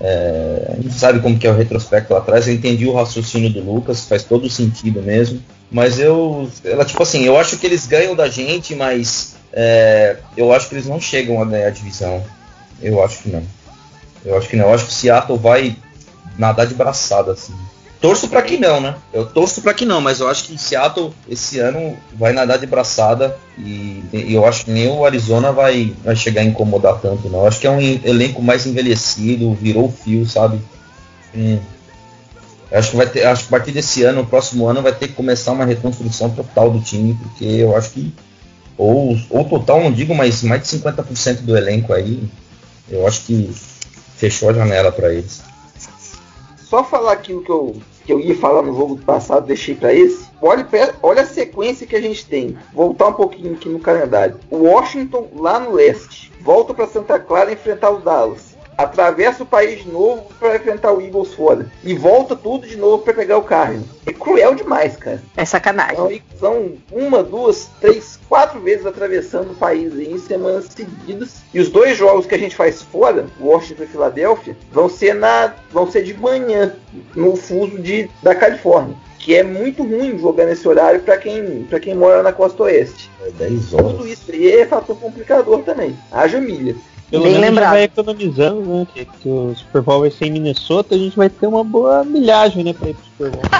[0.00, 2.48] É, a gente sabe como que é o retrospecto lá atrás.
[2.48, 5.40] Eu entendi o raciocínio do Lucas, faz todo sentido mesmo.
[5.70, 10.52] Mas eu, ela tipo assim, eu acho que eles ganham da gente, mas é, eu
[10.52, 12.22] acho que eles não chegam a ganhar a divisão.
[12.82, 13.42] Eu acho que não.
[14.24, 14.66] Eu acho que não.
[14.66, 15.76] Eu acho que o Seattle vai
[16.38, 17.54] nadar de braçada assim.
[18.00, 18.96] Torço pra que não, né?
[19.12, 22.66] Eu torço pra que não, mas eu acho que Seattle esse ano vai nadar de
[22.66, 27.28] braçada e, e eu acho que nem o Arizona vai, vai chegar a incomodar tanto,
[27.28, 27.40] não.
[27.40, 30.60] Eu acho que é um elenco mais envelhecido, virou fio, sabe?
[31.32, 31.60] Hum.
[32.72, 35.14] Acho que vai ter, acho que a partir desse ano, próximo ano, vai ter que
[35.14, 38.12] começar uma reconstrução total do time, porque eu acho que
[38.76, 42.20] ou, ou total, não digo, mas mais de 50% do elenco aí,
[42.92, 43.50] eu acho que
[44.16, 45.42] fechou a janela pra eles.
[46.56, 49.92] Só falar aquilo que eu, que eu ia falar no jogo do passado, deixei pra
[49.92, 50.26] esse.
[50.40, 50.66] Olha,
[51.02, 52.56] olha a sequência que a gente tem.
[52.72, 54.38] Voltar um pouquinho aqui no calendário.
[54.50, 56.32] O Washington lá no leste.
[56.40, 58.51] Volta pra Santa Clara enfrentar os Dallas.
[58.76, 61.70] Atravessa o país de novo para enfrentar o Eagles fora.
[61.84, 63.86] E volta tudo de novo para pegar o Cardinals.
[64.06, 65.22] É cruel demais, cara.
[65.36, 66.22] É sacanagem.
[66.38, 71.42] São, são uma, duas, três, quatro vezes atravessando o país aí em semanas seguidas.
[71.52, 75.54] E os dois jogos que a gente faz fora, Washington e Filadélfia, vão ser na,
[75.70, 76.74] vão ser de manhã
[77.14, 81.78] no fuso de, da Califórnia, que é muito ruim jogar nesse horário para quem, pra
[81.78, 83.10] quem mora na costa oeste.
[83.24, 83.92] É 10 horas.
[83.92, 85.96] Tudo isso aí é fator complicador também.
[86.10, 86.74] Haja milha.
[87.12, 87.70] Pelo Bem menos lembrado.
[87.72, 88.86] vai economizando, né?
[88.94, 92.02] Que, que o Super Bowl vai ser em Minnesota, a gente vai ter uma boa
[92.04, 93.42] milhagem, né, pra ir pro Super Bowl.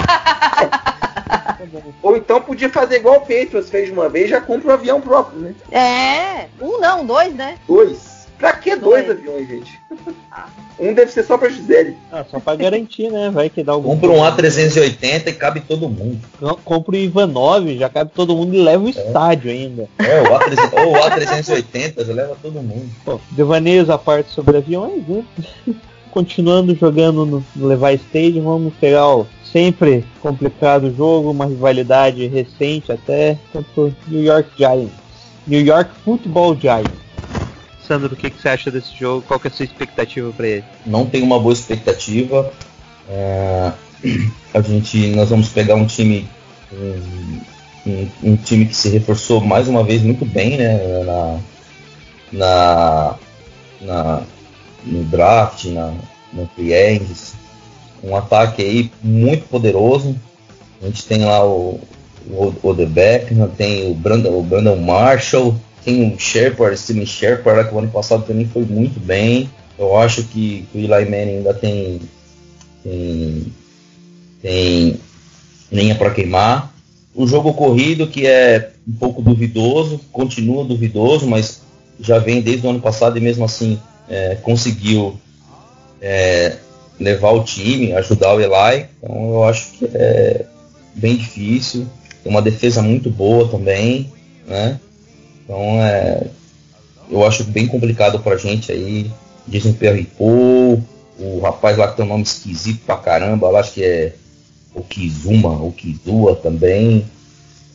[2.01, 5.39] Ou então podia fazer igual o Patriots fez uma vez, já compra um avião próprio,
[5.39, 5.53] né?
[5.71, 7.59] É, um não, dois, né?
[7.67, 8.12] Dois.
[8.43, 9.17] Pra que dois Dois.
[9.17, 9.79] aviões, gente?
[10.79, 11.95] Um deve ser só pra Gisele.
[12.11, 13.29] Ah, só pra garantir, né?
[13.29, 13.91] Vai que dá algum.
[13.91, 16.19] Compra um A380 e cabe todo mundo.
[16.41, 19.87] Não, Compra o Ivanov, já cabe todo mundo e leva o estádio ainda.
[19.99, 22.89] É, o A380, ou o A380 já leva todo mundo.
[23.31, 25.23] Devaneios à parte sobre aviões, né?
[26.11, 33.37] Continuando jogando no, Levi Stadium, vamos pegar o sempre complicado jogo, uma rivalidade recente até
[33.53, 34.91] contra o New York Giants.
[35.45, 37.02] New York Football Giants.
[37.87, 39.23] Sandro, o que, que você acha desse jogo?
[39.27, 40.63] Qual que é a sua expectativa para ele?
[40.85, 42.51] Não tem uma boa expectativa.
[43.09, 43.71] É,
[44.53, 46.27] a gente, nós vamos pegar um time,
[46.71, 50.77] um, um- time que se reforçou mais uma vez muito bem, né?
[51.03, 51.39] Na,
[52.31, 53.15] na,
[53.81, 54.21] na-
[54.85, 55.93] no draft, na,
[56.33, 57.33] no agents.
[58.03, 60.15] Um ataque aí muito poderoso.
[60.81, 61.79] A gente tem lá o,
[62.27, 67.79] o Odebeck, tem o Brandon, o Brandon Marshall, tem o Shepard, Steven Shepard, que o
[67.79, 69.49] ano passado também foi muito bem.
[69.77, 72.01] Eu acho que o Eli Manning ainda tem
[72.83, 73.45] tem,
[74.41, 74.99] tem
[75.71, 76.73] lenha para queimar.
[77.15, 81.61] O jogo corrido que é um pouco duvidoso, continua duvidoso, mas
[81.99, 83.79] já vem desde o ano passado e mesmo assim
[84.09, 85.17] é, conseguiu
[86.01, 86.57] é,
[86.99, 88.85] levar o time, ajudar o Eli.
[89.01, 90.45] Então eu acho que é
[90.95, 91.87] bem difícil.
[92.23, 94.11] Tem uma defesa muito boa também,
[94.47, 94.79] né?
[95.43, 96.27] Então é,
[97.09, 99.11] eu acho bem complicado pra gente aí.
[99.47, 100.81] Jason Pierre Paul,
[101.19, 104.15] o rapaz lá que tem um nome esquisito pra caramba, eu acho que é
[104.73, 107.05] o Kizuma, o Kizua também.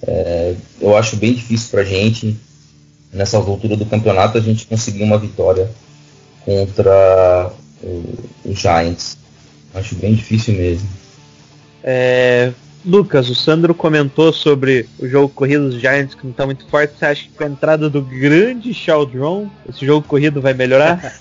[0.03, 2.37] É, eu acho bem difícil pra gente,
[3.13, 5.71] nessas alturas do campeonato, a gente conseguir uma vitória
[6.45, 8.15] contra o,
[8.45, 9.19] o Giants.
[9.75, 10.89] Acho bem difícil mesmo.
[11.85, 12.53] É,
[12.89, 16.95] Lucas, o Sandro comentou sobre o jogo corrido dos Giants que não tá muito forte.
[16.99, 20.99] Você acha que com a entrada do grande Sheldron, esse jogo corrido vai melhorar?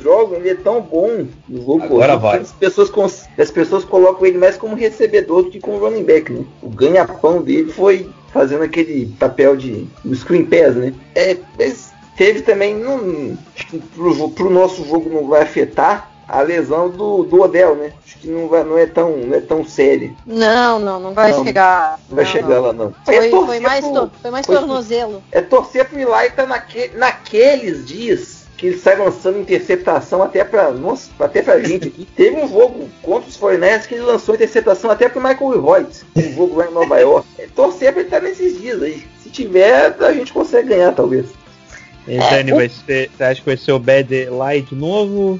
[0.00, 2.38] Droga, ele é tão bom no jogo Agora corrido vai.
[2.38, 6.32] que As pessoas, as pessoas colocam ele mais como recebedor do que como running back,
[6.32, 6.42] né?
[6.62, 10.94] O ganha-pão dele foi fazendo aquele papel de do screen pass, né?
[11.14, 11.36] É,
[12.16, 17.24] teve também, não, acho que pro, pro nosso jogo não vai afetar a lesão do,
[17.24, 17.92] do Odell, né?
[18.06, 20.12] Acho que não, vai, não, é tão, não é tão séria.
[20.26, 21.98] Não, não, não vai Não, chegar.
[22.08, 22.62] Não vai não, chegar não.
[22.62, 22.94] lá, não.
[23.04, 25.22] Foi, É foi torcer mais, pro- to- foi mais foi- tornozelo.
[25.32, 30.70] É torcer pro Eli tá naque, naqueles dias que ele sai lançando interceptação até pra.
[30.70, 32.06] Nossa, até pra gente aqui.
[32.14, 36.04] Teve um jogo contra os 49ers que ele lançou interceptação até pro Michael Voigt.
[36.16, 37.26] Um jogo lá em Nova York.
[37.38, 39.02] É torcer pra ele estar nesses dias aí.
[39.22, 41.26] Se tiver, a gente consegue ganhar, talvez.
[42.08, 45.38] E Dani, vai ser, você acha que vai ser o Bad de novo?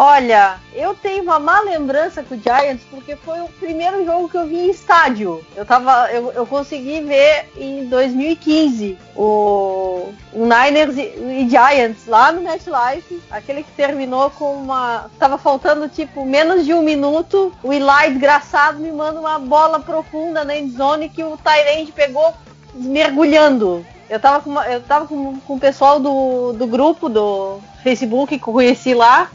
[0.00, 4.36] Olha, eu tenho uma má lembrança com o Giants porque foi o primeiro jogo que
[4.36, 5.44] eu vi em estádio.
[5.56, 12.30] Eu tava, eu, eu consegui ver em 2015 o, o Niners e, e Giants lá
[12.30, 17.52] no MetLife, aquele que terminou com uma, tava faltando tipo menos de um minuto.
[17.60, 22.32] O Eli desgraçado me manda uma bola profunda na endzone que o Tyrande pegou
[22.72, 23.84] mergulhando.
[24.08, 28.38] Eu tava com, uma- eu tava com, com o pessoal do, do grupo do Facebook
[28.38, 29.28] que eu conheci lá.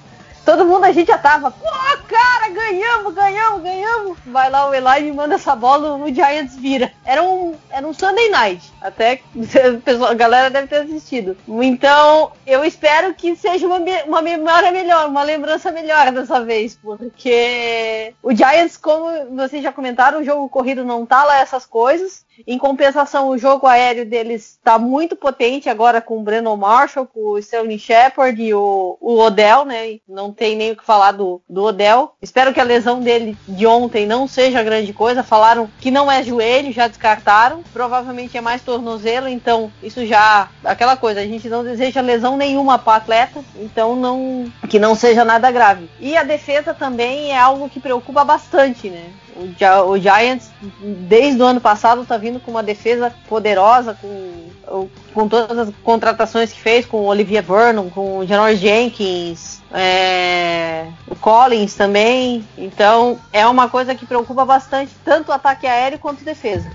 [0.46, 1.70] Todo mundo, a gente já tava, pô,
[2.08, 4.18] cara, ganhamos, ganhamos, ganhamos.
[4.26, 6.92] Vai lá o Eli e manda essa bola, o Giants vira.
[7.06, 9.22] Era um, era um Sunday Night, até
[10.10, 11.38] a galera deve ter assistido.
[11.48, 18.14] Então, eu espero que seja uma, uma memória melhor, uma lembrança melhor dessa vez, porque
[18.22, 22.26] o Giants, como vocês já comentaram, o jogo corrido não tá lá essas coisas.
[22.48, 27.20] Em compensação, o jogo aéreo deles está muito potente agora com o Brandon Marshall, com
[27.20, 30.00] o Sterling Shepard e o, o Odell, né?
[30.08, 32.14] Não tem nem o que falar do, do Odell.
[32.22, 35.24] Espero que a lesão dele de ontem não seja grande coisa.
[35.24, 37.64] Falaram que não é joelho, já descartaram.
[37.72, 40.50] Provavelmente é mais tornozelo, então isso já.
[40.64, 44.52] Aquela coisa, a gente não deseja lesão nenhuma para atleta, então não.
[44.70, 45.90] Que não seja nada grave.
[46.00, 49.12] E a defesa também é algo que preocupa bastante, né?
[49.36, 50.50] O, Gi- o Giants,
[50.82, 56.52] desde o ano passado, está vindo com uma defesa poderosa, com, com todas as contratações
[56.54, 62.44] que fez, com o Olivia Vernon, com o Janoris Jenkins, é, o Collins também.
[62.58, 66.70] Então, é uma coisa que preocupa bastante, tanto o ataque aéreo quanto a defesa.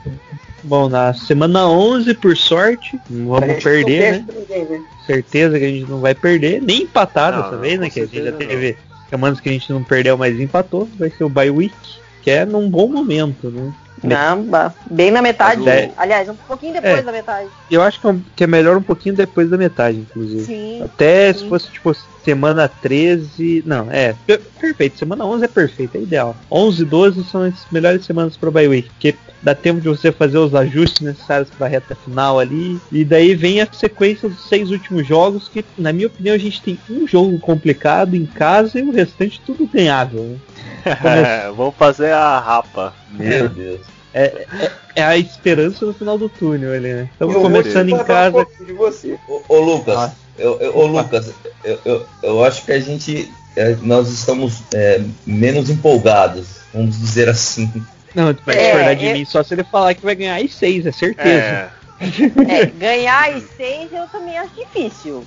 [0.64, 4.40] Bom, na semana 11, por sorte, não A vamos perder, não né?
[4.40, 4.84] ninguém, né?
[5.06, 7.88] Certeza que a gente não vai perder, nem empatar Não, dessa não, vez, né?
[7.88, 8.76] Que a gente já teve
[9.08, 10.88] semanas que a gente não perdeu, mas empatou.
[10.98, 11.74] Vai ser o bye week,
[12.28, 13.72] que é num bom momento, né?
[14.04, 15.62] Não, ba- bem na metade.
[15.62, 17.02] Mas o- Aliás, um pouquinho depois É.
[17.02, 17.48] da metade.
[17.70, 20.44] Eu acho que é que é melhor um pouquinho depois da metade, inclusive.
[20.44, 20.82] Sim.
[20.84, 21.48] Até se sim.
[21.48, 21.92] fosse tipo
[22.22, 23.62] semana 13.
[23.66, 24.14] Não, é.
[24.26, 24.98] per- Perfeito.
[24.98, 26.36] Semana 11 é perfeito, é ideal.
[26.50, 28.88] 11 e 12 são as melhores semanas pro bye week.
[28.90, 32.78] Porque dá tempo de você fazer os ajustes necessários pra reta final ali.
[32.92, 35.48] E daí vem a sequência dos seis últimos jogos.
[35.48, 39.40] Que, na minha opinião, a gente tem um jogo complicado em casa e o restante
[39.46, 40.38] tudo ganhável.
[41.56, 42.94] Vamos fazer a rapa.
[43.10, 43.80] Meu Deus.
[44.14, 47.08] É, é, é a esperança no final do túnel ali, né?
[47.12, 48.46] Estamos Eu começando em casa.
[48.60, 49.18] um de você.
[49.28, 50.12] Ô, ô, Lucas, Ah.
[50.38, 51.32] eu, eu- ô, Lucas,
[51.62, 53.30] eu, eu, eu acho que a gente.
[53.56, 57.70] é, nós estamos é, menos empolgados, vamos dizer assim.
[58.14, 60.54] Não, vai É, discordar de eu- mim só se ele falar que vai ganhar as
[60.54, 61.70] seis, é certeza.
[62.00, 62.62] É.
[62.62, 65.24] É, ganhar as seis eu também acho difícil.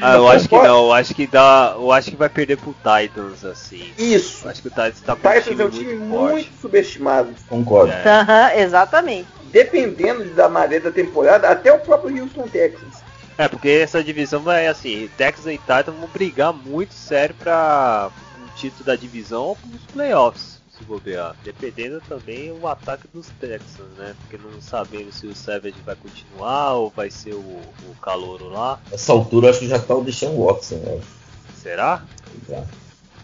[0.00, 1.74] Ah, eu acho que não, eu acho que dá.
[1.76, 3.92] Eu acho que vai perder pro Titans, assim.
[3.98, 4.46] Isso.
[4.46, 6.32] Eu acho que o Titans tá O com um Titans time é um time muito
[6.32, 7.34] muito subestimado.
[7.48, 7.92] Concordo.
[7.92, 8.62] É.
[8.62, 9.28] Exatamente.
[9.50, 13.02] Dependendo da maré da temporada, até o próprio Houston Texans.
[13.36, 18.56] É, porque essa divisão vai assim, Texas e Titans vão brigar muito sério pra o
[18.56, 21.34] título da divisão ou pros playoffs, se bobear.
[21.44, 24.14] Dependendo também o ataque dos Texans, né?
[24.20, 28.78] Porque não sabemos se o Savage vai continuar ou vai ser o, o calouro lá.
[28.90, 30.76] Nessa altura acho que já tá o Deshaun Watson.
[30.98, 31.60] Acho.
[31.62, 32.02] Será?
[32.48, 32.62] Já.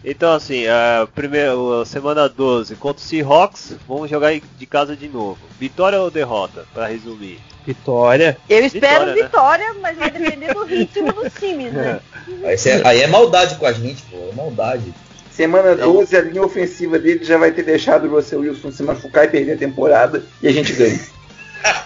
[0.05, 1.53] Então assim, a primeira
[1.85, 5.39] semana 12 contra o Seahawks, vamos jogar de casa de novo.
[5.59, 7.41] Vitória ou derrota, pra resumir?
[7.67, 8.39] Vitória.
[8.49, 9.23] Eu espero Vitória, né?
[9.23, 12.01] vitória, mas vai depender do ritmo dos times, né?
[12.45, 14.17] Aí, cê- aí é maldade com a gente, pô.
[14.17, 14.95] É maldade.
[15.39, 19.25] Semana 12, a linha ofensiva dele já vai ter deixado o Russell Wilson se machucar
[19.25, 20.21] e perder a temporada.
[20.43, 20.99] E a gente ganha.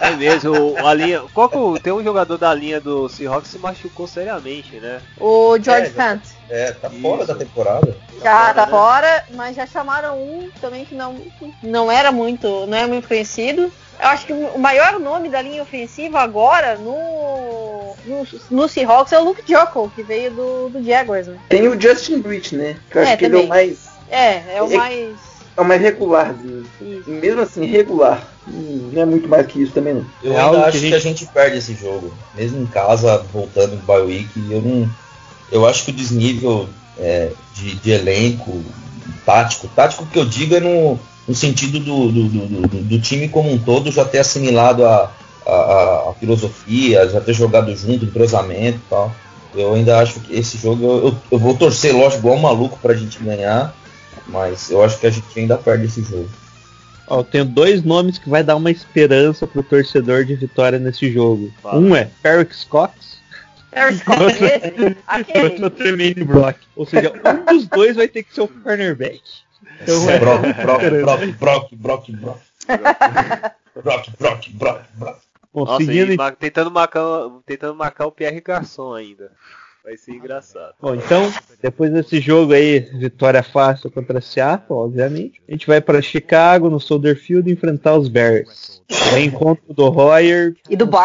[0.01, 1.21] É mesmo, a linha.
[1.35, 4.99] Qual que o- tem um jogador da linha do Seahawks que se machucou seriamente, né?
[5.19, 6.21] O George É, Fant.
[6.49, 6.99] É, tá Isso.
[6.99, 7.95] fora da temporada.
[8.23, 8.71] Já tá né?
[8.71, 11.15] fora, mas já chamaram um também que não,
[11.61, 13.71] não era muito, não é muito conhecido.
[13.99, 16.91] Eu acho que o maior nome da linha ofensiva agora no,
[18.05, 21.37] no, no Seahawks é o Luke Jockle, que veio do, do Jaguars, né?
[21.49, 22.75] Tem o Justin Breach, né?
[22.89, 23.49] Que eu acho É, que ele é o também.
[23.49, 23.77] mais,
[24.09, 25.09] É, é o É- mais.
[25.57, 26.35] é o mais.
[26.81, 28.27] E mesmo assim, regular.
[28.45, 30.05] Não é muito mais que isso também, não.
[30.23, 32.13] Eu É ainda que acho a que a gente perde esse jogo.
[32.35, 34.89] Mesmo em casa, voltando do bye week, eu não.
[35.51, 36.67] Eu acho que o desnível
[36.99, 38.61] é, de, de elenco,
[39.25, 43.29] tático, tático que eu digo é no, no sentido do, do, do- do- do time
[43.29, 45.11] como um todo já ter assimilado a,
[45.45, 49.13] a- a- a filosofia, já ter jogado junto, entrosamento e tal.
[49.55, 52.79] Eu ainda acho que esse jogo eu, eu, eu vou torcer, lógico, igual um maluco
[52.81, 53.73] pra gente ganhar,
[54.27, 56.27] mas eu acho que a gente ainda perde esse jogo.
[57.07, 61.11] Ó, eu tenho dois nomes que vai dar uma esperança pro torcedor de vitória nesse
[61.11, 61.51] jogo.
[61.61, 61.79] Fala.
[61.79, 63.19] Um é Perix Cox,
[63.71, 64.19] Harris Cox,
[65.05, 65.43] aquele.
[65.45, 66.57] outro é Tremaine Brock.
[66.75, 69.21] Ou seja, um dos dois vai ter que ser o cornerback.
[69.81, 72.39] Então, é, Brock, Brock, Brock, Brock, Brock, Brock.
[73.83, 75.17] Brock, Brock, Brock, Brock.
[75.53, 79.31] Bom, Nossa, seguindo e ma- tentando, marcar, tentando marcar o Pierre Garçon ainda.
[79.83, 80.73] Vai ser engraçado.
[80.81, 81.29] Bom, então,
[81.61, 86.79] depois desse jogo aí, vitória fácil contra Seattle, obviamente, a gente vai para Chicago, no
[86.79, 88.81] Soldier Field, enfrentar os Bears.
[89.11, 91.01] Vai encontro do Royer, E do no seu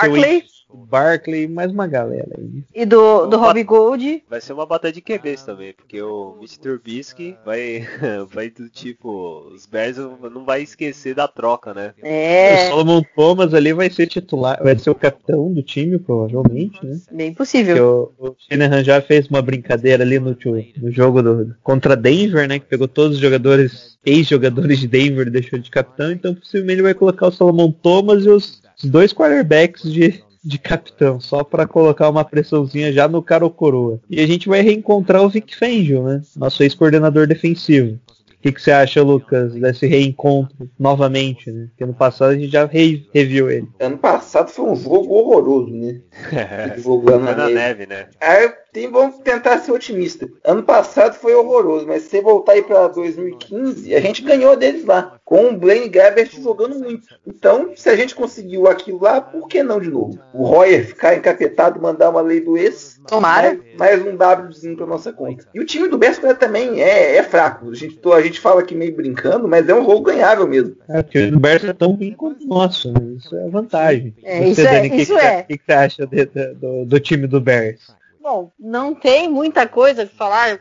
[0.69, 0.79] Barkley.
[0.79, 2.63] do Barkley e mais uma galera aí.
[2.75, 4.25] E do, do Robbie Gold.
[4.29, 7.87] Vai ser uma batalha de QBs também, porque o Mitch Trubisky vai,
[8.31, 11.95] vai do tipo, os Bears não vai esquecer da troca, né?
[12.03, 16.85] O É, Solomon Thomas ali vai ser titular, vai ser o capitão do time, provavelmente,
[16.85, 17.01] né?
[17.11, 18.13] bem Porque possível.
[18.19, 20.37] o, o Shanahan já fez uma brincadeira ali no,
[20.77, 22.59] no jogo do, contra Denver, né?
[22.59, 26.13] Que pegou todos os jogadores, ex-jogadores de Denver e deixou de capitão.
[26.13, 30.59] Então possivelmente ele vai colocar o Solomon Thomas e os, os dois quarterbacks de, de
[30.59, 34.01] capitão, só para colocar uma pressãozinha já no cara ou coroa.
[34.09, 36.23] E a gente vai reencontrar o Vic Fangio, né?
[36.37, 37.99] Nosso ex-coordenador defensivo.
[38.29, 41.67] O que, que você acha, Lucas, desse reencontro novamente, né?
[41.71, 43.67] Porque no passado a gente já re- reviu ele.
[43.81, 46.01] Ano passado foi um jogo horroroso, né?
[46.81, 47.55] Foi na na neve.
[47.55, 48.07] neve, né?
[48.21, 50.29] Aí tem, vamos tentar ser otimista.
[50.45, 54.85] Ano passado foi horroroso, mas se você voltar aí pra 2015, a gente ganhou deles
[54.85, 55.17] lá.
[55.25, 57.07] Com o Blaine Gabbert jogando muito.
[57.27, 60.19] Então, se a gente conseguiu aquilo lá, por que não de novo?
[60.33, 62.99] O Royer ficar encapetado, mandar uma lei do ex.
[63.07, 63.59] Tomara.
[63.77, 64.17] Mais, mais um
[64.49, 65.47] Wzinho pra nossa conta.
[65.55, 67.71] E o time do Bears também é, é fraco.
[67.71, 70.77] A gente, tô- a gente fala aqui meio brincando, mas é um jogo ganhável mesmo.
[70.89, 73.01] É, porque o Bears é tão ruim quanto o nosso, né?
[73.17, 74.15] Isso é vantagem.
[74.23, 75.43] É, isso é- o que, é.
[75.43, 77.98] que que você acha de- de- do, do time do Bears?
[78.21, 80.59] Bom, não tem muita coisa que falar.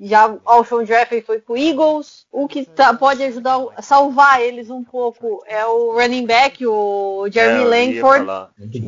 [0.00, 2.24] Já o Alshon Jeffrey foi pro Eagles.
[2.32, 7.26] O que tá- pode ajudar a salvar eles um pouco é o running back, o
[7.30, 8.26] Jeremy É, Langford.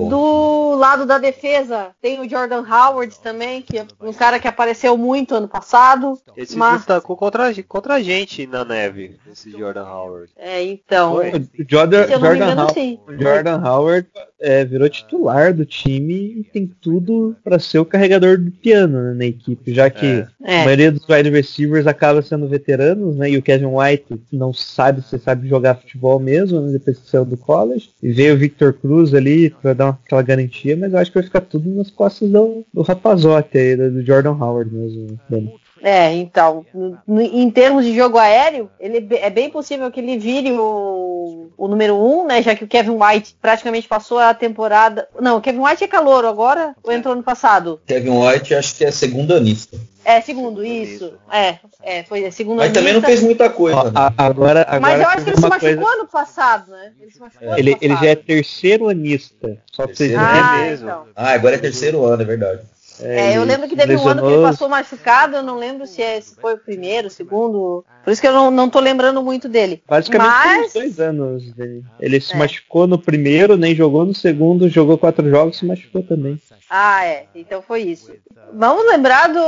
[0.09, 4.97] Do lado da defesa, tem o Jordan Howard também, que é um cara que apareceu
[4.97, 6.19] muito ano passado.
[6.37, 10.33] Esse Mas, destacou contra, contra a gente na neve, esse Jordan Howard.
[10.37, 11.15] é, então.
[11.15, 11.31] Foi?
[11.31, 13.01] O Jordan, Se eu não me Jordan, engano, How- sim.
[13.07, 14.09] o Jordan Howard
[14.41, 19.14] é, virou titular do time e tem tudo para ser o carregador do piano né,
[19.14, 20.60] na equipe, já que É.
[20.62, 23.31] a maioria dos wide receivers acaba sendo veteranos, né?
[23.31, 27.24] E o Kevin White não sabe se sabe jogar futebol mesmo, né, depois que saiu
[27.24, 27.90] do college.
[28.02, 31.18] E veio o Victor Cruz ali para dar uma- aquela garantia, mas eu acho que
[31.18, 35.18] vai ficar tudo nas costas do, do rapazote aí, do Jordan Howard mesmo.
[35.28, 35.52] Dani.
[35.89, 40.19] É, então, no- no- em termos de jogo aéreo, ele é bem possível que ele
[40.19, 42.43] vire o, o número um, né?
[42.43, 45.07] Já que o Kevin White praticamente passou a temporada.
[45.21, 47.81] Não, o Kevin White é calouro agora ou entrou no passado?
[47.87, 49.79] Kevin White acho que é segundo anista.
[50.05, 51.15] É, segundo, isso.
[51.33, 53.85] É, é, foi é, segundo Mas também não fez muita coisa.
[53.85, 53.91] Né?
[54.19, 56.93] agora, agora Mas eu acho que ele se machucou coisa- ano passado, né?
[57.01, 59.57] Ele se machucou Ele, já é terceiro anista.
[59.73, 60.21] Só pra vocês Terceiro.
[60.25, 60.41] verem.
[60.43, 60.87] Ah, É mesmo?
[60.89, 61.07] então.
[61.15, 62.61] Ah, agora é terceiro ano, é verdade.
[63.01, 65.86] É, eu lembro que teve um ano que ele lesionou- passou machucado, eu não lembro
[65.86, 67.85] se, é- se foi o primeiro, o segundo.
[68.05, 69.82] Por isso que eu não, não tô lembrando muito dele.
[69.89, 71.82] Basicamente foi Mas- dois anos dele.
[72.01, 72.36] Ele se É.
[72.36, 76.40] machucou no primeiro, nem jogou no segundo, jogou quatro jogos e se machucou também.
[76.68, 77.27] Ah, é.
[77.35, 78.12] Então foi isso.
[78.52, 79.40] Vamos lembrar do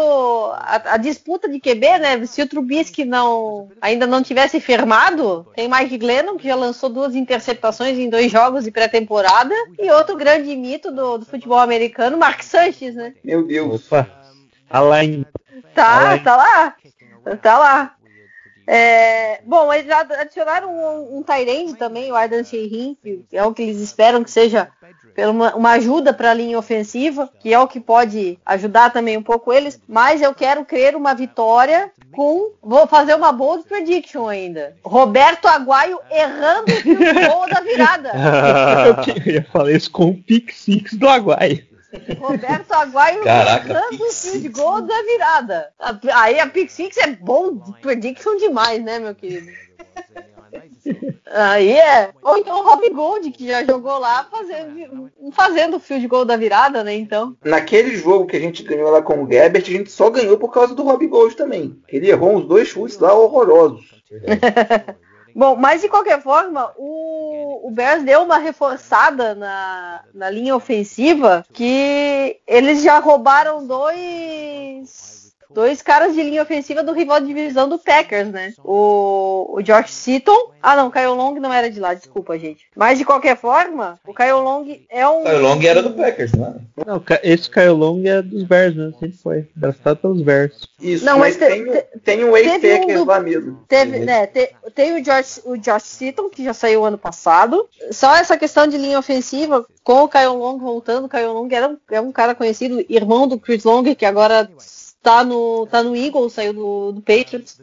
[0.53, 2.27] a, a disputa de QB, né?
[2.27, 7.15] Se o Trubisky não ainda não tivesse firmado, tem Mike Glennon que já lançou duas
[7.17, 12.43] interceptações em dois jogos de pré-temporada e outro grande mito do, do futebol americano, Mark
[12.43, 13.15] Sanchez, né?
[13.25, 13.87] Meu Deus.
[13.87, 14.09] Opa,
[14.71, 15.27] a line.
[15.75, 16.23] Tá, Ai.
[16.23, 16.75] tá lá.
[17.43, 17.95] Tá lá.
[18.71, 23.55] É, bom, eles ad- adicionaram um, um Tyrande também, o Ardan Sheehan, que é o
[23.55, 24.69] que eles esperam que seja
[25.15, 29.17] pela uma, uma ajuda para a linha ofensiva, que é o que pode ajudar também
[29.17, 29.81] um pouco eles.
[29.89, 32.53] Mas eu quero crer uma vitória com.
[32.63, 34.77] Vou fazer uma bold prediction ainda.
[34.85, 38.13] Roberto Aguaio errando o goal da virada.
[39.17, 41.65] eu, eu ia falar isso com o pick six do Aguai.
[42.21, 43.23] Roberto Aguaio
[43.91, 45.71] pick o field goal da virada.
[45.79, 49.49] A- Aí a pick six é bom prediction demais, né, meu querido?
[51.31, 52.11] Aí é.
[52.23, 56.37] Ou então o Rob Gold, que já jogou lá fazendo, fazendo o field goal da
[56.37, 56.95] virada, né?
[56.95, 57.37] Então.
[57.45, 60.51] Naquele jogo que a gente ganhou lá com o Gebert, a gente só ganhou por
[60.53, 61.79] causa do Rob Gold também.
[61.89, 64.03] Ele errou uns dois chutes lá horrorosos.
[65.35, 71.45] Bom, mas de qualquer forma, o, o Bears deu uma reforçada na, na linha ofensiva
[71.53, 75.18] que eles já roubaram dois.
[75.51, 78.53] Dois caras de linha ofensiva do rival de divisão do Packers, né?
[78.65, 80.51] O, o Josh Seaton.
[80.63, 82.67] Ah, não, o Kyle Long não era de lá, desculpa, gente.
[82.77, 85.23] Mas de qualquer forma, o Kyle Long é um.
[85.25, 86.61] O Long era do Packers, não era?
[86.87, 88.93] Não, ca- esse Kyle Long é dos Bears, né?
[89.01, 89.47] Sempre foi.
[89.57, 90.69] Draftado pelos Bears.
[90.81, 93.65] Isso, Não, mas, mas te- tem, um- te- tem um um ex-Packers do- lá mesmo.
[93.69, 97.69] Teve, né, te- tem o Josh, o Josh Seaton, que já saiu ano passado.
[97.91, 101.69] Só essa questão de linha ofensiva, com o Kyle Long voltando, o Kyle Long era
[101.69, 104.49] um, é um cara conhecido, irmão do Chris Long, que agora
[105.09, 107.59] tá no, tá no Eagles, saiu do, do Patriots.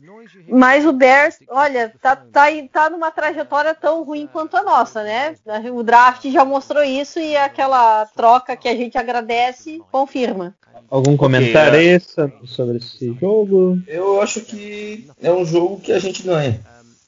[0.49, 5.35] Mas o Bears, olha, tá, tá, tá numa trajetória tão ruim quanto a nossa, né?
[5.71, 10.55] O draft já mostrou isso e aquela troca que a gente agradece confirma.
[10.89, 11.99] Algum comentário é.
[11.99, 13.79] Santos, sobre esse jogo?
[13.87, 16.59] Eu acho que é um jogo que a gente ganha.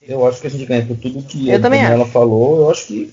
[0.02, 2.58] Eu acho que a gente ganha por tudo que Eu a Daniela falou.
[2.58, 3.12] Eu acho que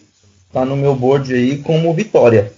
[0.52, 2.52] tá no meu board aí como vitória.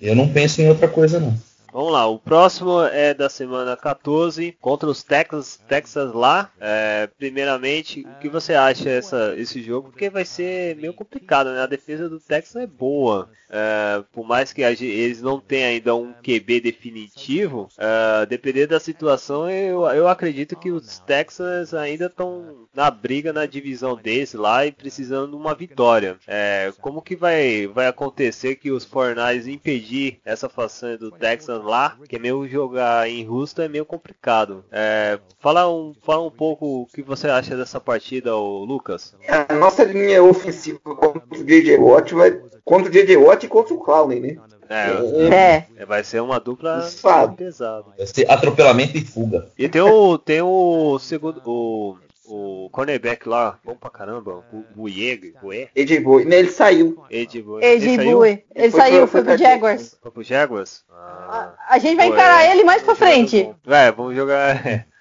[0.00, 1.36] Eu não penso em outra coisa, não.
[1.72, 6.50] Vamos lá, o próximo é da semana 14 contra os Texas, Texas lá.
[6.60, 9.88] É, primeiramente, o que você acha essa, esse jogo?
[9.88, 11.62] Porque vai ser meio complicado, né?
[11.62, 13.30] A defesa do Texas é boa.
[13.48, 19.86] É, por mais que eles não tenham ainda um QB definitivo, é, da situação, eu,
[19.86, 25.30] eu acredito que os Texans ainda estão na briga na divisão deles lá e precisando
[25.30, 26.18] de uma vitória.
[26.26, 31.96] É, como que vai, vai acontecer que os 49ers impedir essa façanha do Texas lá,
[32.08, 34.64] que é meio jogar em Houston é meio complicado.
[34.70, 39.14] É, fala, um, fala um pouco o que você acha dessa partida, ô Lucas.
[39.48, 41.78] A nossa linha ofensiva contra o J.J.
[41.78, 43.16] Watt vai contra o J.J.
[43.16, 44.36] Watt e contra o Clowney, né?
[44.68, 45.84] É, É.
[45.84, 47.36] vai ser uma dupla Sabe.
[47.36, 47.84] pesada.
[47.96, 49.48] Vai ser atropelamento e fuga.
[49.58, 51.96] E tem o, tem o segundo, o,
[52.34, 56.00] o cornerback lá, bom pra caramba, o Buieg, Bué, A.J.
[56.00, 56.38] Boy, né?
[56.38, 57.04] Ele saiu.
[57.10, 57.62] Ed Bué.
[57.62, 58.18] AJ saiu?
[58.18, 58.44] Bui.
[58.54, 59.98] Ele Foi saiu, foi pro Jaguars.
[60.00, 60.84] Foi pro Jaguars?
[60.90, 62.52] A, a gente vai encarar é.
[62.52, 63.54] ele mais pra frente.
[63.66, 64.86] É, vamos jogar.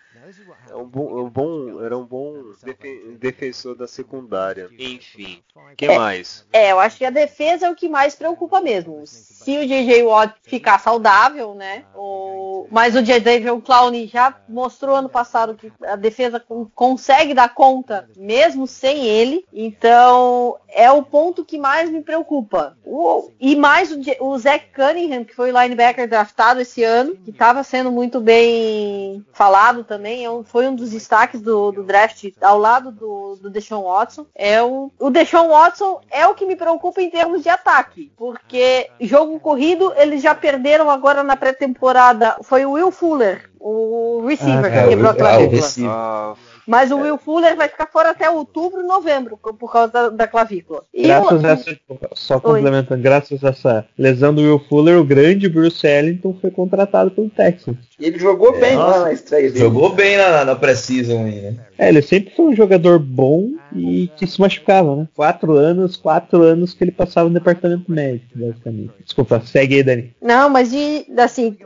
[0.72, 2.34] É um bom, um bom, era um bom
[2.64, 4.69] defe- defensor da secundária.
[4.80, 5.43] Enfim,
[5.76, 5.98] que É.
[5.98, 6.48] mais?
[6.53, 9.02] É, eu acho que a defesa é o que mais preocupa mesmo.
[9.06, 11.84] Se o JJ Watt ficar saudável, né?
[11.95, 12.68] O...
[12.72, 18.07] Mas o JJ Clowney já mostrou ano passado que a defesa con- consegue dar conta
[18.15, 19.45] mesmo sem ele.
[19.52, 22.77] Então é o ponto que mais me preocupa.
[22.85, 27.15] O- E mais o, J- o Zach Cunningham, que foi o linebacker draftado esse ano,
[27.18, 30.23] que estava sendo muito bem falado também.
[30.23, 34.27] é um- Foi um dos destaques do, do draft ao lado do, do Deshaun Watson.
[34.35, 38.88] É o, o Deshaun Watson é o que me preocupa em termos de ataque, porque
[38.99, 42.35] jogo corrido eles já perderam agora na pré-temporada.
[42.43, 45.67] Foi o Will Fuller, o receiver, Ah, que quebrou a ah, clavícula.
[45.88, 46.33] Ah,
[46.67, 50.83] Mas o Will Fuller vai ficar fora até outubro, novembro, por causa da, da clavícula.
[50.93, 51.79] E Graças o- a essa,
[52.13, 57.09] só complementando, graças a essa lesão do Will Fuller, o grande Bruce Ellington foi contratado
[57.09, 57.75] pelo Texas.
[58.02, 59.60] E ele jogou bem lá na estreia dele.
[59.60, 61.56] Jogou bem na, na Precision aí, né?
[61.78, 65.07] É, ele sempre foi um jogador bom e que se machucava, né?
[65.15, 68.91] Quatro anos, quatro anos que ele passava no departamento médico, basicamente.
[69.03, 70.15] Desculpa, segue aí, Dani.
[70.22, 71.57] Não, mas de assim,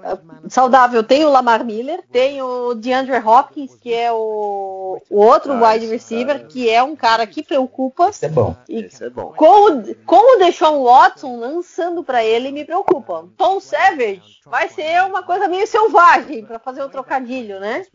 [0.48, 5.72] saudável tem o Lamar Miller, tem o DeAndre Hopkins, que é o, o outro Ah,
[5.74, 8.10] wide receiver, cara- que é um cara que preocupa.
[8.10, 8.56] Isso é bom.
[8.70, 9.34] E esse é bom.
[9.36, 13.26] com o, com o Deshaun Watson lançando pra ele me preocupa.
[13.38, 17.86] Tom Savage vai ser uma coisa meio selvagem, pra fazer o trocadilho, né?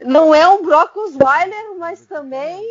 [0.00, 2.62] Não é um Brock Osweiler, mas também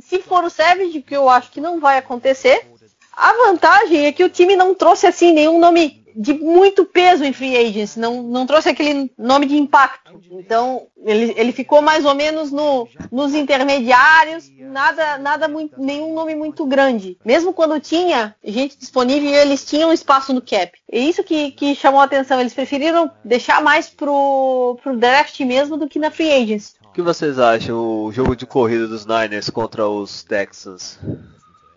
[0.00, 2.66] se for o Savage, que eu acho que não vai acontecer,
[3.12, 7.32] a vantagem é que o time não trouxe assim nenhum nome de muito peso em
[7.32, 10.20] free agents, não, não trouxe aquele nome de impacto.
[10.32, 16.34] Então ele, ele ficou mais ou menos no, nos intermediários, nada, nada muito, nenhum nome
[16.34, 17.16] muito grande.
[17.24, 20.72] Mesmo quando tinha gente disponível, eles tinham espaço no cap.
[20.90, 22.40] É isso que, que chamou a atenção.
[22.40, 26.74] Eles preferiram deixar mais pro, pro draft mesmo do que na free agents.
[26.84, 30.98] O que vocês acham o jogo de corrida dos Niners contra os Texans?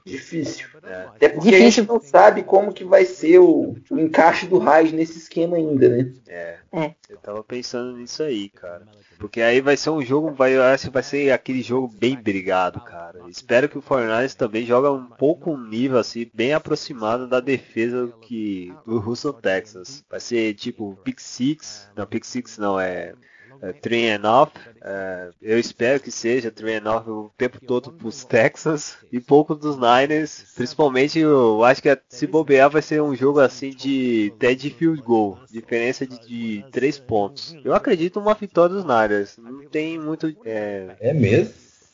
[0.06, 0.68] Difícil.
[0.84, 1.04] É.
[1.04, 1.84] Até porque a Difícil.
[1.84, 5.90] gente não sabe como que vai ser o, o encaixe do Raiz nesse esquema ainda,
[5.90, 6.12] né?
[6.28, 6.58] É.
[6.74, 6.96] É.
[7.10, 8.86] Eu tava pensando nisso aí, cara.
[9.20, 12.16] Porque aí vai ser um jogo, vai, eu acho que vai ser aquele jogo bem
[12.16, 13.20] brigado, cara.
[13.28, 18.12] Espero que o Fortnite também joga um pouco um nível assim, bem aproximado da defesa
[18.22, 20.04] que do Houston Texas.
[20.10, 23.14] Vai ser tipo Pick Six, não Pick Six não, é,
[23.62, 24.52] é Three and Off.
[24.82, 29.54] É, eu espero que seja Three and Off o tempo todo pros Texans e pouco
[29.56, 30.46] dos Niners.
[30.56, 35.02] Principalmente eu acho que se bobear vai ser um jogo assim de até de field
[35.02, 37.56] goal, diferença de, de 3 pontos.
[37.64, 39.38] Eu acredito numa vitória dos Niners.
[39.38, 40.36] Não tem muito.
[40.46, 41.54] É, É mesmo?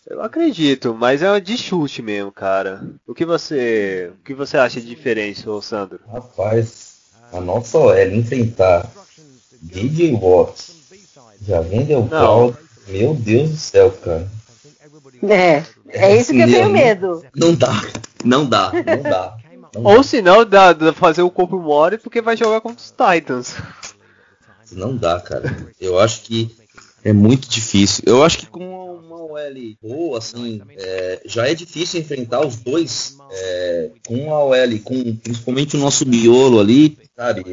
[0.10, 2.82] eu acredito, mas é de chute mesmo, cara.
[3.06, 6.00] O que você, o que você acha de diferente, ô Sandro?
[6.08, 7.02] Rapaz,
[7.34, 8.90] a nossa OL enfrentar
[9.62, 10.77] DJ Watts,
[11.46, 12.10] já vendeu Não.
[12.10, 12.56] pau.
[12.88, 14.28] Meu Deus do céu, cara.
[15.24, 17.24] É, é isso que eu tenho medo.
[17.36, 17.82] Não dá,
[18.24, 19.38] não dá, não dá.
[19.74, 22.92] Não Ou se não, dá, dá fazer o corpo mole porque vai jogar contra os
[22.92, 23.56] Titans.
[24.72, 25.56] Não dá, cara.
[25.80, 26.56] Eu acho que
[27.04, 28.04] é muito difícil.
[28.06, 33.18] Eu acho que com uma OL boa, assim, é, já é difícil enfrentar os dois
[33.32, 37.44] é, com a OL, com principalmente o nosso miolo ali, sabe?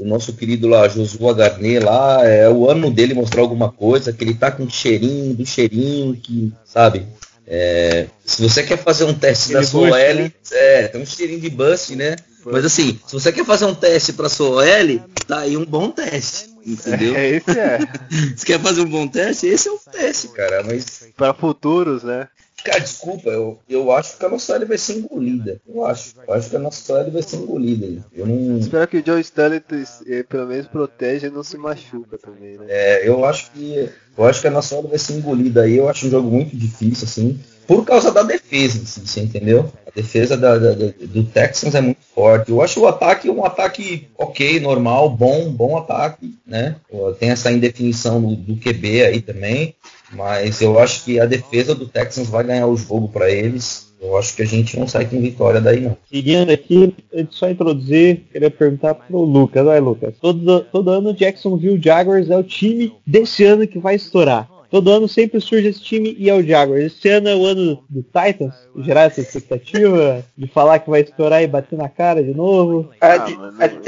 [0.00, 4.24] O nosso querido lá, Josué Garnet lá, é o ano dele mostrar alguma coisa, que
[4.24, 7.06] ele tá com cheirinho, do cheirinho, que, sabe?
[7.46, 10.32] É, se você quer fazer um teste da sua OL, né?
[10.52, 12.16] é, tem um cheirinho de bust, né?
[12.46, 15.90] Mas assim, se você quer fazer um teste pra sua OL, tá aí um bom
[15.90, 17.14] teste, entendeu?
[17.14, 17.78] É, esse é.
[18.36, 20.62] Se quer fazer um bom teste, esse é o teste, cara.
[20.62, 22.28] Mas, Para futuros, né?
[22.64, 25.60] Cara, desculpa, eu, eu acho que a nossa OL vai ser engolida.
[25.66, 26.14] Eu acho.
[26.26, 28.04] Eu acho que a nossa OL vai ser engolida.
[28.12, 28.58] Eu não.
[28.58, 29.62] Espero que o Joe Stanley
[30.06, 32.66] eh, pelo menos proteja e não se machuca também, né?
[32.68, 33.88] É, eu acho que.
[34.16, 35.76] Eu acho que a nossa OL vai ser engolida aí.
[35.76, 37.40] Eu acho um jogo muito difícil, assim.
[37.66, 39.72] Por causa da defesa si, você entendeu?
[39.86, 42.50] A defesa da- da- do Texans é muito forte.
[42.50, 46.74] Eu acho o ataque um ataque ok, normal, bom, bom ataque, né?
[47.20, 49.76] Tem essa indefinição do, do QB aí também.
[50.12, 53.90] Mas eu acho que a defesa do Texans vai ganhar o jogo para eles.
[54.00, 55.96] Eu acho que a gente não sai com vitória daí, não.
[56.10, 56.94] Seguindo aqui,
[57.28, 59.62] só introduzir, queria perguntar pro Lucas.
[59.62, 60.14] Vai, Lucas.
[60.18, 64.49] Todo, todo ano o Jacksonville Jaguars é o time desse ano que vai estourar.
[64.70, 66.84] Todo ano sempre surge esse time e é o Jaguars.
[66.84, 71.42] Esse ano é o ano do Titans, gerar essa expectativa de falar que vai estourar
[71.42, 72.90] e bater na cara de novo.
[73.00, 73.34] A, Ah, di-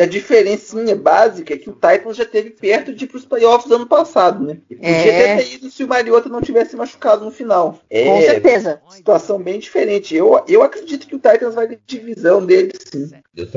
[0.00, 3.70] a- a diferencinha básica é que o Titans já teve perto de ir pros playoffs
[3.70, 4.58] ano passado, né?
[4.68, 5.36] E podia É.
[5.36, 7.72] ter ido se o Mariota não tivesse machucado no final.
[7.72, 8.80] Com É certeza.
[8.90, 10.16] situação bem diferente.
[10.16, 13.08] Eu, eu acredito que o Titans vai ter divisão dele, sim.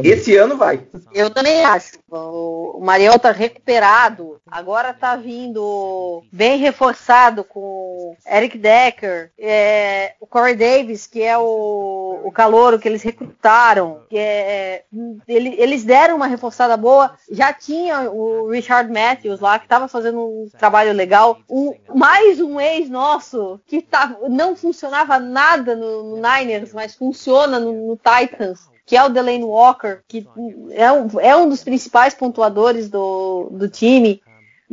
[0.04, 0.82] Esse ano vai.
[1.14, 1.94] Eu também acho.
[2.10, 10.56] O Mariota recuperado, agora tá vindo bem reforçado reforçado com Eric Decker, é, o Corey
[10.56, 14.84] Davis, que é o, o calouro que eles recrutaram, que é,
[15.28, 17.16] ele- eles deram uma reforçada boa.
[17.32, 21.38] Já tinha o Richard Matthews lá, que estava fazendo um trabalho legal.
[21.50, 27.60] Um- mais um ex nosso, que tá, não funcionava nada no, no Niners, mas funciona
[27.60, 28.70] no, no Titans.
[28.88, 30.28] Que é o Delaney Walker, que
[30.70, 34.22] é um, é um dos principais pontuadores do, do time.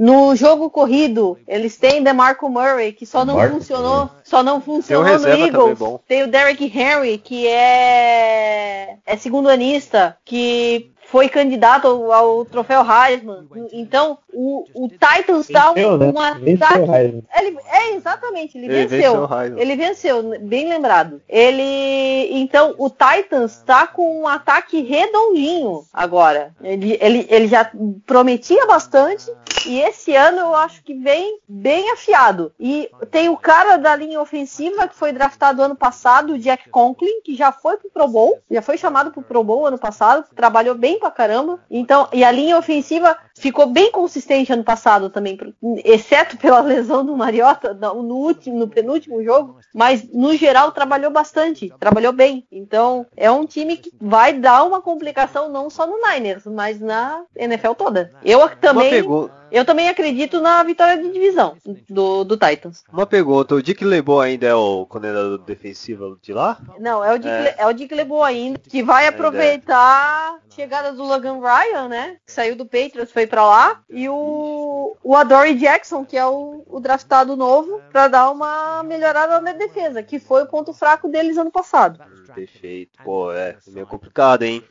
[0.02, 5.16] No jogo corrido, eles têm DeMarco Murray, que só não Marco funcionou, só não funcionou
[5.16, 5.78] no Eagles.
[6.08, 12.80] Tem o Derrick Henry, que é, é segundo anista, que foi candidato ao, ao troféu
[12.82, 13.46] Heisman.
[13.70, 16.06] Então, o, o Titans dá um, né?
[16.06, 16.80] um Venceu ataque.
[16.80, 17.22] o Heisman.
[17.36, 19.28] Ele, é, exatamente, ele, Ele venceu.
[19.28, 19.58] venceu.
[19.58, 21.20] Ele venceu, bem lembrado.
[21.28, 22.28] Ele.
[22.30, 26.54] Então, o Titans tá com um ataque redondinho agora.
[26.62, 27.70] Ele, ele, ele já
[28.06, 29.30] prometia bastante.
[29.66, 32.52] E esse ano eu acho que vem bem afiado.
[32.58, 37.20] E tem o cara da linha ofensiva que foi draftado ano passado, o Jack Conklin,
[37.22, 40.74] que já foi pro Pro Bowl, já foi chamado pro Pro Bowl ano passado, trabalhou
[40.74, 41.58] bem pra caramba.
[41.68, 45.38] Então, e a linha ofensiva ficou bem consistente ano passado também,
[45.84, 51.72] exceto pela lesão do Mariota no, último, no penúltimo jogo, mas no geral trabalhou bastante,
[51.78, 52.46] trabalhou bem.
[52.50, 57.22] Então, é um time que vai dar uma complicação não só no Niners, mas na
[57.36, 58.12] NFL toda.
[58.24, 59.02] Eu também
[59.50, 61.56] eu também acredito na vitória de divisão
[61.88, 62.84] do, do Titans.
[62.90, 66.58] Uma pergunta, o Dick LeBeau ainda é o coordenador defensivo de lá?
[66.80, 67.42] Não, é o Dick, É.
[67.42, 71.88] Le- é o Dick LeBeau ainda, que vai Ainda aproveitar a chegada do Logan Ryan,
[71.88, 72.16] né?
[72.24, 73.80] Que saiu do Patriots, foi pra lá.
[73.88, 79.40] E o, o Adoree Jackson, que é o, o draftado novo, pra dar uma melhorada
[79.40, 82.00] na defesa, que foi o ponto fraco deles ano passado.
[82.34, 82.98] Perfeito.
[83.04, 84.64] Pô, é meio complicado, hein?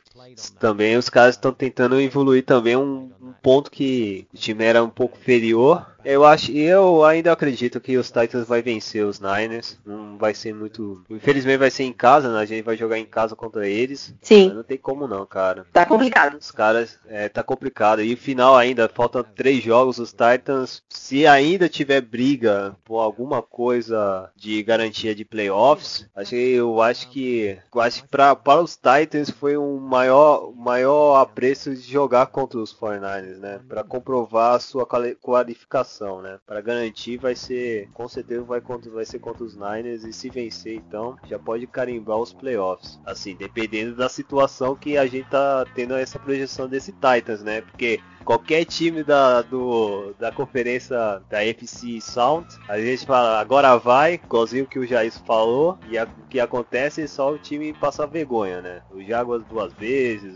[0.58, 4.90] Também os caras estão tentando evoluir também um, um ponto que o time era um
[4.90, 5.86] pouco inferior.
[6.04, 9.78] Eu acho, eu ainda acredito que os Titans vai vencer os Niners.
[9.86, 12.40] Não vai ser muito, infelizmente vai ser em casa, né?
[12.40, 14.14] A gente vai jogar em casa contra eles.
[14.20, 14.48] Sim.
[14.48, 15.64] Mas não tem como não, cara.
[15.72, 16.36] Tá complicado.
[16.38, 18.02] Os caras, é, tá complicado.
[18.02, 23.40] E o final ainda, faltam três jogos, os Titans, se ainda tiver briga por alguma
[23.40, 28.60] coisa de garantia de playoffs, acho que eu acho que eu acho que pra, para
[28.60, 33.60] os Titans foi um maior, maior apreço de jogar contra os 49ers, né?
[33.68, 36.38] Pra comprovar a sua quali- qualificação, né?
[36.46, 40.28] Para garantir vai ser, com certeza vai, contra, vai ser contra os Niners e se
[40.28, 42.98] vencer então, já pode carimbar os playoffs.
[43.04, 47.60] Assim, dependendo da situação que a gente tá tendo essa projeção desse Titans, né?
[47.60, 50.96] Porque qualquer time da, do, da conferência
[51.28, 56.06] da FC Sound, a gente fala, agora vai, igualzinho que o Jair falou, e o
[56.30, 58.82] que acontece é só o time passar vergonha, né?
[58.90, 59.91] O Jaguars duas vezes,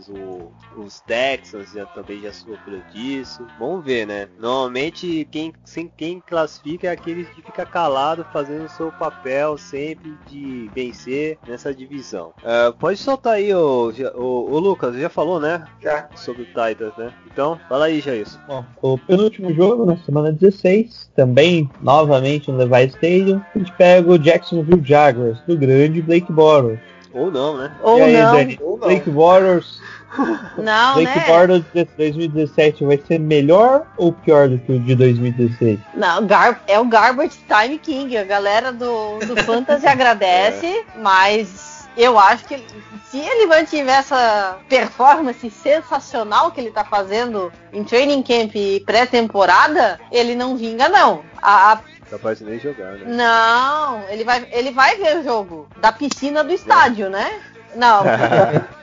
[0.09, 3.45] o- os Texans já, também já sofreu disso.
[3.59, 4.27] Vamos ver, né?
[4.39, 10.13] Normalmente quem, sem, quem classifica é aquele que fica calado fazendo o seu papel sempre
[10.29, 12.33] de vencer nessa divisão.
[12.43, 14.21] Ah, pode soltar aí, o, o,
[14.51, 15.63] o Lucas, já falou, né?
[15.81, 16.09] Já.
[16.15, 17.13] Sobre o Titans, né?
[17.31, 18.27] Então, fala aí, Jair.
[18.47, 24.09] Bom, o penúltimo jogo, na semana 16, também novamente no Levi Stadium, a gente pega
[24.09, 26.79] o Jacksonville Jaguars, do grande Blake Bortles.
[27.13, 27.71] Ou não, né?
[27.81, 28.31] Ou e aí, não.
[28.33, 28.87] Dani, Ou não.
[28.87, 29.79] Blake Bortles,
[30.57, 31.25] Não, Blake né?
[31.27, 35.79] Bortles de 2017 vai ser melhor ou pior do que o de 2016?
[35.93, 38.17] Não, gar- é o Garbage Time King.
[38.17, 42.65] A galera do, do Fantasy agradece, mas eu acho que ele-
[43.11, 49.99] se ele mantiver essa performance sensacional que ele tá fazendo em training camp e pré-temporada,
[50.11, 51.21] ele não vinga, não.
[51.41, 51.79] A, a-
[52.09, 53.03] Capaz de nem jogar, né?
[53.05, 57.41] não, ele vai, ele vai ver o jogo da piscina do estádio, né?
[57.75, 58.03] Não.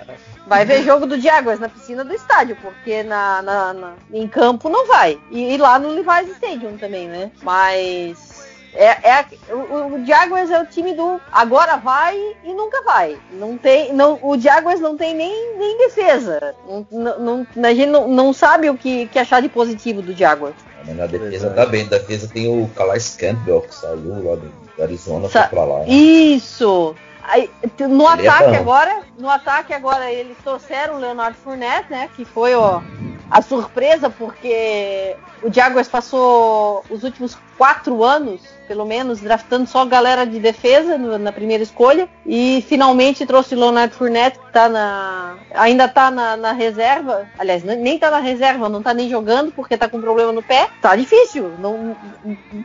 [0.46, 4.68] Vai ver jogo do Jaguars na piscina do estádio, porque na, na- na- em campo
[4.68, 5.18] não vai.
[5.30, 7.30] E, e lá no Levi's Stadium também, né?
[7.42, 9.24] Mas é, é
[9.55, 12.14] o, o Jaguars é o time do agora vai
[12.44, 13.16] e nunca vai.
[13.32, 16.55] Não tem, não, o Jaguars não tem nem, nem defesa.
[16.68, 17.18] Não, não-
[17.56, 20.55] não- a gente não, não sabe o que, que achar de positivo do Jaguars.
[20.86, 21.85] Mas na defesa tá bem.
[21.85, 25.85] Na defesa tem o Calais Campbell, que saiu lá do Arizona, Sa- foi pra lá.
[25.86, 26.94] Isso!
[27.27, 27.51] Aí,
[27.81, 28.56] no Ele é ataque bom.
[28.56, 32.11] agora, no ataque agora eles trouxeram o Leonardo Fournette, né?
[32.15, 32.82] Que foi ó,
[33.31, 40.24] a surpresa porque o Jaguars passou os últimos quatro anos, pelo menos, draftando só galera
[40.26, 45.36] de defesa no- na primeira escolha e finalmente trouxe o Leonardo Fournette que tá na,
[45.54, 47.26] ainda tá na, na reserva.
[47.38, 50.68] Aliás, nem tá na reserva, não tá nem jogando porque tá com problema no pé.
[50.80, 51.96] Tá difícil, não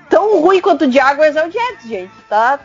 [0.10, 2.12] tão ruim quanto o Jaguars é o Jets, gente.
[2.30, 2.60] Tá,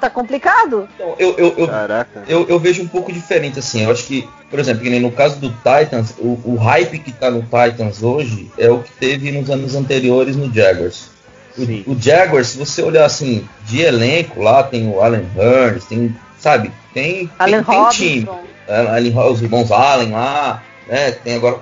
[0.00, 0.88] tá complicado.
[0.94, 2.24] Então, eu, eu, eu, Caraca.
[2.26, 3.84] eu, eu vejo um pouco diferente, assim.
[3.84, 7.12] Eu acho que, por exemplo, que nem no caso do Titans, o, o hype que
[7.12, 11.10] tá no Titans hoje é o que teve nos anos anteriores no Jaguars.
[11.66, 11.84] Sim.
[11.86, 16.14] O, o Jaguars, se você olhar assim, de elenco, lá tem o Allen Burns, tem,
[16.38, 18.24] sabe, tem, Allen tem, tem time.
[18.24, 18.50] Robinson.
[18.68, 21.12] Allen, os irmãos Allen lá, né?
[21.12, 21.58] Tem agora.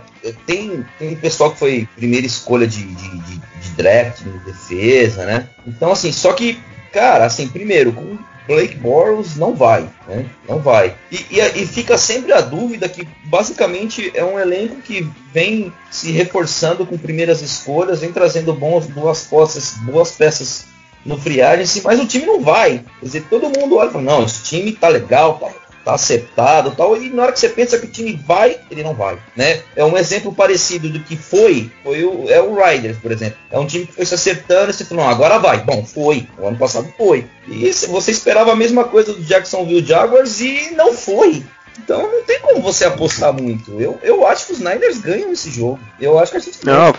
[0.47, 5.49] Tem, tem pessoal que foi primeira escolha de, de, de, de draft, de defesa, né?
[5.67, 6.61] Então, assim, só que,
[6.93, 8.19] cara, assim, primeiro, com
[8.49, 10.25] Blake Bortles não vai, né?
[10.49, 10.97] Não vai.
[11.13, 16.11] E, e, e fica sempre a dúvida que basicamente é um elenco que vem se
[16.11, 20.65] reforçando com primeiras escolhas, vem trazendo bons, boas peças, boas peças
[21.05, 22.83] no free agency, mas o time não vai.
[22.99, 25.53] Quer dizer, todo mundo olha e fala, não, esse time tá legal, tá,
[25.89, 28.93] tá acertado tal, e na hora que você pensa que o time vai, ele não
[28.93, 29.63] vai, né?
[29.75, 33.39] É um exemplo parecido do que foi, foi o, é o Riders, por exemplo.
[33.51, 35.59] É um time que foi se acertando e você falou, não, agora vai.
[35.63, 36.27] Bom, foi.
[36.39, 37.27] O ano passado foi.
[37.47, 41.43] E você esperava a mesma coisa do Jacksonville Jaguars e não foi.
[41.79, 43.81] Então não tem como você apostar muito.
[43.81, 45.81] Eu, eu acho que os Niners ganham esse jogo.
[45.99, 46.93] Eu acho que a gente Não,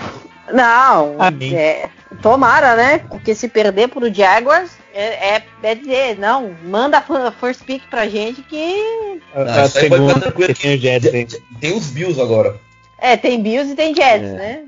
[0.53, 1.55] Não, Amém.
[1.55, 1.89] é,
[2.21, 2.99] tomara, né?
[2.99, 8.07] Porque se perder pro Jaguars, é, é, é dizer, não, manda a first pick pra
[8.07, 9.21] gente que.
[9.33, 11.27] A, Não, a segunda que tem o Jets, hein?
[11.59, 12.59] Tem os Bills agora.
[12.97, 14.33] É, tem Bills e tem Jets, É.
[14.33, 14.65] né?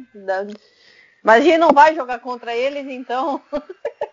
[1.24, 3.41] Mas a gente não vai jogar contra eles, então.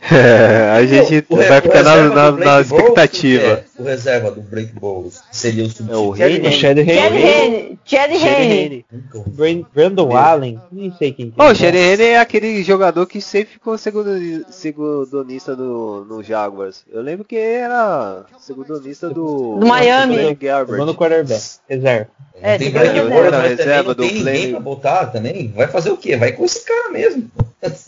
[0.00, 3.42] É, a gente O vai o ficar na, na- do na Blake expectativa.
[3.44, 6.12] é, o reserva do Break Bowles seria o É o substituto.
[6.14, 8.84] rei, O Shed Chad Henne, Chad.
[9.28, 11.44] Brand- Brandon Allen, nem sei quem que é.
[11.44, 14.10] o Shanahan é aquele jogador que sempre ficou segundo,
[14.50, 16.84] segundonista do, no Jaguars.
[16.90, 19.56] Eu lembro que era segundonista do...
[19.58, 20.34] Do Miami.
[20.34, 20.94] Gabbert.
[20.94, 22.08] quarterback, reserva.
[22.40, 23.40] É, tem tem Break reserva.
[23.48, 24.50] Reserva do tem ninguém Blaine.
[24.52, 25.52] pra botar também.
[25.56, 26.16] Vai fazer o quê?
[26.16, 27.28] Vai com esse cara mesmo.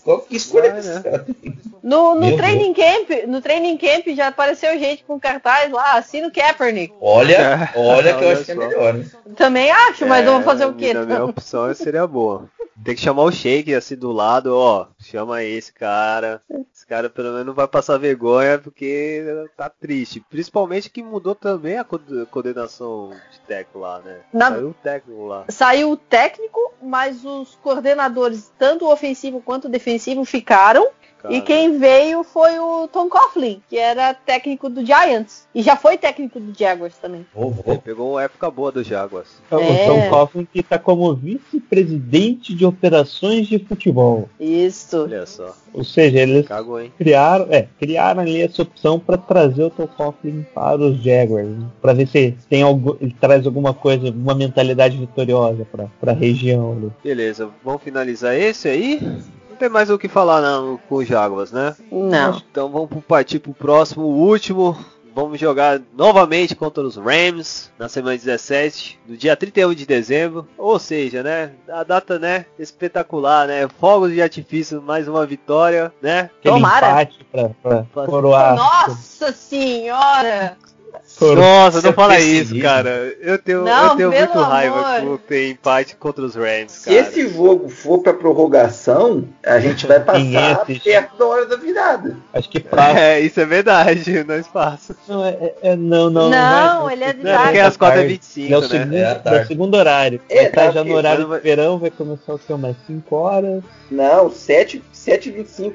[0.02, 0.94] Qual que escolha Vai, que né?
[0.94, 1.58] esse cara tem?
[1.82, 6.32] No, no training camp, no training camp já apareceu gente com cartaz lá, assina o
[6.32, 6.92] Kaepernick.
[7.00, 9.10] Olha, olha que eu acho que é melhor, hein?
[9.36, 10.92] Também acho, mas É, vamos fazer o quê?
[10.92, 12.48] Na minha opção seria boa.
[12.84, 14.86] Tem que chamar o Shake assim do lado, ó.
[14.98, 16.42] Chama esse cara.
[16.90, 19.22] Cara pelo menos não vai passar vergonha porque
[19.56, 20.18] tá triste.
[20.28, 24.18] Principalmente que mudou também a co- coordenação de técnico lá, né?
[24.32, 25.44] Na- Saiu o técnico lá.
[25.48, 30.88] Saiu o técnico, mas os coordenadores, tanto ofensivo quanto defensivo, ficaram.
[31.22, 31.34] Cara.
[31.34, 35.46] E quem veio foi o Tom Coughlin, que era técnico do Giants.
[35.54, 37.26] E já foi técnico do Jaguars também.
[37.36, 37.78] Ele vou.
[37.78, 39.28] pegou uma época boa do Jaguars.
[39.50, 39.86] O É.
[39.86, 44.28] Tom Coughlin que está como vice-presidente de operações de futebol.
[44.38, 45.02] Isso.
[45.02, 45.54] Olha só.
[45.72, 46.92] Ou seja, eles Cagou, hein?
[46.98, 51.48] criaram, é, criaram ali essa opção para trazer o Tom Coughlin para os Jaguars,
[51.80, 56.72] para ver se tem algo, ele traz alguma coisa, alguma mentalidade vitoriosa para a região.
[56.72, 56.90] ali.
[57.04, 59.00] Beleza, vamos finalizar esse aí.
[59.60, 61.76] Não tem mais o que falar não, com os Jaguars, né?
[61.92, 62.42] Não.
[62.50, 64.74] Então vamos partir pro próximo, o último.
[65.14, 70.48] Vamos jogar novamente contra os Rams na semana 17, no dia 31 de dezembro.
[70.56, 71.50] Ou seja, né?
[71.68, 72.46] A data, né?
[72.58, 73.68] Espetacular, né?
[73.78, 76.30] Fogos de artifício, mais uma vitória, né?
[76.38, 77.08] Aquele Tomara.
[77.30, 78.54] para Fazer- coroar.
[78.56, 80.56] Nossa senhora!
[81.20, 83.14] Nossa, não Seu fala isso, cara.
[83.20, 85.18] Eu tenho, Não, eu tenho muito raiva amor.
[85.18, 87.00] por ter empate contra os Rams, Se cara.
[87.00, 92.16] esse jogo for pra prorrogação, a gente vai passar perto da hora da virada.
[92.32, 92.98] Acho que passa.
[92.98, 94.96] É, isso é verdade, nós passa.
[95.06, 97.58] Não, é, é- é- não, não, Não, vai- ele é de Não, porque tarde.
[97.58, 98.02] é às tarde.
[98.18, 98.68] 4h25, Ele é o né?
[98.68, 100.20] segundo, É à é segundo horário.
[100.28, 102.52] É, Vai estar tá, já no horário mas de verão, vai começar o que?
[102.52, 103.62] Umas 5 horas.
[103.90, 105.72] Não, 7 7h25.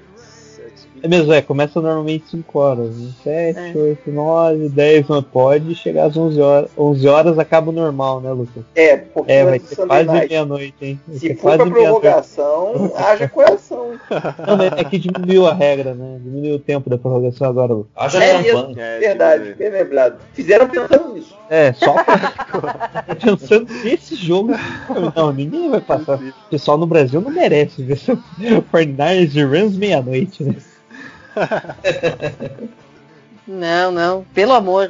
[1.05, 2.97] É mesmo, é, começa normalmente 5 horas.
[2.97, 3.11] né?
[3.23, 3.79] 7, É.
[3.79, 6.71] 8, 9, 10, não pode chegar às 11 horas.
[6.75, 8.63] 11 horas acaba o normal, né, Lucas?
[8.73, 10.99] É, porque É, vai ser Sunday quase meia-noite, hein?
[11.07, 13.91] Vai Se for quase pra prorrogação, haja coração.
[14.47, 16.17] Não, mas é que diminuiu a regra, né?
[16.23, 17.91] Diminuiu o tempo da prorrogação agora, Lucas.
[17.95, 18.75] Haja É champanhe.
[18.79, 20.15] É, Verdade, bem lembrado.
[20.33, 21.35] Fizeram pensando nisso.
[21.51, 23.05] É, só pra...
[23.21, 24.53] pensando nesse jogo.
[25.15, 26.17] Não, ninguém vai passar.
[26.17, 28.17] O pessoal no Brasil não merece ver seu
[28.73, 30.55] 49ers e Rams meia-noite, né?
[33.47, 34.89] Não, não, pelo amor.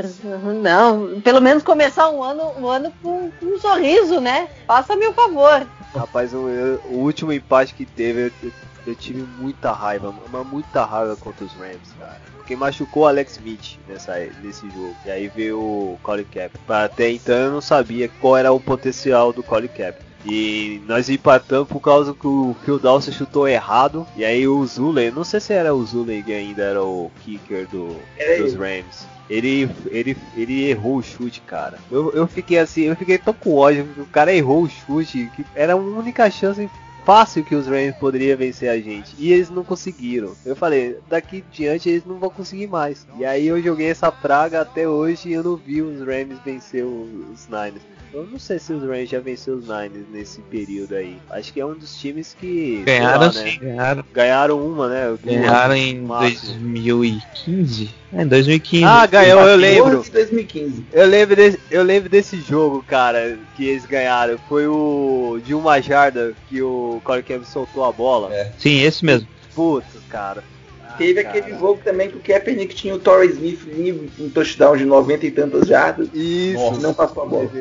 [0.61, 4.47] Não, pelo menos começar um ano, um ano com, com um sorriso, né?
[4.65, 5.67] Faça-me o favor.
[5.93, 6.47] Rapaz, o,
[6.89, 8.51] o último empate que teve, eu,
[8.88, 12.22] eu tive muita raiva, mas muita raiva contra os Rams, cara.
[12.38, 14.95] Porque machucou o Alex Smith nessa, nesse jogo.
[15.05, 16.57] E aí veio o Colin Cap.
[16.69, 20.05] Até então eu não sabia qual era o potencial do Colin Cap.
[20.26, 24.06] E nós empatamos por causa que o Phil Dawson chutou errado.
[24.15, 27.68] E aí o Zulen, não sei se era o Zulen que ainda era o kicker
[27.68, 27.95] do,
[28.39, 28.56] dos.
[28.56, 29.07] Rams.
[29.30, 31.80] Ele, ele, ele errou o chute, cara.
[31.91, 33.88] Eu, eu fiquei assim, eu fiquei tão com ódio.
[33.97, 36.69] O cara errou o chute, que era a única chance
[37.06, 39.15] fácil que os Rams poderiam vencer a gente.
[39.18, 40.34] E eles não conseguiram.
[40.43, 43.07] Eu falei, daqui diante eles não vão conseguir mais.
[43.18, 46.84] E aí eu joguei essa praga até hoje e eu não vi os Rams vencer
[46.84, 47.81] os Niners.
[48.16, 51.18] Eu não sei se os Rams já venceu os Niners nesse período aí.
[51.30, 52.82] Acho que é um dos times que.
[52.86, 53.58] Ganharam lá, sim, né?
[53.60, 54.06] ganharam.
[54.14, 55.18] Ganharam uma, né?
[55.22, 56.62] Ganharam em máximo.
[56.62, 57.90] 2015?
[58.14, 58.84] É, em 2015.
[58.86, 60.02] Ah, ganhou, eu 14 lembro.
[60.02, 60.86] de 2015.
[60.94, 64.38] Eu lembro, desse, eu lembro desse jogo, cara, que eles ganharam.
[64.48, 68.34] Foi o de uma jarda que o Corey Campbell soltou a bola.
[68.34, 68.50] É.
[68.58, 69.28] Sim, esse mesmo.
[69.54, 70.42] Putz, cara.
[70.88, 74.78] Ah, Teve aquele jogo também que o Kaepernick tinha o Torrey Smith livre, um touchdown
[74.78, 76.08] de 90 e tantas jardas.
[76.14, 76.76] Isso.
[76.76, 77.52] E não passou a bola.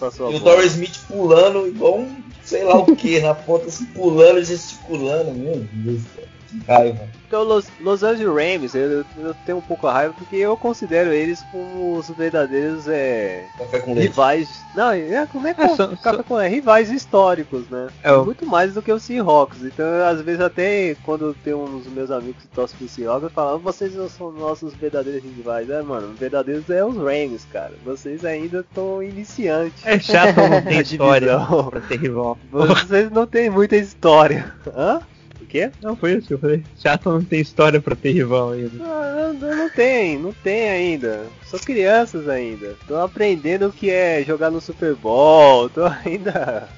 [0.00, 0.40] Passou E o.
[0.40, 5.64] Torrey Smith pulando igual um sei lá o que na ponta, assim, pulando, gesticulando, meu
[5.72, 6.24] Deus do céu.
[6.66, 7.08] Raiva.
[7.26, 11.12] Então, Los, Los Angeles Rams, eu, eu tenho um pouco a raiva porque eu considero
[11.12, 14.08] eles como os verdadeiros é, Café com leite.
[14.08, 14.64] rivais.
[14.74, 17.86] Não, é, como é que É, é, são- café com- é, rivais históricos, né?
[18.02, 19.62] É, o- Muito mais do que os Seahawks.
[19.62, 23.54] Então, às vezes, até quando tem uns meus amigos que torcem pro Seahawks, eu falo,
[23.54, 25.70] "Ah, vocês não são nossos verdadeiros rivais.
[25.70, 27.72] É, mano, verdadeiros é os Rams, cara.
[27.84, 29.86] Vocês ainda estão iniciantes.
[29.86, 31.38] É chato, não Na história
[31.70, 32.36] pra ter rival.
[32.50, 34.52] Vocês não têm muita história.
[34.74, 35.00] Hã?
[35.50, 35.72] Quê?
[35.82, 36.62] Não, foi isso que eu falei.
[36.78, 38.70] Chato não tem história pra ter rival ainda.
[38.78, 41.26] Não, não, não tem, não tem ainda.
[41.44, 42.76] São crianças ainda.
[42.80, 45.66] Estão aprendendo o que é jogar no Super Bowl.
[45.66, 46.68] Estão ainda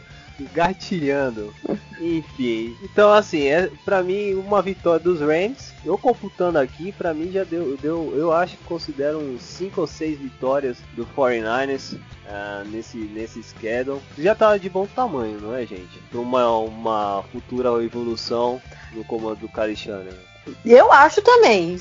[0.53, 1.55] gatilhando.
[2.01, 2.77] Enfim.
[2.83, 5.73] Então assim, é para mim uma vitória dos Rams.
[5.85, 9.87] Eu computando aqui, pra mim já deu, deu eu acho que considero uns 5 ou
[9.87, 11.99] 6 vitórias do 49ers.
[12.29, 16.01] ah, nesse, nesse schedule já tá de bom tamanho, não é, gente?
[16.15, 18.61] Uma, uma futura evolução
[18.93, 20.32] no comando do Shanahan.
[20.65, 21.77] Eu acho também.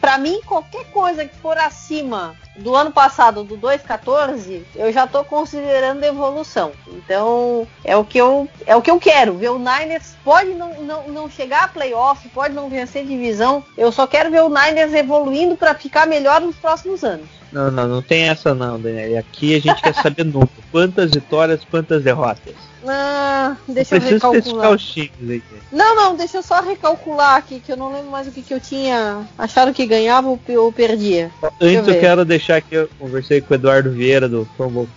[0.00, 5.22] Pra mim, qualquer coisa que for acima do ano passado, do 2.14, eu já tô
[5.24, 6.72] considerando evolução.
[6.88, 9.34] Então, é o que eu, é o que eu quero.
[9.34, 13.64] Ver o Niners pode não, não, não chegar a playoff, pode não vencer divisão.
[13.76, 17.28] Eu só quero ver o Niners evoluindo para ficar melhor nos próximos anos.
[17.52, 19.18] Não, não, não tem essa não, Daniel.
[19.18, 20.50] Aqui a gente quer saber número.
[20.70, 22.67] Quantas vitórias, quantas derrotas.
[22.86, 24.72] Ah, deixa eu especificar recalcular.
[24.72, 25.42] os times aí.
[25.72, 28.54] Não, não, deixa eu só recalcular aqui, que eu não lembro mais o que, que
[28.54, 31.30] eu tinha achado que ganhava ou pe- ou perdia.
[31.60, 31.96] Antes ver.
[31.96, 34.46] eu quero deixar que eu conversei com o Eduardo Vieira do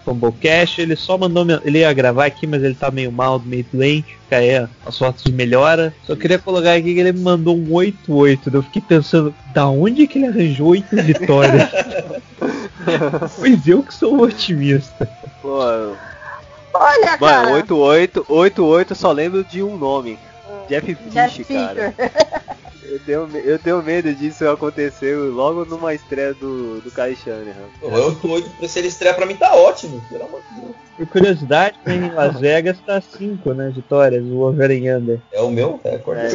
[0.05, 0.79] Fumblecast.
[0.81, 1.45] Ele só mandou.
[1.63, 4.19] Ele ia gravar aqui, mas ele tá meio mal, meio doente.
[4.23, 4.55] Fica aí
[4.85, 5.93] as fotos de melhora.
[6.05, 8.53] Só queria colocar aqui que ele me mandou um 8-8.
[8.53, 11.69] Eu fiquei pensando, da onde que ele arranjou 8 vitórias?
[13.37, 15.09] pois eu que sou um otimista.
[15.41, 15.59] Pô,
[16.73, 17.43] Olha, cara.
[17.43, 20.17] Mano, 88, 88 só lembro de um nome.
[20.67, 21.91] Jeff Fish, Jeff cara.
[21.91, 22.11] Fisher.
[22.91, 27.53] Eu tenho, eu tenho medo disso acontecer logo numa estreia do, do Kai Shanahan.
[27.79, 30.59] Pô, Eu tô doido pra se ele estrear pra mim tá ótimo, pelo amor de
[30.59, 30.75] Deus.
[30.97, 35.21] Por curiosidade, em Las Vegas tá 5, né, vitórias, o over and under.
[35.31, 36.21] É o meu recorde.
[36.21, 36.29] É.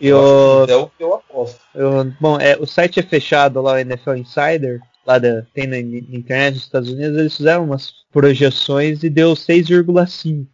[0.00, 1.60] E Eu o, É o que eu aposto.
[1.72, 5.78] Eu- bom, é, o site é fechado lá, o NFL Insider, lá da, tem na,
[5.78, 10.46] internet dos Estados Unidos, eles fizeram umas projeções e deu 6,5.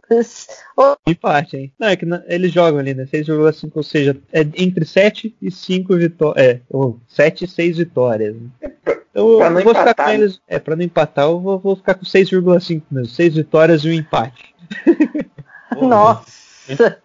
[0.77, 1.73] Ô, Empate, hein?
[1.79, 3.07] Não, é que na- eles jogam ali, né?
[3.07, 6.45] 6,5, ou seja, é entre 7 e 5 vitórias.
[6.47, 8.35] É, ou 7 e 6 vitórias.
[8.35, 8.73] né?
[9.11, 10.15] Então, pra eu não vou ficar empatar, com né?
[10.15, 10.41] eles.
[10.49, 13.09] É, pra não empatar, eu vou, vou ficar com 6,5 mesmo.
[13.09, 14.55] 6 vitórias e um empate.
[15.81, 16.99] Nossa.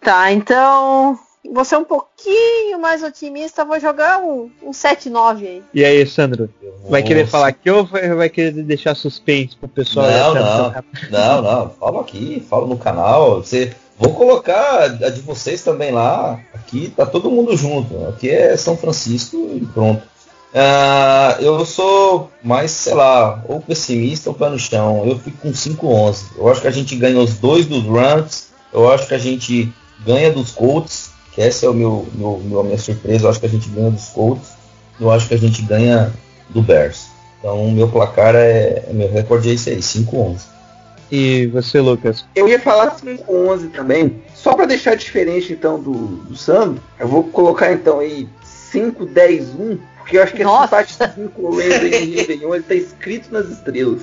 [0.00, 1.18] tá, então.
[1.52, 5.62] Vou ser um pouquinho mais otimista, vou jogar um, um 7-9 aí.
[5.74, 6.48] E aí, Sandro?
[6.88, 10.08] Vai querer falar aqui ou vai, vai querer deixar suspense pro pessoal?
[10.08, 10.84] Não, não.
[11.10, 11.70] Não, não.
[11.70, 13.42] Fala aqui, fala no canal.
[13.42, 16.40] Você, vou colocar a de vocês também lá.
[16.54, 18.06] Aqui tá todo mundo junto.
[18.08, 20.02] Aqui é São Francisco e pronto.
[20.54, 25.04] Ah, eu sou mais, sei lá, ou pessimista ou pé no chão.
[25.06, 26.22] Eu fico com 5-11.
[26.36, 28.50] Eu acho que a gente ganha os dois dos Rams.
[28.72, 29.72] Eu acho que a gente
[30.04, 31.09] ganha dos Colts.
[31.40, 33.24] Essa é o meu, meu, meu- a minha surpresa.
[33.26, 34.50] Eu acho que a gente ganha dos Colts.
[35.00, 36.12] Eu acho que a gente ganha
[36.50, 37.06] do Bears.
[37.38, 38.84] Então, o meu placar é.
[38.92, 40.40] Meu recorde é esse aí, 5-11.
[41.10, 42.24] E você, Lucas?
[42.36, 44.22] Eu ia falar 5-11 também.
[44.34, 48.28] Só pra deixar diferente então do, do Sandro, eu vou colocar então aí
[48.72, 49.78] 5-10-1,
[50.10, 50.64] porque eu acho que esse Nossa.
[50.64, 54.02] empate do 5 Rams aí em Réveillon, ele tá escrito nas estrelas.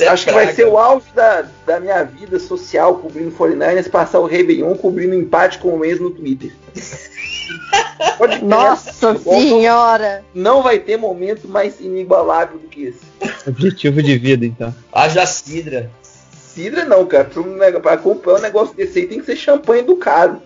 [0.00, 4.18] É acho que vai ser o auge da, da minha vida social cobrindo 49ers, passar
[4.18, 6.52] o Réveillon cobrindo empate com o Rams no Twitter.
[8.18, 10.24] Pode Nossa senhora!
[10.34, 13.00] Não vai ter momento mais inigualável do que esse.
[13.46, 14.74] Objetivo de vida, então.
[14.92, 15.88] Haja cidra.
[16.32, 17.24] Cidra não, cara.
[17.30, 20.42] Pra, pra comprar um negócio desse aí tem que ser champanhe do caro.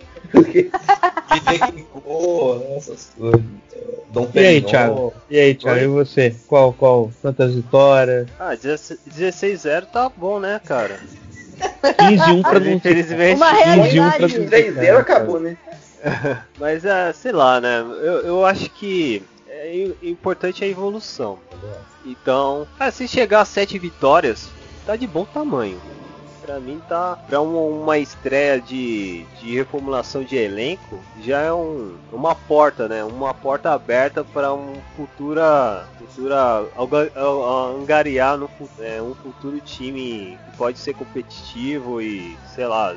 [2.77, 3.41] Essas coisas.
[4.11, 4.63] Dom E aí.
[4.63, 5.13] Thiago?
[5.29, 5.79] E aí, Thiago?
[5.79, 5.85] Oi?
[5.85, 6.35] E você?
[6.47, 7.11] Qual, qual?
[7.21, 8.29] Quantas vitórias?
[8.39, 11.01] Ah, 16-0 tá bom, né, cara?
[11.83, 12.75] 15-1 pra não ter.
[12.75, 13.37] Infelizmente.
[13.37, 14.39] Uma 15-1 pra realidade.
[14.39, 14.75] não ter.
[14.75, 15.57] 3-0 acabou, né?
[16.59, 17.81] Mas, é, sei lá, né?
[17.81, 21.39] Eu, eu acho que é importante a evolução.
[22.05, 24.49] Então, ah, se chegar a sete vitórias,
[24.87, 25.81] tá de bom tamanho.
[26.47, 31.97] Pra mim tá pra uma, uma estreia de, de reformulação de elenco já é um,
[32.13, 33.03] uma porta, né?
[33.03, 36.69] Uma porta aberta para um futura futura
[37.77, 38.49] angariar no
[38.79, 42.95] é, um futuro time que pode ser competitivo e sei lá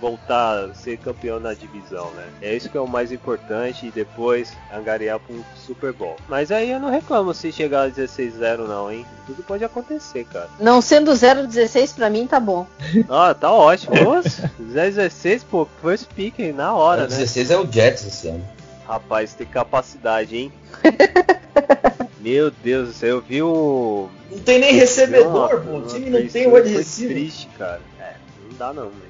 [0.00, 2.24] voltar a ser campeão na divisão, né?
[2.40, 6.16] É isso que é o mais importante e depois angariar para um Super Bowl.
[6.28, 9.04] Mas aí eu não reclamo se chegar a 16-0 não, hein?
[9.26, 10.48] Tudo pode acontecer, cara.
[10.58, 12.66] Não sendo 0,16 pra mim, tá bom.
[13.08, 13.94] Ah, tá ótimo.
[14.02, 17.08] Nossa, 16, pô, first pick na hora, O né?
[17.16, 18.44] 16 é o Jets esse ano.
[18.86, 20.52] Rapaz, tem capacidade, hein?
[22.20, 24.08] Meu Deus do céu, eu vi o.
[24.30, 25.78] Não tem nem recebedor, Não, pô.
[25.78, 27.16] O time não tem foi receiver.
[27.16, 27.80] triste, cara.
[27.98, 28.12] É,
[28.42, 29.09] não dá não, não dá não.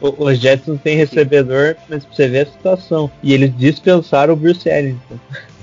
[0.00, 3.10] O- Os Jets não tem recebedor, mas pra você ver a situação.
[3.22, 5.18] E eles dispensaram o Bruce Ellington.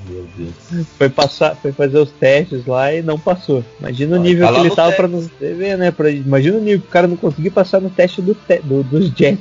[0.10, 0.54] Meu Deus.
[0.98, 3.64] Foi passar, foi fazer os testes lá e não passou.
[3.80, 5.92] Imagina o nível tá que ele tava não você ver, né?
[5.92, 8.84] Pra, imagina o nível que o cara não conseguiu passar no teste do, te- do-
[8.84, 9.40] dos Jets.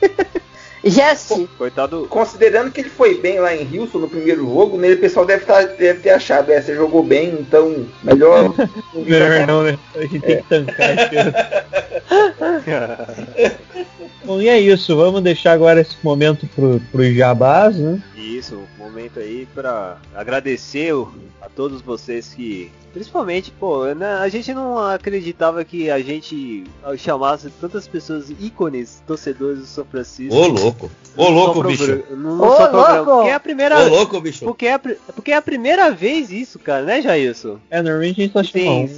[0.82, 2.06] Jesse, Coitado.
[2.08, 5.44] Considerando que ele foi bem lá em Houston no primeiro jogo, né, o pessoal deve,
[5.44, 8.54] tá- deve ter achado, é, você jogou bem, então melhor.
[8.94, 9.78] Melhor não, né?
[9.94, 11.10] A gente tem que tancar esse.
[14.24, 14.96] Bom, e é isso.
[14.96, 18.00] Vamos deixar agora esse momento pro, pro Jabás, né?
[18.16, 21.12] Isso, um momento aí pra agradecer o-
[21.54, 22.70] todos vocês que.
[22.92, 26.64] Principalmente, pô, né, a gente não acreditava que a gente
[26.98, 30.34] chamasse tantas pessoas ícones, torcedores do São Francisco.
[30.34, 30.90] Ô, louco.
[31.16, 32.02] Ô, louco, bicho.
[32.10, 32.96] num Ô, só programa.
[32.96, 33.12] louco.
[33.12, 33.78] Porque é a primeira.
[33.78, 34.44] Ô, louco, bicho.
[34.44, 37.58] Porque é, a porque é a primeira vez isso, cara, né, Jailson?
[37.70, 38.88] É, normalmente a gente só chama um.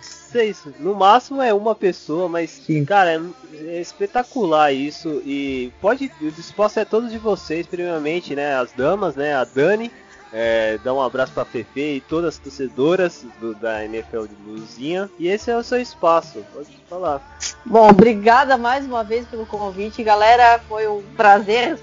[0.00, 0.62] seis.
[0.80, 2.86] No máximo é uma pessoa, mas, Sim.
[2.86, 5.20] cara, é, é espetacular isso.
[5.26, 6.10] E pode.
[6.22, 8.54] Eu disposto a todos de vocês, primeiramente, né?
[8.56, 9.34] As damas, né?
[9.34, 9.90] A Dani.
[10.32, 15.10] É, dar um abraço pra Fefe e todas as torcedoras do- da NFL de Luzinha.
[15.18, 17.20] E esse é o seu espaço, pode falar.
[17.66, 20.58] bom, obrigada mais uma vez pelo convite, galera.
[20.68, 21.76] Foi um prazer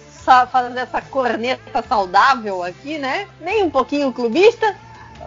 [0.52, 3.28] fazer essa corneta saudável aqui, né?
[3.42, 4.76] Nem um pouquinho clubista,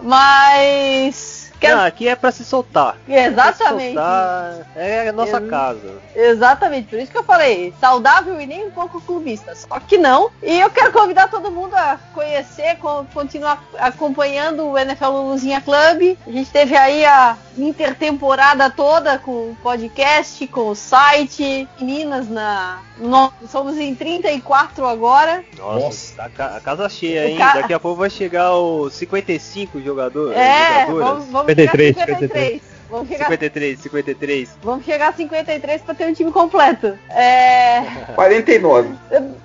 [0.00, 1.31] mas.
[1.62, 1.76] Quero...
[1.78, 2.96] Não, aqui é pra se soltar.
[3.08, 3.94] Exatamente.
[3.94, 5.90] Pra se soltar, é a nossa Ex- casa.
[6.14, 10.30] Exatamente, por isso que eu falei, saudável e nem um pouco clubista, só que não.
[10.42, 16.16] E eu quero convidar todo mundo a conhecer, co- continuar acompanhando o NFL Luluzinha Club.
[16.26, 22.78] A gente teve aí a intertemporada toda com o podcast, com o site, meninas na.
[22.98, 25.42] Nós somos em 34 agora.
[25.58, 26.30] Nossa, Nossa.
[26.36, 27.38] tá a casa cheia, hein?
[27.38, 30.36] Ca- Daqui a pouco vai chegar os 55 jogadores.
[30.36, 31.08] É, jogadoras.
[31.08, 32.62] vamos, vamos 53, chegar a 53.
[32.90, 34.48] Vamos chegar, 53, 53.
[34.62, 36.98] vamos chegar a 53 para ter um time completo.
[37.10, 37.80] É,
[38.14, 38.90] 49.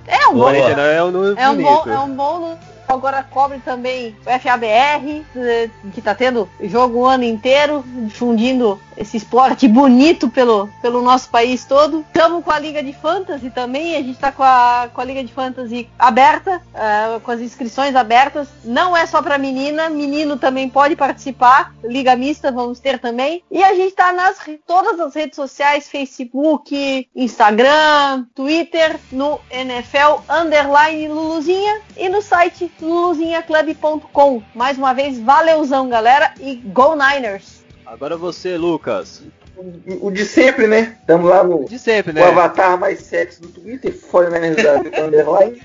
[0.08, 1.90] é um bom 49 é um número É um bom, bonito.
[1.90, 2.60] é um bom número.
[2.88, 9.18] Agora cobre também o FABR, eh, que tá tendo jogo o ano inteiro, difundindo esse
[9.18, 12.06] esporte bonito pelo, pelo nosso país todo.
[12.08, 15.24] Estamos com a Liga de Fantasy também, a gente tá com a, com a Liga
[15.24, 18.48] de Fantasy aberta, eh, com as inscrições abertas.
[18.64, 21.74] Não é só para menina, menino também pode participar.
[21.84, 23.44] Liga mista vamos ter também.
[23.52, 31.08] E a gente tá nas todas as redes sociais, Facebook, Instagram, Twitter, no NFL Underline
[31.08, 34.42] Luluzinha e no site luluzinhaclub.com.
[34.56, 37.57] Mais uma vez, valeuzão, galera, e Go Niners!
[37.88, 39.24] Agora você, Lucas.
[39.56, 40.98] O, o de sempre, né?
[41.00, 42.22] Estamos lá no De sempre, né?
[42.22, 45.62] o avatar mais sexy do Twitter, Foreigners da Underline.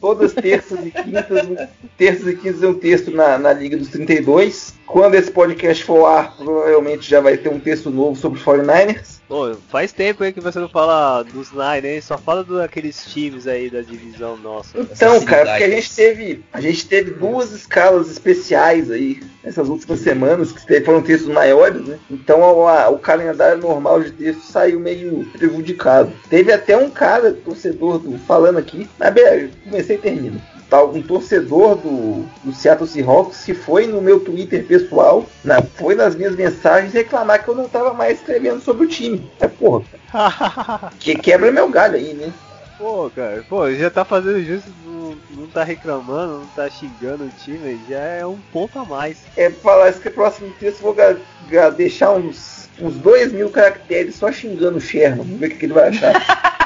[0.00, 1.68] Todas terças e quintas,
[1.98, 4.74] terças e quintas é um texto na, na Liga dos 32.
[4.86, 9.15] Quando esse podcast for ar, provavelmente já vai ter um texto novo sobre os 49ers.
[9.28, 12.00] Pô, faz tempo aí que você não fala dos Nine, hein?
[12.00, 14.78] Só fala daqueles times aí da divisão nossa.
[14.78, 19.98] Então, cara, porque a gente teve, a gente teve duas escalas especiais aí nessas últimas
[19.98, 21.98] semanas, que foram textos maiores, né?
[22.08, 26.12] Então o, a- o calendário normal de texto saiu meio prejudicado.
[26.30, 28.16] Teve até um cara, torcedor do.
[28.18, 29.12] falando aqui, mas
[29.64, 30.40] comecei e termino.
[30.68, 35.94] Tal, um torcedor do, do Seattle Seahawks que foi no meu Twitter pessoal, na- foi
[35.94, 39.30] nas minhas mensagens reclamar que eu não tava mais escrevendo sobre o time.
[39.40, 39.84] É porra,
[40.98, 42.32] que quebra meu galho aí, né?
[42.78, 47.28] Pô, cara, pô, já tá fazendo justo, não, não tá reclamando, não tá xingando o
[47.30, 49.16] time, já é um ponto a mais.
[49.36, 54.16] é falar isso que o próximo texto eu vou deixar uns, uns dois mil caracteres
[54.16, 55.24] só xingando o Sherman.
[55.24, 56.65] Vamos ver o que, que ele vai achar.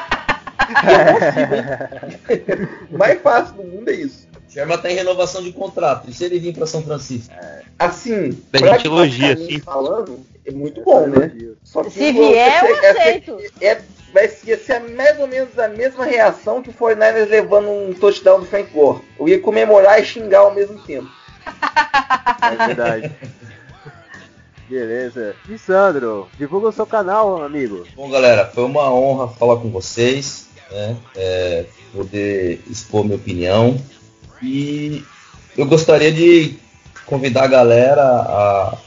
[2.91, 4.27] Mais fácil do mundo é isso.
[4.49, 6.09] Sherman tem renovação de contrato.
[6.09, 7.33] E se ele vir para São Francisco?
[7.79, 9.59] Assim, Da gente elogia, assim.
[9.59, 11.31] falando, é muito bom, né?
[11.63, 13.37] Só que Se vier, eu é- é- aceito.
[13.61, 13.81] É,
[14.13, 17.93] vai ser, ia ser mais ou menos a mesma reação que o 49ers levando um
[17.93, 19.01] touchdown do Frank Gore.
[19.17, 21.09] Eu ia comemorar e xingar ao mesmo tempo.
[22.41, 23.11] É verdade.
[24.69, 25.35] Beleza.
[25.49, 27.85] E Sandro, divulga o seu canal, amigo.
[27.95, 30.95] Bom, galera, foi uma honra falar com vocês, né?
[31.15, 33.77] É, poder expor minha opinião.
[34.41, 35.03] E
[35.57, 36.55] eu gostaria de
[37.05, 38.77] convidar a galera a,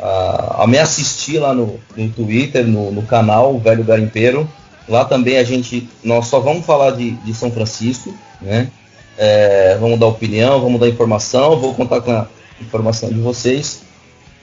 [0.00, 4.48] a, a me assistir lá no, no Twitter, no, no canal Velho Garimpeiro.
[4.88, 8.70] Lá também a gente, nós só vamos falar de, de São Francisco, né?
[9.18, 12.26] É, vamos dar opinião, vamos dar informação, vou contar com a
[12.60, 13.82] informação de vocês.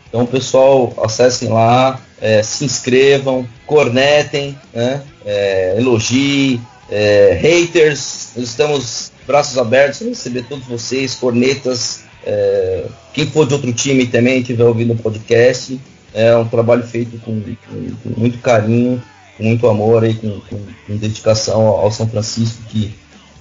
[0.07, 5.01] Então, pessoal, acessem lá, é, se inscrevam, cornetem, né?
[5.25, 6.61] É, elogiem,
[6.91, 13.53] é, haters, nós estamos braços abertos para receber todos vocês, cornetas, é, quem for de
[13.53, 15.79] outro time também estiver ouvindo o podcast.
[16.13, 19.01] É um trabalho feito com, com- com muito carinho,
[19.37, 22.91] com muito amor e com, com- com dedicação ao ao São Francisco, que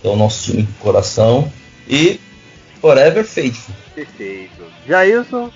[0.04, 1.50] é o nosso time de coração.
[1.88, 2.20] E
[2.80, 3.74] forever faithful.
[3.94, 4.62] Perfeito.
[4.86, 5.50] Jailson,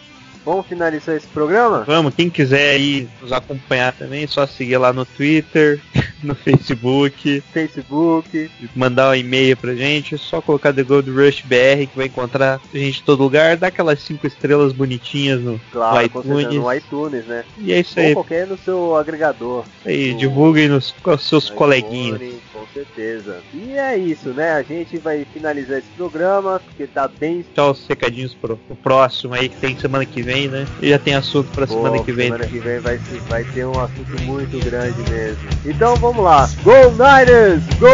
[0.45, 1.85] vamos finalizar esse programa?
[1.87, 5.79] Vamos, quem quiser aí nos acompanhar também, é só seguir lá no Twitter,
[6.23, 8.51] no Facebook, Facebook.
[8.75, 12.61] mandar um e-mail pra gente, é só colocar The Gold Rush BR que vai encontrar
[12.73, 16.55] a gente em todo lugar, dá aquelas cinco estrelas bonitinhas no, Claro, no iTunes.
[16.61, 17.45] no iTunes, né?
[17.59, 18.15] E é isso Ou aí.
[18.15, 19.65] qualquer no seu agregador.
[19.85, 22.21] aí no- divulguem nos, seus iPhone, coleguinhas.
[22.53, 23.41] Com certeza.
[23.55, 24.53] E é isso, né?
[24.53, 29.35] A gente vai finalizar esse programa, porque tá bem Tchau, os recadinhos pro, pro próximo
[29.35, 30.67] aí que tem semana que vem, né?
[30.81, 32.27] E já tem assunto pra Pô, semana que vem.
[32.27, 35.43] Semana que vem vai, vai ter um assunto muito grande mesmo.
[35.65, 36.49] Então vamos lá.
[36.63, 37.63] Go Niners!
[37.79, 37.89] Go!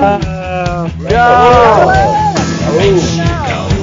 [0.00, 1.90] Ah, Tchau!
[2.68, 3.73] Alô!